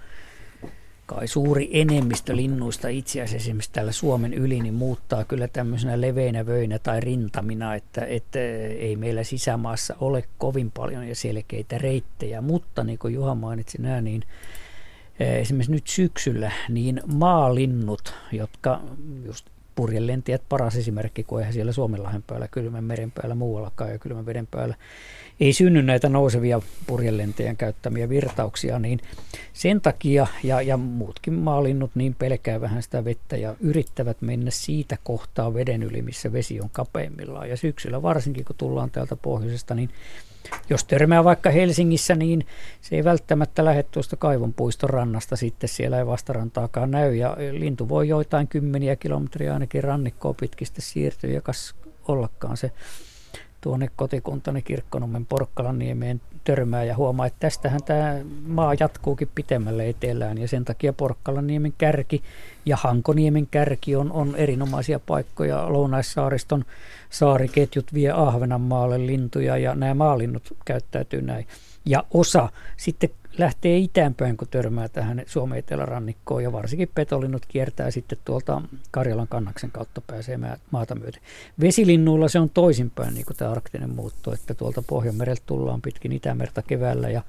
[1.05, 6.45] kai suuri enemmistö linnuista itse asiassa esimerkiksi täällä Suomen yli niin muuttaa kyllä tämmöisenä leveinä
[6.45, 8.39] vöinä tai rintamina, että, että
[8.79, 14.01] ei meillä sisämaassa ole kovin paljon ja selkeitä reittejä, mutta niin kuin Juha mainitsi nämä,
[14.01, 14.23] niin
[15.19, 18.81] eh, esimerkiksi nyt syksyllä, niin maalinnut, jotka
[19.25, 24.25] just purjelentijät paras esimerkki, kun eihän siellä Suomenlahden päällä, kylmän meren päällä muuallakaan ja kylmän
[24.25, 24.75] veden päällä
[25.39, 28.99] ei synny näitä nousevia purjelentäjän käyttämiä virtauksia, niin
[29.53, 34.97] sen takia ja, ja muutkin maalinnut niin pelkää vähän sitä vettä ja yrittävät mennä siitä
[35.03, 37.49] kohtaa veden yli, missä vesi on kapeimmillaan.
[37.49, 39.89] Ja syksyllä varsinkin, kun tullaan täältä pohjoisesta, niin
[40.69, 42.45] jos törmää vaikka Helsingissä, niin
[42.81, 47.15] se ei välttämättä lähde tuosta kaivonpuiston rannasta sitten, siellä ei vastarantaakaan näy.
[47.15, 51.75] Ja lintu voi joitain kymmeniä kilometriä ainakin rannikkoa pitkistä siirtyä ja kas
[52.07, 52.71] ollakaan se
[53.65, 60.47] tuonne kotikuntani Kirkkonummen Porkkalanniemeen törmää ja huomaa, että tästähän tämä maa jatkuukin pitemmälle etelään ja
[60.47, 62.23] sen takia Porkkalanniemen kärki
[62.65, 65.73] ja Hankoniemen kärki on, on erinomaisia paikkoja.
[65.73, 66.65] Lounaissaariston
[67.09, 71.47] saariketjut vie Ahvenanmaalle lintuja ja nämä maalinnut käyttäytyy näin.
[71.85, 78.17] Ja osa sitten lähtee itäänpäin, kun törmää tähän Suomen etelärannikkoon ja varsinkin petolinnut kiertää sitten
[78.25, 80.39] tuolta Karjalan kannaksen kautta pääsee
[80.71, 81.21] maata myöten.
[81.61, 86.61] Vesilinnuilla se on toisinpäin, niin kuin tämä arktinen muutto, että tuolta Pohjanmereltä tullaan pitkin Itämerta
[86.61, 87.21] keväällä ja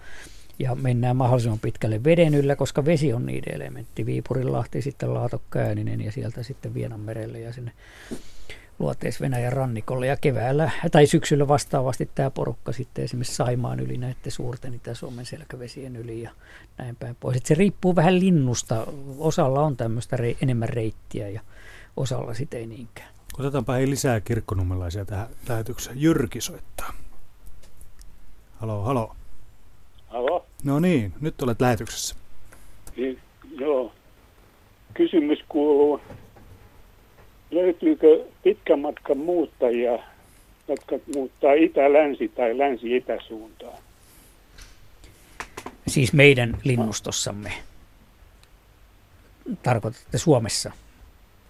[0.59, 4.07] ja mennään mahdollisimman pitkälle veden yllä, koska vesi on niiden elementti.
[4.07, 7.73] Viipurinlahti, sitten Laatokkääninen ja sieltä sitten Vienanmerelle ja sinne
[8.79, 14.33] luoteis Venäjän rannikolle ja keväällä tai syksyllä vastaavasti tämä porukka sitten esimerkiksi Saimaan yli näiden
[14.33, 16.31] suurten Itä-Suomen selkävesien yli ja
[16.79, 17.37] näin päin pois.
[17.37, 18.87] Et se riippuu vähän linnusta.
[19.19, 21.41] Osalla on tämmöistä rei, enemmän reittiä ja
[21.97, 23.09] osalla sitten ei niinkään.
[23.39, 26.03] Otetaanpa hei lisää kirkkonummelaisia tähän lähetykseen.
[26.03, 26.93] Jyrki soittaa.
[28.57, 29.17] Halo, halo.
[30.07, 30.47] Halo.
[30.65, 32.17] No niin, nyt olet lähetyksessä.
[32.97, 33.19] Niin,
[33.59, 33.93] joo.
[34.95, 36.01] Kysymys kuuluu,
[37.51, 39.99] löytyykö pitkän matkan muuttajia,
[40.69, 43.79] jotka muuttaa itä-länsi tai länsi-itäsuuntaan?
[45.87, 47.53] Siis meidän linnustossamme.
[49.63, 50.73] tarkoitatte Suomessa?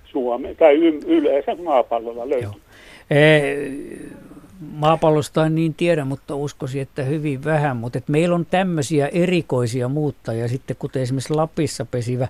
[0.05, 2.43] Suome, tai yleensä maapallolla löytyy.
[2.43, 2.55] Joo.
[4.73, 7.77] Maapallosta en niin tiedä, mutta uskoisin, että hyvin vähän.
[7.77, 12.29] Mutta meillä on tämmöisiä erikoisia muuttajia sitten, kuten esimerkiksi Lapissa pesivä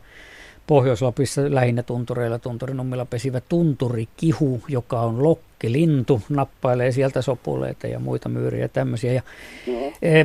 [0.66, 8.60] Pohjois-Lapissa lähinnä tuntureilla tunturinummilla pesivä tunturikihu, joka on lokkilintu, nappailee sieltä sopuleita ja muita myyriä
[8.60, 9.12] ja tämmöisiä.
[9.12, 9.22] Ja
[9.66, 9.74] no.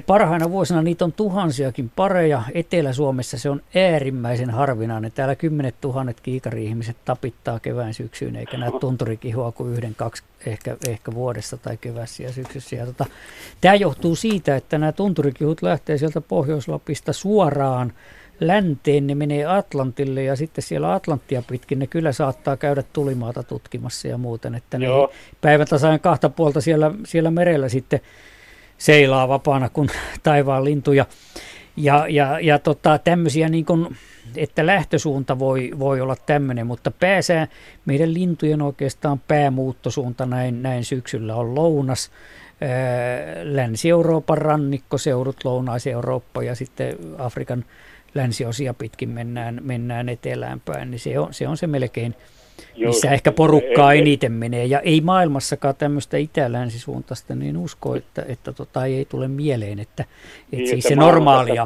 [0.05, 2.43] Parhaina vuosina niitä on tuhansiakin pareja.
[2.53, 5.11] Etelä-Suomessa se on äärimmäisen harvinainen.
[5.11, 11.13] Täällä kymmenet tuhannet kiikari-ihmiset tapittaa kevään syksyyn, eikä näe tunturikihua kuin yhden, kaksi ehkä, ehkä
[11.13, 12.75] vuodessa tai kevässä ja syksyssä.
[12.75, 13.05] Ja tota,
[13.61, 17.93] tämä johtuu siitä, että nämä tunturikihut lähtee sieltä Pohjois-Lapista suoraan
[18.41, 24.07] länteen, ne menee Atlantille ja sitten siellä Atlanttia pitkin ne kyllä saattaa käydä tulimaata tutkimassa
[24.07, 25.11] ja muuten, että ne Joo.
[25.41, 27.99] päivän tasajan kahta puolta siellä, siellä merellä sitten
[28.77, 29.89] seilaa vapaana kuin
[30.23, 31.05] taivaan lintuja.
[31.77, 33.97] Ja, ja, ja tota, tämmöisiä niin kuin,
[34.35, 37.47] että lähtösuunta voi, voi olla tämmöinen, mutta pääsää
[37.85, 42.11] meidän lintujen oikeastaan päämuuttosuunta näin, näin syksyllä on lounas,
[43.43, 47.65] Länsi-Euroopan rannikkoseudut, Lounais-Eurooppa ja sitten Afrikan
[48.13, 52.15] länsiosia pitkin mennään, mennään etelään päin, niin se on se, on se melkein,
[52.87, 54.65] missä Joo, ehkä porukkaa ei, eniten menee.
[54.65, 60.15] Ja ei maailmassakaan tämmöistä itä-länsisuuntaista, niin usko, että, että tota, ei tule mieleen, että, että
[60.51, 61.65] niin, siis että se normaalia.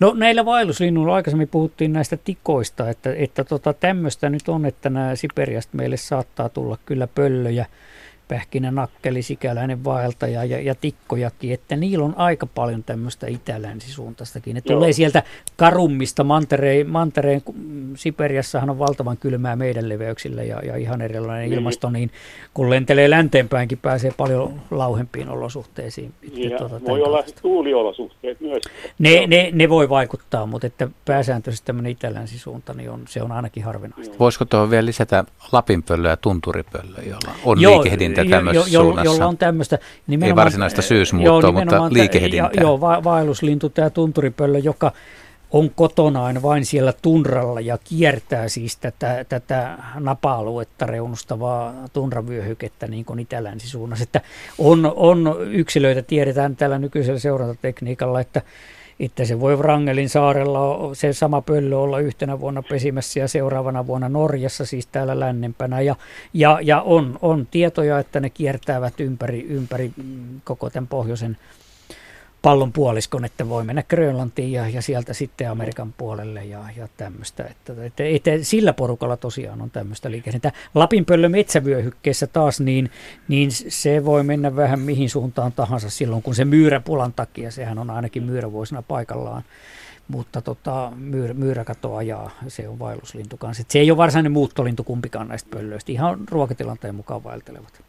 [0.00, 5.16] No näillä vaelluslinnuilla aikaisemmin puhuttiin näistä tikoista, että, että tota, tämmöistä nyt on, että nämä
[5.16, 7.66] Siperiasta meille saattaa tulla kyllä pöllöjä,
[8.70, 14.54] nakkeli, sikäläinen vaeltaja ja, ja tikkojakin, että niillä on aika paljon tämmöistä itä-länsisuuntaistakin.
[14.54, 15.22] Ne tulee sieltä
[15.56, 17.42] karummista mantereen, mantereen,
[17.96, 21.58] Siperiassahan on valtavan kylmää meidän leveyksillä ja, ja ihan erilainen niin.
[21.58, 22.10] ilmasto, niin
[22.54, 26.12] kun lentelee länteenpäinkin, pääsee paljon lauhempiin olosuhteisiin.
[26.32, 28.62] Ja tuota, voi olla tuuliolosuhteet myös.
[28.98, 33.64] Ne, ne, ne voi vaikuttaa, mutta että pääsääntöisesti tämmöinen itä-länsisuunta, niin on, se on ainakin
[33.64, 34.18] harvinaista.
[34.18, 38.84] Voisiko tuohon vielä lisätä lapinpöllö ja tunturipöllö, jolla on Joo, liikehdintä liikehdintä tämmöisessä jo, jo,
[38.84, 39.12] suunnassa.
[39.12, 39.78] Jolla on tämmöistä.
[40.22, 42.50] Ei varsinaista syysmuuttoa, joo, mutta liikehdintää.
[42.60, 44.92] Joo, va- vaelluslintu, tämä tunturipöllö, joka
[45.50, 53.18] on kotonaan vain siellä tunralla ja kiertää siis tätä, tätä napa-aluetta reunustavaa tunravyöhykettä niin kuin
[53.18, 54.02] itä-länsisuunnassa.
[54.02, 54.20] Että
[54.58, 58.42] on, on yksilöitä, tiedetään tällä nykyisellä seurantatekniikalla, että
[59.00, 64.08] että se voi Wrangelin saarella se sama pöllö olla yhtenä vuonna pesimässä ja seuraavana vuonna
[64.08, 65.80] Norjassa, siis täällä lännempänä.
[65.80, 65.96] Ja,
[66.34, 69.92] ja, ja on, on tietoja, että ne kiertävät ympäri, ympäri
[70.44, 71.36] koko tämän pohjoisen
[72.42, 77.44] pallon puoliskon, että voi mennä Grönlantiin ja, ja sieltä sitten Amerikan puolelle ja, ja tämmöistä.
[77.44, 80.52] Että, että, että, sillä porukalla tosiaan on tämmöistä liikennettä.
[80.74, 82.90] Lapinpöllö metsävyöhykkeessä taas, niin,
[83.28, 87.90] niin se voi mennä vähän mihin suuntaan tahansa silloin, kun se myyräpulan takia, sehän on
[87.90, 89.42] ainakin myyrävuosina paikallaan,
[90.08, 93.64] mutta tota, myyrä, myyräkato ajaa, se on vaelluslintu kanssa.
[93.68, 97.82] Se ei ole varsinainen muuttolintu kumpikaan näistä pöllöistä, ihan ruokatilanteen mukaan vaeltelevat.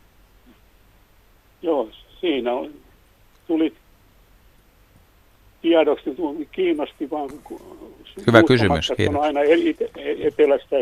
[1.62, 1.90] Joo,
[2.22, 2.74] siinä on,
[3.48, 3.74] tuli
[5.62, 6.10] tiedoksi
[6.52, 7.30] kiinnosti vaan.
[8.28, 9.16] Hyvä kysymys, kiitos.
[9.16, 9.40] On aina
[10.20, 10.76] etelästä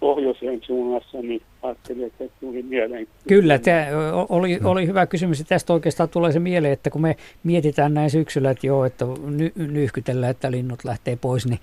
[0.00, 3.06] pohjoiseen suunnassa, niin ajattelin, että tuli mieleen.
[3.28, 3.86] Kyllä, tämä
[4.28, 5.38] oli, oli hyvä kysymys.
[5.38, 9.04] Ja tästä oikeastaan tulee se mieleen, että kun me mietitään näin syksyllä, että joo, että
[9.24, 11.60] ny, nyhkytellään, että linnut lähtee pois, niin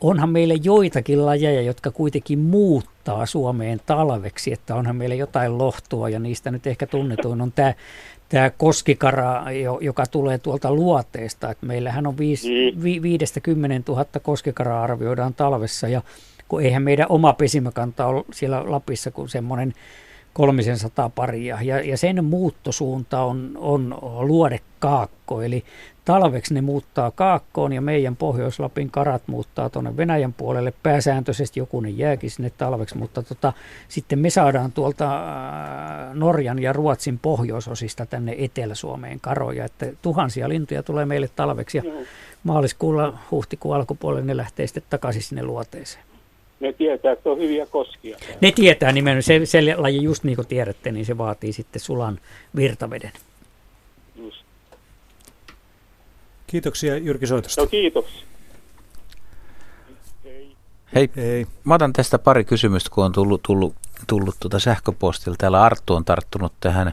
[0.00, 6.18] onhan meille joitakin lajeja, jotka kuitenkin muuttaa Suomeen talveksi, että onhan meillä jotain lohtua ja
[6.18, 7.74] niistä nyt ehkä tunnetuin on tämä
[8.32, 9.44] tämä koskikara,
[9.80, 11.50] joka tulee tuolta luoteesta.
[11.50, 12.82] Että meillähän on viis, mm.
[12.82, 16.02] vi, viidestä kymmenen tuhatta koskikaraa arvioidaan talvessa ja
[16.48, 19.74] kun eihän meidän oma pesimäkanta ole siellä Lapissa kuin semmoinen
[20.34, 21.58] kolmisen sataa paria.
[21.62, 25.64] Ja, ja sen muuttosuunta on, on luodekaakko, eli
[26.04, 30.72] talveksi ne muuttaa kaakkoon ja meidän Pohjois-Lapin karat muuttaa tuonne Venäjän puolelle.
[30.82, 33.52] Pääsääntöisesti jokunen jääkin sinne talveksi, mutta tota,
[33.88, 40.82] sitten me saadaan tuolta äh, Norjan ja Ruotsin pohjoisosista tänne Etelä-Suomeen karoja, että tuhansia lintuja
[40.82, 41.84] tulee meille talveksi ja
[42.44, 46.11] maaliskuulla, huhtikuun alkupuolelle ne lähtee sitten takaisin sinne luoteeseen.
[46.62, 48.18] Ne tietää, että on hyviä koskia.
[48.40, 52.18] Ne tietää nimenomaan, se, se laji just niin kuin tiedätte, niin se vaatii sitten sulan
[52.56, 53.12] virtaveden.
[54.16, 54.44] Just.
[56.46, 57.60] Kiitoksia Jyrki Soitosta.
[57.60, 58.04] No kiitos.
[60.94, 61.10] Hei.
[61.16, 61.46] Hei.
[61.64, 63.74] Mä otan tästä pari kysymystä, kun on tullut, tullut,
[64.06, 65.36] tullut tuota sähköpostilla.
[65.38, 66.92] Täällä Arttu on tarttunut tähän.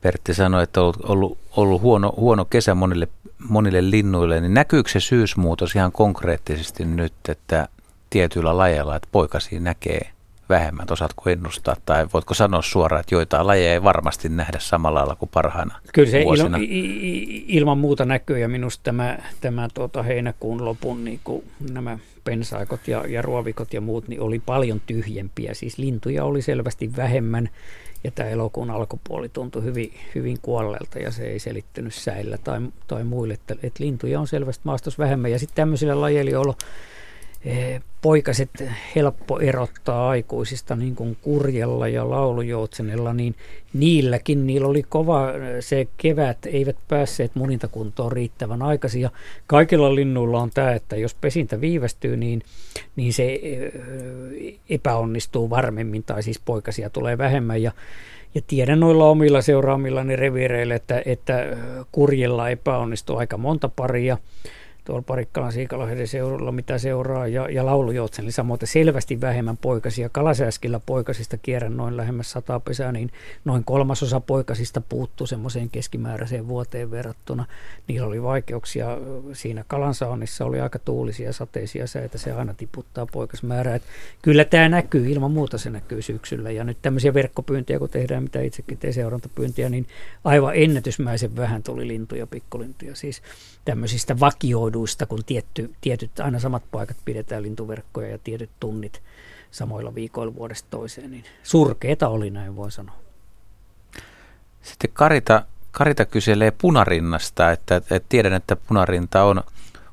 [0.00, 3.08] Pertti sanoi, että on ollut, ollut, ollut huono, huono kesä monille,
[3.48, 4.40] monille linnuille.
[4.40, 7.68] Niin näkyykö se syysmuutos ihan konkreettisesti nyt, että
[8.10, 10.10] tietyillä lajeilla, että poikasi näkee
[10.48, 10.86] vähemmän?
[10.90, 15.30] Osaatko ennustaa tai voitko sanoa suoraan, että joitain lajeja ei varmasti nähdä samalla lailla kuin
[15.34, 16.58] parhaana Kyllä se vuosina?
[16.60, 22.88] il, ilman muuta näkyy ja minusta tämä, tämä tuota heinäkuun lopun niin kuin nämä pensaikot
[22.88, 25.54] ja, ja ruovikot ja muut niin oli paljon tyhjempiä.
[25.54, 27.48] Siis lintuja oli selvästi vähemmän
[28.04, 33.04] ja tämä elokuun alkupuoli tuntui hyvin, hyvin kuolleelta ja se ei selittynyt säillä tai, tai
[33.04, 35.30] muille, että, että lintuja on selvästi maastossa vähemmän.
[35.30, 36.54] Ja sitten tämmöisillä lajeilla, joilla
[38.02, 38.50] poikaset
[38.96, 43.34] helppo erottaa aikuisista niin kuin kurjella ja laulujoutsenella, niin
[43.72, 45.26] niilläkin niillä oli kova
[45.60, 49.02] se kevät, eivät päässeet munintakuntoon riittävän aikaisin.
[49.02, 49.10] Ja
[49.46, 52.42] kaikilla linnuilla on tämä, että jos pesintä viivästyy, niin,
[52.96, 53.72] niin se eh,
[54.70, 57.62] epäonnistuu varmemmin, tai siis poikasia tulee vähemmän.
[57.62, 57.72] Ja,
[58.34, 61.56] ja tiedän noilla omilla seuraamillani reviireillä, että, että
[61.92, 64.18] kurjella epäonnistuu aika monta paria
[64.90, 70.08] tuolla Parikkalan Siikalahden seudulla, mitä seuraa, ja, ja laulujoutsen, samoin selvästi vähemmän poikasia.
[70.08, 73.10] Kalasääskillä poikasista kierrän noin lähemmäs sata pesää, niin
[73.44, 77.44] noin kolmasosa poikasista puuttuu semmoiseen keskimääräiseen vuoteen verrattuna.
[77.88, 78.98] Niillä oli vaikeuksia
[79.32, 83.74] siinä kalansaonnissa, oli aika tuulisia sateisia säitä, se aina tiputtaa poikasmäärää.
[83.74, 83.82] Et
[84.22, 88.40] kyllä tämä näkyy, ilman muuta se näkyy syksyllä, ja nyt tämmöisiä verkkopyyntiä, kun tehdään, mitä
[88.40, 89.86] itsekin teen seurantapyyntiä, niin
[90.24, 93.22] aivan ennätysmäisen vähän tuli lintuja, pikkulintuja, siis
[93.64, 99.02] tämmöisistä vakioiduista, kun tietty, tietyt aina samat paikat pidetään lintuverkkoja ja tietyt tunnit
[99.50, 102.94] samoilla viikoilla vuodesta toiseen, niin surkeeta oli näin voi sanoa.
[104.62, 109.42] Sitten Karita, Karita kyselee punarinnasta, että, että tiedän, että punarinta on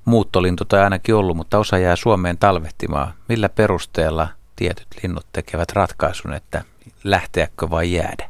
[0.06, 3.14] muuttolintu tai ainakin ollut, mutta osa jää Suomeen talvehtimaan.
[3.30, 6.64] Millä perusteella tietyt linnut tekevät ratkaisun, että
[7.03, 8.30] lähteäkö vai jäädä?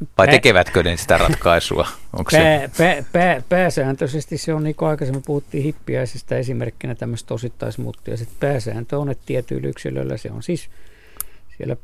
[0.00, 1.88] Vai pää, tekevätkö ne sitä ratkaisua?
[2.12, 2.70] Onko pää, se?
[2.78, 8.16] Pää, pää, pääsääntöisesti se on, niin kuin aikaisemmin puhuttiin hippiäisestä esimerkkinä tämmöistä osittaismuuttia.
[8.16, 10.70] Sitten pääsääntö on, että tietyillä yksilöillä se on siis
[11.56, 11.76] siellä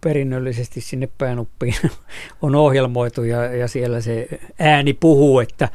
[0.00, 1.74] perinnöllisesti sinne päänuppiin
[2.42, 4.28] on ohjelmoitu ja, ja siellä se
[4.58, 5.68] ääni puhuu, että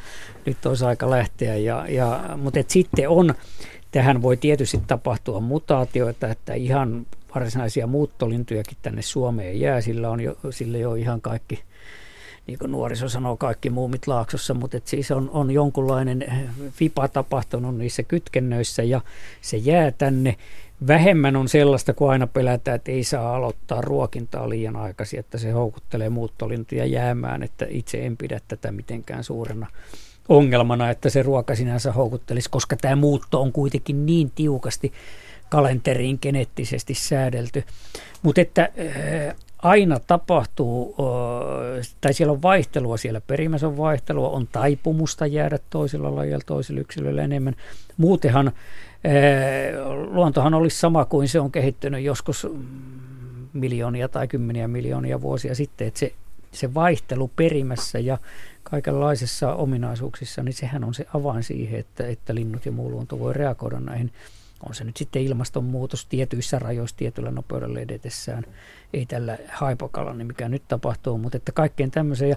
[0.46, 1.56] nyt olisi aika lähteä.
[1.56, 3.36] Ja, ja, mutta et sitten on,
[3.92, 7.06] tähän voi tietysti tapahtua mutaatioita, että ihan
[7.36, 9.82] varsinaisia muuttolintujakin tänne Suomeen jää.
[9.82, 11.60] Sillä on jo, sillä jo ihan kaikki,
[12.48, 16.26] niin kuin nuoriso sanoo, kaikki muumit laaksossa, mutta et siis on, on jonkunlainen
[16.80, 19.02] vipa tapahtunut niissä kytkennöissä ja
[19.42, 20.36] se jää tänne.
[20.88, 25.52] Vähemmän on sellaista, kun aina pelätään, että ei saa aloittaa ruokintaa liian aikaisin, että se
[25.52, 29.68] houkuttelee muuttolintuja jäämään, että itse en pidä tätä mitenkään suurena
[30.30, 34.94] ongelmana, että se ruoka sinänsä houkuttelisi, koska tämä muutto on kuitenkin niin tiukasti
[35.52, 37.64] kalenteriin geneettisesti säädelty.
[38.22, 38.70] Mutta että
[39.58, 40.96] aina tapahtuu,
[42.02, 47.24] tai siellä on vaihtelua, siellä perimässä on vaihtelua, on taipumusta jäädä toisella lajilla, toisella yksilöllä
[47.24, 47.56] enemmän.
[47.98, 48.52] Muutenhan
[50.12, 52.48] luontohan olisi sama kuin se on kehittynyt joskus
[53.54, 56.14] miljoonia tai kymmeniä miljoonia vuosia sitten, että se,
[56.52, 58.18] se vaihtelu perimässä ja
[58.64, 63.34] kaikenlaisissa ominaisuuksissa, niin sehän on se avain siihen, että, että linnut ja muu luonto voi
[63.34, 64.12] reagoida näihin
[64.70, 68.44] on se nyt sitten ilmastonmuutos tietyissä rajoissa tietyllä nopeudella edetessään,
[68.94, 72.30] ei tällä haipokalla, niin mikä nyt tapahtuu, mutta että kaikkeen tämmöiseen.
[72.30, 72.36] Ja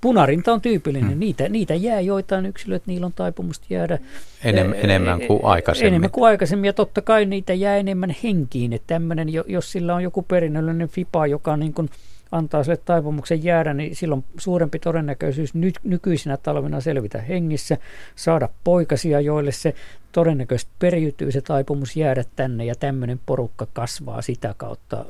[0.00, 1.18] punarinta on tyypillinen, hmm.
[1.18, 3.98] niitä, niitä jää joitain yksilöitä, niillä on taipumusta jäädä
[4.44, 5.88] Enem, enemmän kuin aikaisemmin.
[5.88, 10.02] Enemmän kuin aikaisemmin, ja totta kai niitä jää enemmän henkiin, että tämmöinen, jos sillä on
[10.02, 11.90] joku perinnöllinen FIPA, joka niin kuin
[12.34, 17.78] antaa sille taipumuksen jäädä, niin silloin suurempi todennäköisyys nyt, nykyisinä talvina selvitä hengissä,
[18.16, 19.74] saada poikasia, joille se
[20.12, 25.04] todennäköisesti periytyy se taipumus jäädä tänne ja tämmöinen porukka kasvaa sitä kautta.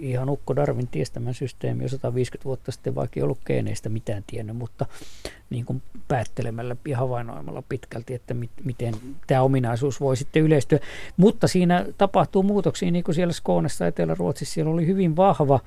[0.00, 4.24] Ihan Ukko Darwin ties tämän systeemi jo 150 vuotta sitten, vaikka ei ollut geeneistä mitään
[4.26, 4.86] tiennyt, mutta
[5.50, 8.94] niin kuin päättelemällä ja havainnoimalla pitkälti, että mit, miten
[9.26, 10.78] tämä ominaisuus voi sitten yleistyä.
[11.16, 15.60] Mutta siinä tapahtuu muutoksia, niin kuin siellä Skoonessa Etelä-Ruotsissa, siellä oli hyvin vahva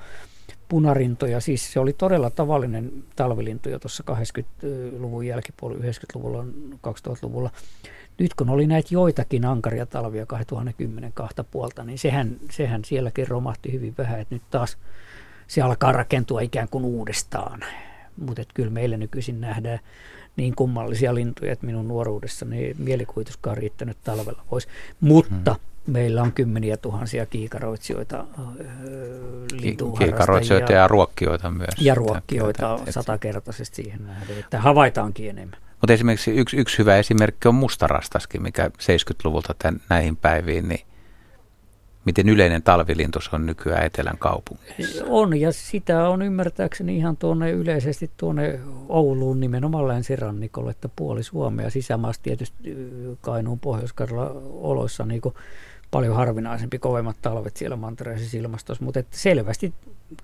[0.68, 1.40] punarintoja.
[1.40, 6.44] Siis se oli todella tavallinen talvilintu jo tuossa 80-luvun jälkipuolella, 90-luvulla,
[6.86, 7.50] 2000-luvulla.
[8.18, 13.72] Nyt kun oli näitä joitakin ankaria talvia 2010 kahta puolta, niin sehän, sehän sielläkin romahti
[13.72, 14.78] hyvin vähän, että nyt taas
[15.46, 17.60] se alkaa rakentua ikään kuin uudestaan.
[18.16, 19.78] Mutta kyllä meillä nykyisin nähdään
[20.36, 24.68] niin kummallisia lintuja, että minun nuoruudessani mielikuvituskaan riittänyt talvella pois.
[25.00, 28.24] Mutta hmm meillä on kymmeniä tuhansia kiikaroitsijoita,
[29.98, 31.74] Kiikaroitsijoita ja, ruokkijoita myös.
[31.80, 35.58] Ja ruokkijoita satakertaisesti siihen nähden, että havaitaankin enemmän.
[35.80, 40.80] Mutta esimerkiksi yksi, yksi hyvä esimerkki on mustarastaskin, mikä 70-luvulta tämän, näihin päiviin, niin
[42.04, 45.04] miten yleinen talvilintu on nykyään Etelän kaupungeissa?
[45.08, 51.70] On, ja sitä on ymmärtääkseni ihan tuonne yleisesti tuonne Ouluun nimenomaan länsirannikolle, että puoli Suomea
[51.70, 52.76] sisämaassa tietysti
[53.20, 53.94] Kainuun pohjois
[54.52, 55.20] oloissa niin
[55.90, 59.74] paljon harvinaisempi, kovemmat talvet siellä mantereisessa ilmastossa, mutta että selvästi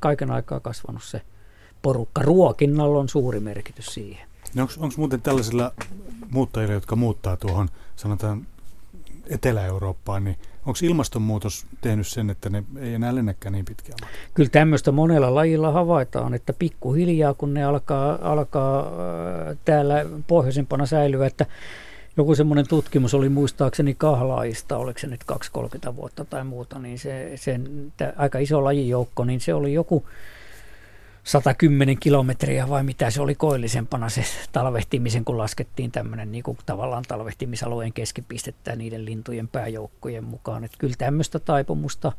[0.00, 1.22] kaiken aikaa kasvanut se
[1.82, 2.22] porukka.
[2.22, 4.28] Ruokinnalla on suuri merkitys siihen.
[4.54, 5.72] No onko muuten tällaisilla
[6.30, 8.46] muuttajilla, jotka muuttaa tuohon, sanotaan
[9.26, 10.36] Etelä-Eurooppaan, niin
[10.66, 13.98] onko ilmastonmuutos tehnyt sen, että ne ei enää lennäkään niin pitkään?
[14.34, 21.26] Kyllä tämmöistä monella lajilla havaitaan, että pikkuhiljaa kun ne alkaa, alkaa äh, täällä pohjoisempana säilyä,
[21.26, 21.46] että
[22.16, 25.24] joku semmoinen tutkimus oli muistaakseni kahlaista, oliko se nyt
[25.90, 30.04] 2-30 vuotta tai muuta, niin se, sen, aika iso lajijoukko, niin se oli joku
[31.24, 37.04] 110 kilometriä vai mitä se oli koillisempana se talvehtimisen, kun laskettiin tämmöinen niin kuin tavallaan
[37.08, 40.64] talvehtimisalueen keskipistettä niiden lintujen pääjoukkojen mukaan.
[40.64, 42.12] Että kyllä tämmöistä taipumusta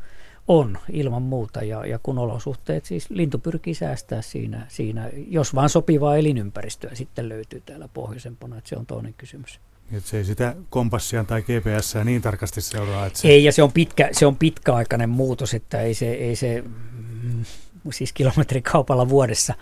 [0.48, 5.70] on ilman muuta ja, ja kun olosuhteet, siis lintu pyrkii säästää siinä, siinä, jos vaan
[5.70, 9.60] sopivaa elinympäristöä sitten löytyy täällä pohjoisempana, että se on toinen kysymys.
[9.91, 13.06] Että se ei sitä kompassia tai GPS niin tarkasti seuraa.
[13.06, 13.28] Että se...
[13.28, 16.64] Ei, ja se on, pitkä, se on pitkäaikainen muutos, että ei se, ei se
[17.24, 17.45] mm,
[17.94, 19.53] siis kilometrikaupalla vuodessa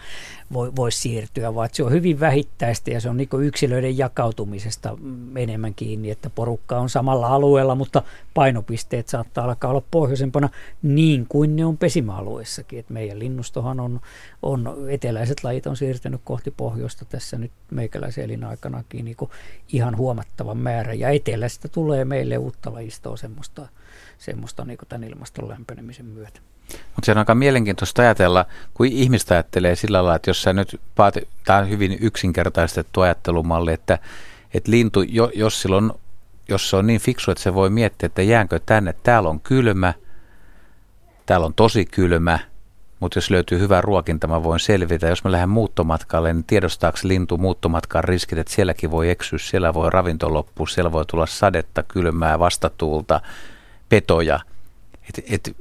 [0.54, 4.98] voi, voi siirtyä, vaan se on hyvin vähittäistä ja se on niin yksilöiden jakautumisesta
[5.36, 10.50] enemmän kiinni, että porukka on samalla alueella, mutta painopisteet saattaa alkaa olla pohjoisempana
[10.82, 12.80] niin kuin ne on pesimäalueessakin.
[12.80, 14.00] Et meidän linnustohan on,
[14.42, 19.18] on, eteläiset lajit on siirtynyt kohti pohjoista tässä nyt meikäläisen elinaikanakin niin
[19.74, 23.68] ihan huomattavan määrä ja etelästä tulee meille uutta lajistoa semmoista,
[24.18, 26.53] semmoista niin tämän ilmaston lämpenemisen myötä.
[26.74, 30.82] Mutta se on aika mielenkiintoista ajatella, kun ihmistä ajattelee sillä lailla, että jos sä nyt,
[31.46, 34.00] tämä on hyvin yksinkertaistettu ajattelumalli, että,
[34.54, 35.02] että lintu,
[35.34, 35.92] jos, silloin,
[36.50, 39.94] jos se on niin fiksu, että se voi miettiä, että jäänkö tänne, täällä on kylmä,
[41.26, 42.40] täällä on tosi kylmä,
[43.04, 45.08] mutta jos löytyy hyvä ruokinta, mä voin selvitä.
[45.08, 49.90] Jos mä lähden muuttomatkalle, niin tiedostaako lintu muuttomatkan riskit, että sielläkin voi eksyä, siellä voi
[49.90, 53.22] ravinto loppua, siellä voi tulla sadetta, kylmää, vastatuulta,
[53.90, 54.40] petoja.
[55.10, 55.58] Et, et,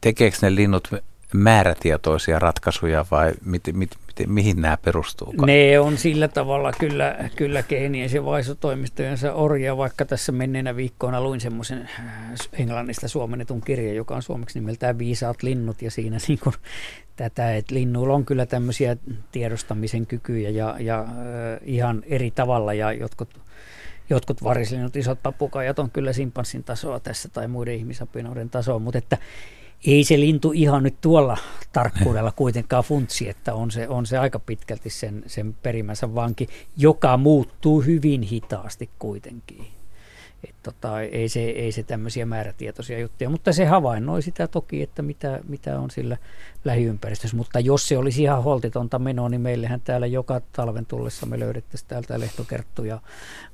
[0.00, 0.88] tekeekö ne linnut
[1.34, 5.34] määrätietoisia ratkaisuja vai mit, mit, mit, mihin nämä perustuu?
[5.46, 11.40] Ne on sillä tavalla kyllä, kyllä geenien ja vaisotoimistojensa orja, vaikka tässä menneenä viikkoina luin
[11.40, 16.54] semmoisen äh, englannista suomennetun kirjan, joka on suomeksi nimeltään Viisaat linnut ja siinä niin kuin
[17.16, 18.96] tätä, että linnuilla on kyllä tämmöisiä
[19.32, 21.08] tiedostamisen kykyjä ja, ja äh,
[21.64, 23.28] ihan eri tavalla ja jotkut
[24.10, 29.18] jotkut varislinnut, isot papukaijat on kyllä simpanssin tasoa tässä tai muiden ihmisapinoiden tasoa, mutta että
[29.86, 31.36] ei se lintu ihan nyt tuolla
[31.72, 37.16] tarkkuudella kuitenkaan funtsi, että on se, on se aika pitkälti sen, sen perimänsä vanki, joka
[37.16, 39.81] muuttuu hyvin hitaasti kuitenkin.
[40.48, 45.02] Et tota, ei, se, ei se tämmöisiä määrätietoisia juttuja, mutta se havainnoi sitä toki, että
[45.02, 46.16] mitä, mitä on sillä
[46.64, 47.36] lähiympäristössä.
[47.36, 51.88] Mutta jos se olisi ihan holtitonta menoa, niin meillähän täällä joka talven tullessa me löydettäisiin
[51.88, 53.00] täältä lehtokerttuja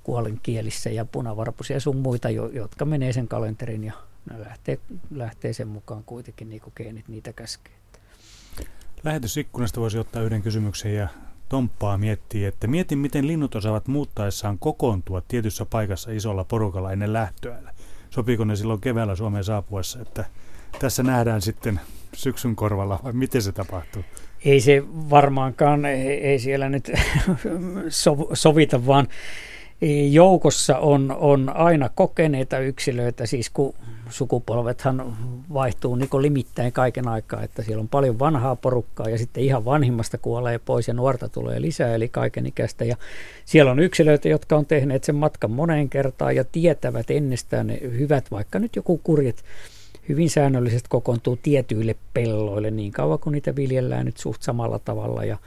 [0.02, 3.92] kuolenkielissä ja punavarpusia sun muita, jotka menee sen kalenterin ja
[4.30, 4.78] ne lähtee,
[5.10, 7.74] lähtee sen mukaan kuitenkin niin kuin geenit niitä käskee.
[9.04, 11.08] Lähetysikkunasta voisi ottaa yhden kysymyksen ja
[11.48, 17.58] Tomppaa miettii, että mietin miten linnut osaavat muuttaessaan kokoontua tietyssä paikassa isolla porukalla ennen lähtöä.
[18.10, 20.24] Sopiiko ne silloin keväällä Suomeen saapuessa, että
[20.78, 21.80] tässä nähdään sitten
[22.14, 24.04] syksyn korvalla vai miten se tapahtuu?
[24.44, 26.90] Ei se varmaankaan, ei siellä nyt
[28.32, 29.08] sovita, vaan
[30.10, 33.74] joukossa on, on aina kokeneita yksilöitä, siis kun
[34.10, 35.16] sukupolvethan
[35.54, 40.18] vaihtuu niin limittäin kaiken aikaa, että siellä on paljon vanhaa porukkaa ja sitten ihan vanhimmasta
[40.18, 42.84] kuolee pois ja nuorta tulee lisää, eli kaikenikäistä.
[42.84, 42.96] Ja
[43.44, 48.30] siellä on yksilöitä, jotka on tehneet sen matkan moneen kertaan ja tietävät ennestään ne hyvät,
[48.30, 49.44] vaikka nyt joku kurjet
[50.08, 55.38] hyvin säännöllisesti kokoontuu tietyille pelloille niin kauan kuin niitä viljellään nyt suht samalla tavalla ja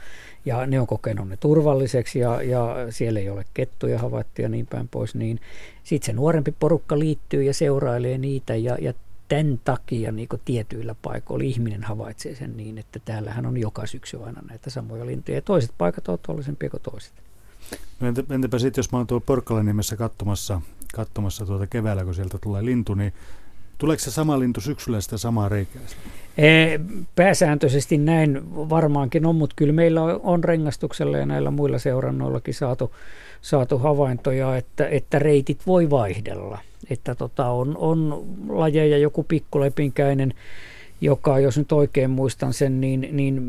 [0.46, 4.66] ja ne on kokenut ne turvalliseksi ja, ja siellä ei ole kettuja havaittu ja niin
[4.66, 5.40] päin pois, niin
[5.84, 8.94] sitten se nuorempi porukka liittyy ja seurailee niitä ja, ja
[9.28, 14.42] tämän takia niin tietyillä paikoilla ihminen havaitsee sen niin, että täällähän on joka syksy aina
[14.48, 17.12] näitä samoja lintuja ja toiset paikat ovat tuollisempia kuin toiset.
[18.00, 20.60] No entäpä sitten, jos mä oon tuolla Porkkalan nimessä katsomassa,
[20.94, 23.12] katsomassa tuota keväällä, kun sieltä tulee lintu, niin
[23.82, 25.82] Tuleeko se sama lintu syksyllä sitä samaa reikää?
[26.38, 26.78] E,
[27.16, 32.94] pääsääntöisesti näin varmaankin on, mutta kyllä meillä on rengastuksella ja näillä muilla seurannoillakin saatu,
[33.40, 36.58] saatu havaintoja, että, että reitit voi vaihdella.
[36.90, 40.34] Että tota, on, on lajeja, joku pikkulepinkäinen,
[41.00, 43.42] joka, jos nyt oikein muistan sen, niin, niin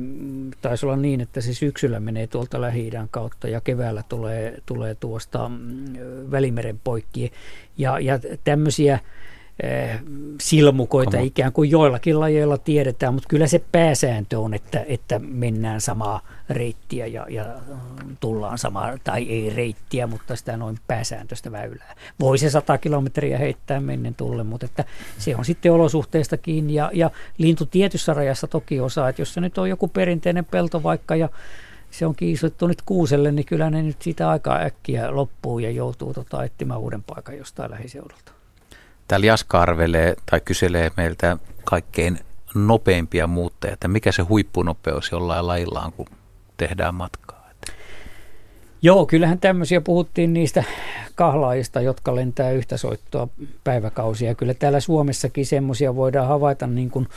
[0.61, 5.49] taisi olla niin, että se syksyllä menee tuolta lähi kautta ja keväällä tulee, tulee tuosta
[5.49, 5.93] mm,
[6.31, 7.31] Välimeren poikki.
[7.77, 8.99] Ja, ja tämmöisiä
[10.41, 11.23] silmukoita Kama.
[11.23, 17.07] ikään kuin joillakin lajeilla tiedetään, mutta kyllä se pääsääntö on, että, että mennään samaa reittiä
[17.07, 17.45] ja, ja
[18.19, 21.95] tullaan samaa, tai ei reittiä, mutta sitä noin pääsääntöistä väylää.
[22.19, 24.85] Voi se 100 kilometriä heittää mennen tulle, mutta että
[25.17, 29.41] se on sitten olosuhteista kiinni ja, ja lintu tietyssä rajassa toki osaa, että jos se
[29.41, 31.29] nyt on joku perinteinen pelto vaikka ja
[31.91, 36.13] se on kiisottu nyt kuuselle, niin kyllä ne nyt siitä aika äkkiä loppuu ja joutuu
[36.13, 38.42] tota etsimään uuden paikan jostain lähiseudulta.
[39.07, 42.19] Täällä Jaska arvelee tai kyselee meiltä kaikkein
[42.55, 46.07] nopeimpia muuttajia, että mikä se huippunopeus jollain lajilla on, kun
[46.57, 47.43] tehdään matkaa?
[48.81, 50.63] Joo, kyllähän tämmöisiä puhuttiin niistä
[51.15, 53.27] kahlaajista, jotka lentää yhtä soittoa
[53.63, 54.35] päiväkausia.
[54.35, 57.07] Kyllä täällä Suomessakin semmoisia voidaan havaita niin kuin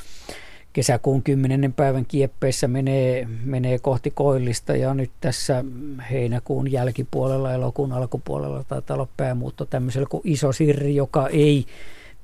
[0.76, 1.72] kesäkuun 10.
[1.72, 5.64] päivän kieppeissä menee, menee kohti koillista ja nyt tässä
[6.10, 11.66] heinäkuun jälkipuolella, elokuun alkupuolella taitaa olla päämuutto tämmöisellä kuin iso sirri, joka ei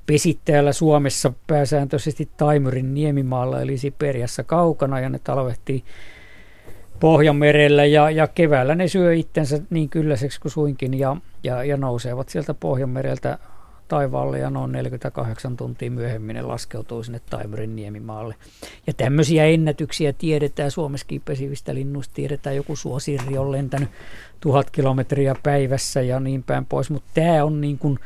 [0.07, 5.85] pesi täällä Suomessa pääsääntöisesti Taimurin niemimaalla eli Siperiassa kaukana ja ne talvehtii
[7.01, 12.29] Pohjanmerellä ja, ja keväällä ne syö itsensä niin kylläiseksi kuin suinkin ja, ja, ja nousevat
[12.29, 13.39] sieltä Pohjanmereltä
[13.93, 18.35] taivaalle ja noin 48 tuntia myöhemmin ne laskeutuu sinne Taimerin niemimaalle.
[18.87, 23.89] Ja tämmöisiä ennätyksiä tiedetään Suomessakin pesivistä linnuista, tiedetään joku suosirri on lentänyt
[24.41, 27.99] tuhat kilometriä päivässä ja niin päin pois, mutta tämä on niin kuin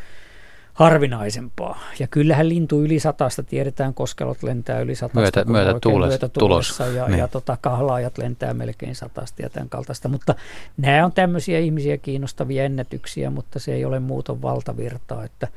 [0.76, 1.80] harvinaisempaa.
[1.98, 5.20] Ja kyllähän lintu yli satasta tiedetään, koskelot lentää yli satasta.
[5.20, 6.78] Myötä, myötä, tuules, myötä tulos.
[6.94, 7.18] Ja, niin.
[7.18, 10.08] ja tota, kahlaajat lentää melkein satasta ja tämän kaltaista.
[10.08, 10.34] Mutta
[10.76, 15.48] nämä on tämmöisiä ihmisiä kiinnostavia ennätyksiä, mutta se ei ole muuton valtavirtaa, että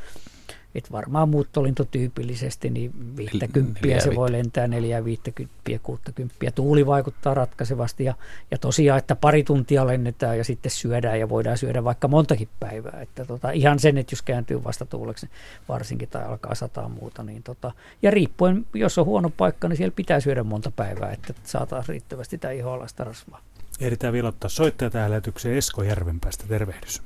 [0.75, 6.35] et varmaan muuttolintotyypillisesti niin 50 se voi lentää 4, 50, 60.
[6.55, 8.13] Tuuli vaikuttaa ratkaisevasti ja,
[8.51, 13.01] ja tosiaan, että pari tuntia lennetään ja sitten syödään ja voidaan syödä vaikka montakin päivää.
[13.01, 15.29] Että tota, ihan sen, että jos kääntyy vastatuuleksi
[15.69, 17.23] varsinkin tai alkaa sataa muuta.
[17.23, 17.71] Niin tota,
[18.01, 22.31] ja riippuen, jos on huono paikka, niin siellä pitää syödä monta päivää, että saataisiin riittävästi
[22.31, 23.41] sitä ihoalaista rasvaa.
[23.79, 26.43] Ehditään vielä ottaa soittaja tähän lähetykseen Esko Järvenpäästä.
[26.47, 27.01] Tervehdys.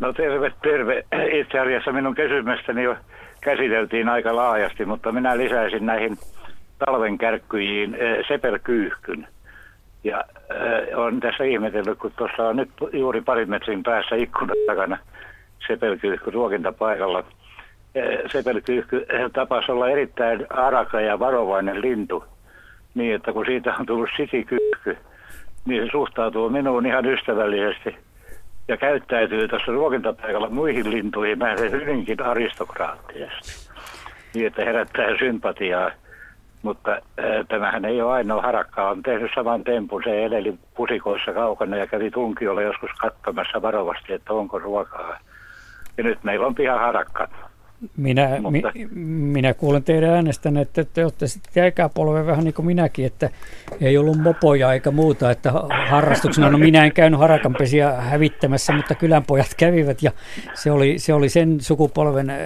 [0.00, 1.04] No terve, terve.
[1.40, 2.96] Itse asiassa minun kysymystäni jo
[3.40, 6.18] käsiteltiin aika laajasti, mutta minä lisäisin näihin
[6.78, 9.28] talven kärkkyjiin eh.
[10.04, 14.98] Ja äh, on tässä ihmetellyt, kun tuossa on nyt juuri parin metrin päässä ikkunan takana
[15.66, 17.18] sepelkyyhky ruokintapaikalla.
[17.18, 17.24] Äh,
[18.32, 22.24] sepelkyyhky tapasi olla erittäin araka ja varovainen lintu,
[22.94, 24.96] niin että kun siitä on tullut sitikyyhky,
[25.66, 27.96] niin se suhtautuu minuun ihan ystävällisesti–
[28.68, 33.70] ja käyttäytyy tässä ruokintapaikalla muihin lintuihin se hyvinkin aristokraattisesti.
[34.34, 35.90] Niin, että herättää sympatiaa.
[36.62, 37.00] Mutta äh,
[37.48, 38.88] tämähän ei ole ainoa harakka.
[38.88, 40.02] On tehnyt saman tempun.
[40.04, 45.18] Se edeli pusikoissa kaukana ja kävi tunkiolla joskus katsomassa varovasti, että onko ruokaa.
[45.98, 47.28] Ja nyt meillä on harakka.
[47.96, 48.72] Minä, Mutta...
[48.74, 48.86] mi,
[49.32, 53.30] minä kuulen teidän äänestänne, että te olette sitten ikäpolven vähän niin kuin minäkin, että
[53.80, 55.52] ei ollut mopoja eikä muuta, että
[55.88, 60.12] harrastuksena, no minä en käynyt harakanpesiä hävittämässä, mutta kylänpojat kävivät ja
[60.54, 62.36] se oli, se oli sen sukupolven äh,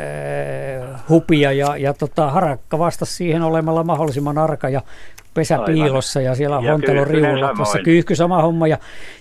[1.09, 4.83] hupia ja, ja tota, harakka vastasi siihen olemalla mahdollisimman arka ja
[5.35, 7.55] pesäpiilossa ja siellä on hontelon riulla.
[7.59, 8.79] Tässä kyyhky sama homma ja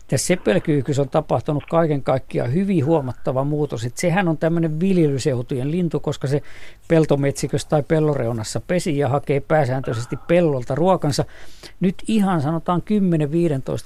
[0.08, 3.86] tässä sepelkyyhkys on tapahtunut kaiken kaikkiaan hyvin huomattava muutos.
[3.86, 6.42] Että sehän on tämmöinen viljelyseutujen lintu, koska se
[6.88, 11.26] peltometsikössä tai pelloreunassa pesi ja hakee pääsääntöisesti pellolta ruokansa.
[11.80, 12.84] Nyt ihan sanotaan 10-15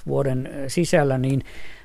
[0.06, 1.44] vuoden sisällä niin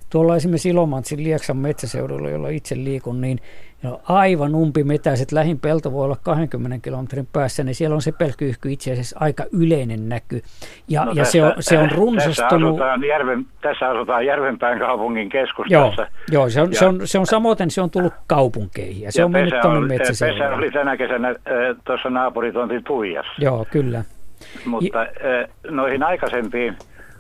[0.10, 3.40] tuolla esimerkiksi Ilomantsin Lieksan metsäseudulla, jolla itse liikun, niin
[3.84, 8.72] No, aivan umpimetäiset, lähin pelto voi olla 20 kilometrin päässä, niin siellä on se pelkyyhky
[8.72, 10.42] itse asiassa aika yleinen näky.
[10.88, 12.76] Ja, no ja tässä, se, on, se on runsastunut...
[12.78, 16.02] Tässä asutaan, Järven, tässä asutaan Järvenpään kaupungin keskustassa.
[16.02, 19.12] Joo, joo se, on, ja, se, on, se on samoin, se on tullut kaupunkeihin ja
[19.12, 20.44] se ja on mennyt tuonne metsäseudulle.
[20.44, 21.36] Pesä oli tänä kesänä äh,
[21.86, 23.32] tuossa naapuritontin Tuijassa.
[23.38, 24.04] Joo, kyllä.
[24.66, 25.08] Mutta äh,
[25.70, 26.78] noihin aikaisempiin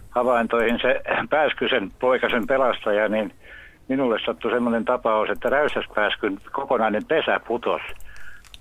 [0.09, 3.33] havaintoihin se Pääskysen poikasen pelastaja, niin–
[3.87, 7.81] minulle sattui semmoinen tapaus, että räysäspääskyn kokonainen pesä putos.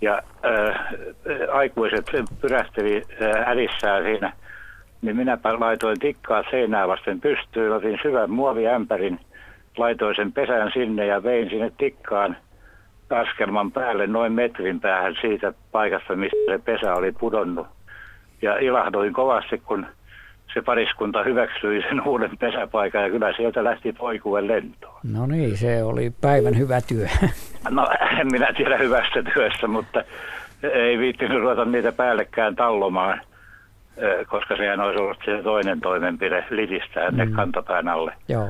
[0.01, 0.77] Ja äh,
[1.53, 2.07] aikuiset
[2.41, 4.33] pyrähteli äh, ädissään siinä,
[5.03, 9.21] niin minäpä laitoin tikkaa seinää vasten pystyyn, otin syvän muoviämpärin,
[9.77, 12.37] laitoin sen pesän sinne ja vein sinne tikkaan
[13.11, 17.67] askelman päälle noin metrin päähän siitä paikasta, mistä se pesä oli pudonnut.
[18.43, 19.87] Ja ilahdoin kovasti, kun
[20.57, 25.01] se pariskunta hyväksyi sen uuden pesäpaikan ja kyllä sieltä lähti poikue lentoon.
[25.13, 27.07] No niin, se oli päivän hyvä työ.
[27.71, 27.89] No
[28.21, 30.05] en minä tiedä hyvästä työstä, mutta
[30.63, 33.21] ei viittinyt ruveta niitä päällekään tallomaan,
[34.27, 37.33] koska sehän olisi ollut se toinen toimenpide litistää ne mm.
[37.33, 38.13] kantapään alle.
[38.29, 38.49] Joo.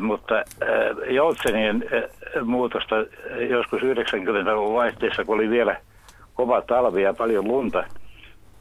[0.00, 0.34] Mutta
[1.10, 1.84] Joutsenien
[2.44, 2.96] muutosta
[3.48, 5.76] joskus 90-luvun vaihteessa, kun oli vielä
[6.34, 7.84] kova talvi ja paljon lunta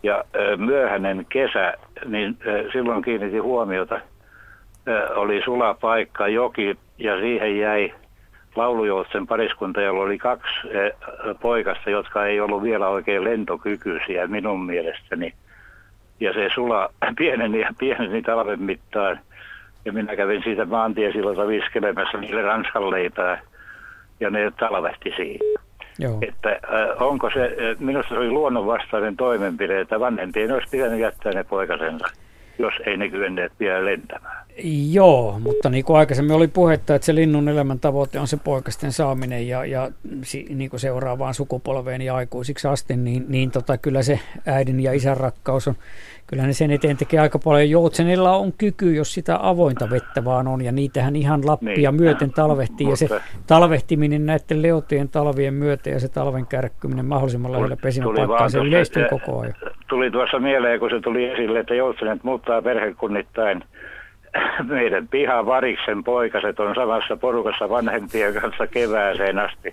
[0.03, 0.23] ja
[0.57, 1.73] myöhäinen kesä,
[2.05, 2.37] niin
[2.71, 4.01] silloin kiinnitin huomiota,
[5.15, 7.93] oli sula paikka, joki ja siihen jäi
[8.55, 10.53] laulujoutsen pariskunta, jolla oli kaksi
[11.41, 15.33] poikasta, jotka ei ollut vielä oikein lentokykyisiä minun mielestäni.
[16.19, 19.19] Ja se sula pieneni ja pieneni talven mittaan.
[19.85, 23.41] Ja minä kävin siitä maantiesillalta viskelemässä niille ranskanleipää
[24.19, 25.58] ja ne talvehti siihen.
[25.99, 26.17] Joo.
[26.21, 26.59] Että
[26.99, 32.07] onko se, minusta se oli luonnonvastainen toimenpide, että vanhempien olisi pitänyt jättää ne poikasensa,
[32.59, 34.45] jos ei ne kyenneet vielä lentämään.
[34.91, 38.91] Joo, mutta niin kuin aikaisemmin oli puhetta, että se linnun elämän tavoite on se poikasten
[38.91, 39.89] saaminen ja, ja
[40.49, 45.17] niin kuin seuraavaan sukupolveen ja aikuisiksi asti, niin, niin tota, kyllä se äidin ja isän
[45.17, 45.75] rakkaus on
[46.29, 47.69] kyllä ne sen eteen tekee aika paljon.
[47.69, 52.01] Joutsenilla on kyky, jos sitä avointa vettä vaan on, ja niitähän ihan Lappia niin.
[52.01, 53.03] myöten talvehtii, Mutta...
[53.03, 58.59] ja se talvehtiminen näiden leotien talvien myötä ja se talven kärkkyminen mahdollisimman lähellä pesimäpaikkaa, se
[58.59, 59.55] yleistyy koko ajan.
[59.89, 63.63] Tuli tuossa mieleen, kun se tuli esille, että joutsenet muuttaa perhekunnittain
[64.63, 69.71] meidän piha variksen poikaset on samassa porukassa vanhempien kanssa kevääseen asti.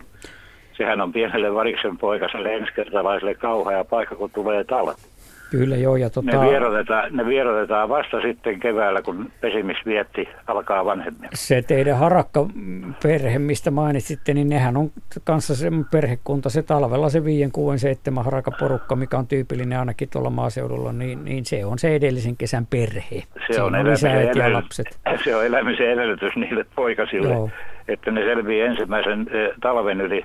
[0.77, 5.16] Sehän on pienelle variksen poikaselle ensikertalaiselle kauhea paikka, kun tulee talvi.
[5.51, 5.97] Kyllä joo.
[5.97, 6.31] Ja tota...
[6.31, 11.29] ne, vierotetaan, ne vierotetaan vasta sitten keväällä, kun pesimisvietti alkaa vanhemmin.
[11.35, 14.91] Se teidän harakka-perhe, mistä mainitsitte, niin nehän on
[15.25, 20.31] kanssa se perhekunta, se talvella se 5, 6, 7 harakaporukka, mikä on tyypillinen ainakin tuolla
[20.31, 23.23] maaseudulla, niin, niin se on se edellisen kesän perhe.
[23.53, 24.99] Se on, elämisen edellytys, lapset.
[25.25, 27.51] se on elämisen edellytys niille poikasille, joo.
[27.89, 30.25] että ne selviää ensimmäisen eh, talven yli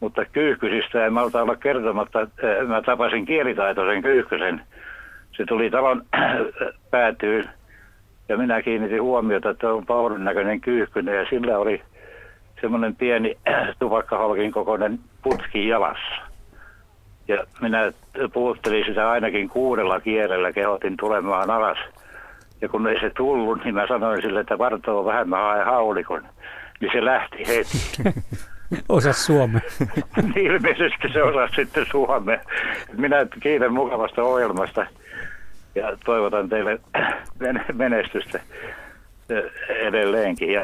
[0.00, 2.20] mutta kyyhkysistä en malta olla kertomatta.
[2.20, 4.62] Äh, mä tapasin kielitaitoisen kyyhkysen.
[5.36, 6.02] Se tuli talon
[6.90, 7.50] päätyyn
[8.28, 11.82] ja minä kiinnitin huomiota, että on paurin näköinen kyyhkynen ja sillä oli
[12.60, 13.36] semmoinen pieni
[13.78, 16.26] tupakkaholkin kokoinen putki jalassa.
[17.28, 17.92] Ja minä
[18.32, 21.78] puhuttelin sitä ainakin kuudella kielellä, kehotin tulemaan alas.
[22.60, 26.22] Ja kun ei se tullut, niin mä sanoin sille, että vartoo vähän mä haen haulikon.
[26.80, 28.18] Niin se lähti heti.
[28.88, 29.60] Osa suomea.
[30.46, 32.40] Ilmeisesti se osaa sitten suomea.
[32.92, 34.86] Minä kiitän mukavasta ohjelmasta
[35.74, 36.80] ja toivotan teille
[37.72, 38.40] menestystä
[39.68, 40.52] edelleenkin.
[40.52, 40.62] Ja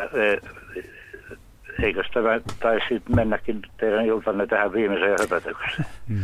[1.83, 5.87] eikö tämä taisi mennäkin teidän iltanne tähän viimeiseen höpötykseen?
[6.09, 6.23] Mm.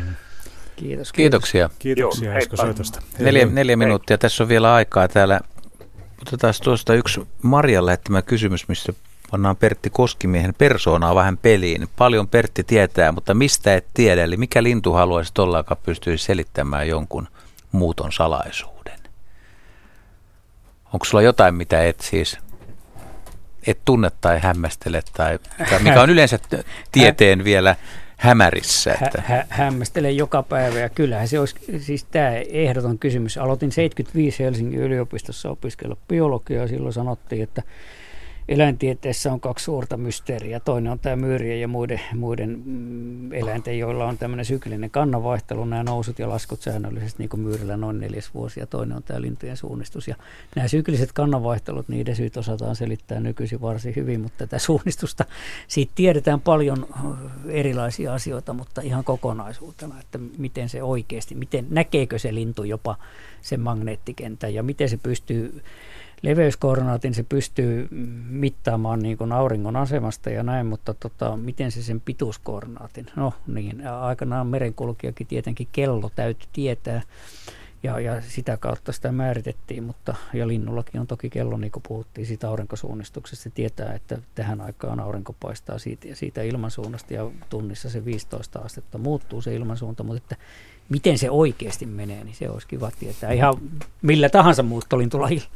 [0.77, 1.13] Kiitos.
[1.13, 1.71] Kiitoksia.
[1.79, 3.01] Kiitoksia Esko soitosta.
[3.19, 4.19] Neljä, neljä minuuttia.
[4.19, 5.41] Tässä on vielä aikaa täällä.
[6.23, 8.93] Otetaan tuosta yksi Marjan lähettämä kysymys, missä
[9.31, 11.89] pannaan Pertti Koskimiehen persoonaa vähän peliin.
[11.97, 16.89] Paljon Pertti tietää, mutta mistä et tiedä, eli mikä lintu haluaisi tuolla, joka pystyisi selittämään
[16.89, 17.29] jonkun
[17.73, 18.99] muuton salaisuuden?
[20.93, 22.39] Onko sulla jotain, mitä et siis
[23.67, 25.39] et tunne tai hämmästele, tai,
[25.71, 26.39] tai mikä on yleensä
[26.93, 27.77] tieteen vielä
[28.17, 28.93] hämärissä?
[28.93, 29.23] Että...
[29.27, 33.39] Hä, hä, hämmästelen joka päivä ja kyllähän se olisi siis tämä ehdoton kysymys.
[33.39, 36.69] Aloitin 75 Helsingin yliopistossa opiskella biologiaa.
[36.69, 37.63] Silloin sanottiin, että
[38.49, 40.61] eläintieteessä on kaksi suurta mysteeriä.
[40.61, 45.83] Toinen on tämä myyrien ja muiden, muiden mm, eläinten, joilla on tämmöinen syklinen kannanvaihtelu, nämä
[45.83, 49.57] nousut ja laskut säännöllisesti, niin kuin myyrillä noin neljäs vuosi, ja toinen on tämä lintujen
[49.57, 50.09] suunnistus.
[50.09, 50.16] Ja
[50.57, 55.25] nämä sykliset kannanvaihtelut, niiden syyt osataan selittää nykyisin varsin hyvin, mutta tätä suunnistusta,
[55.69, 56.87] siitä tiedetään paljon
[57.49, 62.97] erilaisia asioita, mutta ihan kokonaisuutena, että miten se oikeasti, miten näkeekö se lintu jopa
[63.41, 65.62] sen magneettikentän ja miten se pystyy
[66.23, 67.89] leveyskoordinaatin se pystyy
[68.28, 73.07] mittaamaan niin kuin auringon asemasta ja näin, mutta tota, miten se sen pituuskoordinaatin?
[73.16, 77.03] No niin, aikanaan merenkulkijakin tietenkin kello täytyy tietää
[77.82, 82.27] ja, ja sitä kautta sitä määritettiin, mutta ja linnullakin on toki kello, niin kuin puhuttiin
[82.27, 87.90] siitä aurinkosuunnistuksesta, se tietää, että tähän aikaan aurinko paistaa siitä ja siitä ilmansuunnasta ja tunnissa
[87.90, 90.45] se 15 astetta muuttuu se ilmansuunta, mutta että
[90.89, 93.55] miten se oikeasti menee, niin se olisi kiva tietää ihan
[94.02, 95.48] millä tahansa muuttolintulajilla.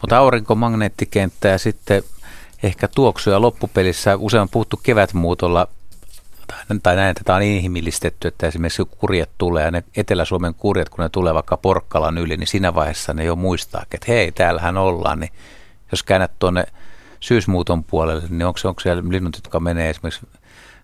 [0.00, 2.02] Mutta aurinkomagneettikenttä ja sitten
[2.62, 5.68] ehkä tuoksuja loppupelissä usein on puhuttu kevätmuutolla
[6.82, 11.02] tai näin, että tämä on inhimillistetty, että esimerkiksi kurjet tulee, ja ne Etelä-Suomen kurjet, kun
[11.02, 15.20] ne tulee vaikka Porkkalan yli, niin siinä vaiheessa ne jo muistaa, että hei, täällähän ollaan,
[15.20, 15.32] niin
[15.92, 16.64] jos käännät tuonne
[17.20, 20.26] syysmuuton puolelle, niin onko, onko siellä linnut, jotka menee esimerkiksi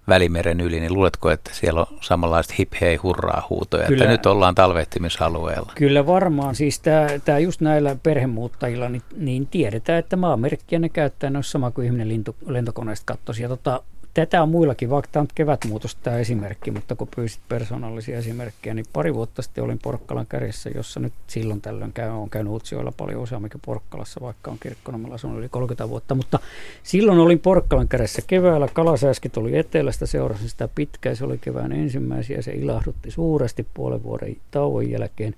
[0.08, 4.04] Välimeren yli, niin luuletko, että siellä on samanlaista hip hei hurraa huutoja, Kyllä.
[4.04, 5.72] että nyt ollaan talvehtimisalueella?
[5.74, 6.82] Kyllä varmaan, siis
[7.24, 11.84] tämä just näillä perhemuuttajilla, niin, niin tiedetään, että maamerkkiä ne käyttää, ne on sama kuin
[11.84, 13.42] ihminen lintu, lentokoneesta kattoisi.
[13.42, 13.82] Ja tota,
[14.26, 18.86] tätä on muillakin, vaikka tämä on kevätmuutos tämä esimerkki, mutta kun pyysit persoonallisia esimerkkejä, niin
[18.92, 23.22] pari vuotta sitten olin Porkkalan kärjessä, jossa nyt silloin tällöin käy, on käynyt Utsioilla paljon
[23.22, 26.38] useamminkin Porkkalassa, vaikka on kirkkonomalla on yli 30 vuotta, mutta
[26.82, 32.36] silloin olin Porkkalan kärjessä keväällä, kalasääski tuli etelästä, seurasin sitä pitkään, se oli kevään ensimmäisiä
[32.36, 35.34] ja se ilahdutti suuresti puolen vuoden tauon jälkeen.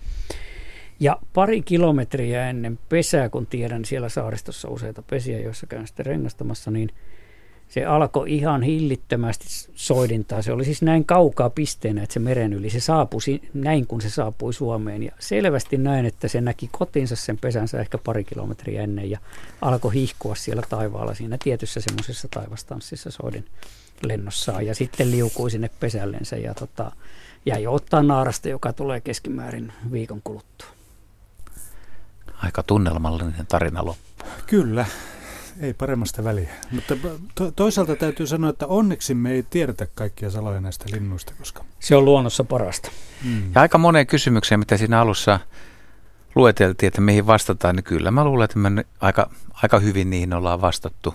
[1.00, 6.70] Ja pari kilometriä ennen pesää, kun tiedän siellä saaristossa useita pesiä, joissa käyn sitten rengastamassa,
[6.70, 6.90] niin
[7.70, 10.42] se alkoi ihan hillittömästi soidintaa.
[10.42, 13.20] Se oli siis näin kaukaa pisteenä, että se meren yli, se saapui
[13.54, 15.02] näin kun se saapui Suomeen.
[15.02, 19.18] Ja selvästi näin, että se näki kotinsa sen pesänsä ehkä pari kilometriä ennen ja
[19.60, 23.44] alkoi hihkua siellä taivaalla siinä tietyssä semmoisessa taivastanssissa soidin
[24.02, 24.66] lennossaan.
[24.66, 26.92] Ja sitten liukui sinne pesällensä ja tota,
[27.46, 30.68] jäi ottaa naarasta, joka tulee keskimäärin viikon kuluttua.
[32.42, 34.24] Aika tunnelmallinen tarina loppu.
[34.46, 34.86] Kyllä,
[35.60, 36.50] ei paremmasta väliä.
[36.70, 36.96] Mutta
[37.34, 41.64] to- toisaalta täytyy sanoa, että onneksi me ei tiedetä kaikkia saloja näistä linnuista, koska...
[41.80, 42.90] Se on luonnossa parasta.
[43.24, 43.42] Mm.
[43.54, 45.40] Ja aika moneen kysymykseen, mitä siinä alussa
[46.34, 50.60] lueteltiin, että mihin vastataan, niin kyllä mä luulen, että me aika, aika hyvin niihin ollaan
[50.60, 51.14] vastattu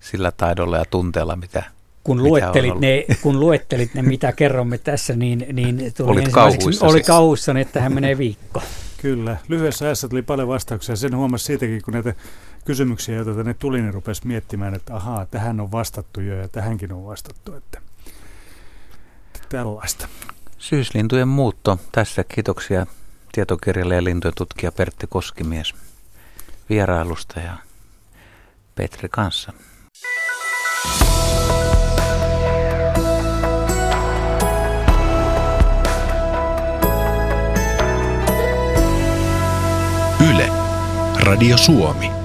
[0.00, 1.62] sillä taidolla ja tunteella, mitä
[2.04, 6.92] kun luettelit, ne, kun luettelit ne, mitä kerromme tässä, niin, niin tuli Olit kauhuissa oli
[6.92, 7.06] siis.
[7.06, 8.62] kauhuissa, että hän menee viikko.
[9.02, 10.96] Kyllä, lyhyessä ajassa tuli paljon vastauksia.
[10.96, 12.14] Sen huomasi siitäkin, kun näitä
[12.64, 16.92] kysymyksiä, joita tänne tuli, niin rupesi miettimään, että ahaa, tähän on vastattu jo ja tähänkin
[16.92, 17.54] on vastattu.
[17.54, 17.80] Että,
[19.34, 20.08] että tällaista.
[20.58, 21.78] Syyslintujen muutto.
[21.92, 22.86] Tässä kiitoksia
[23.32, 25.74] tietokirjalle ja lintujen tutkija Pertti Koskimies
[26.70, 27.56] vierailusta ja
[28.74, 29.52] Petri kanssa.
[40.30, 40.48] Yle,
[41.20, 42.23] Radio Suomi.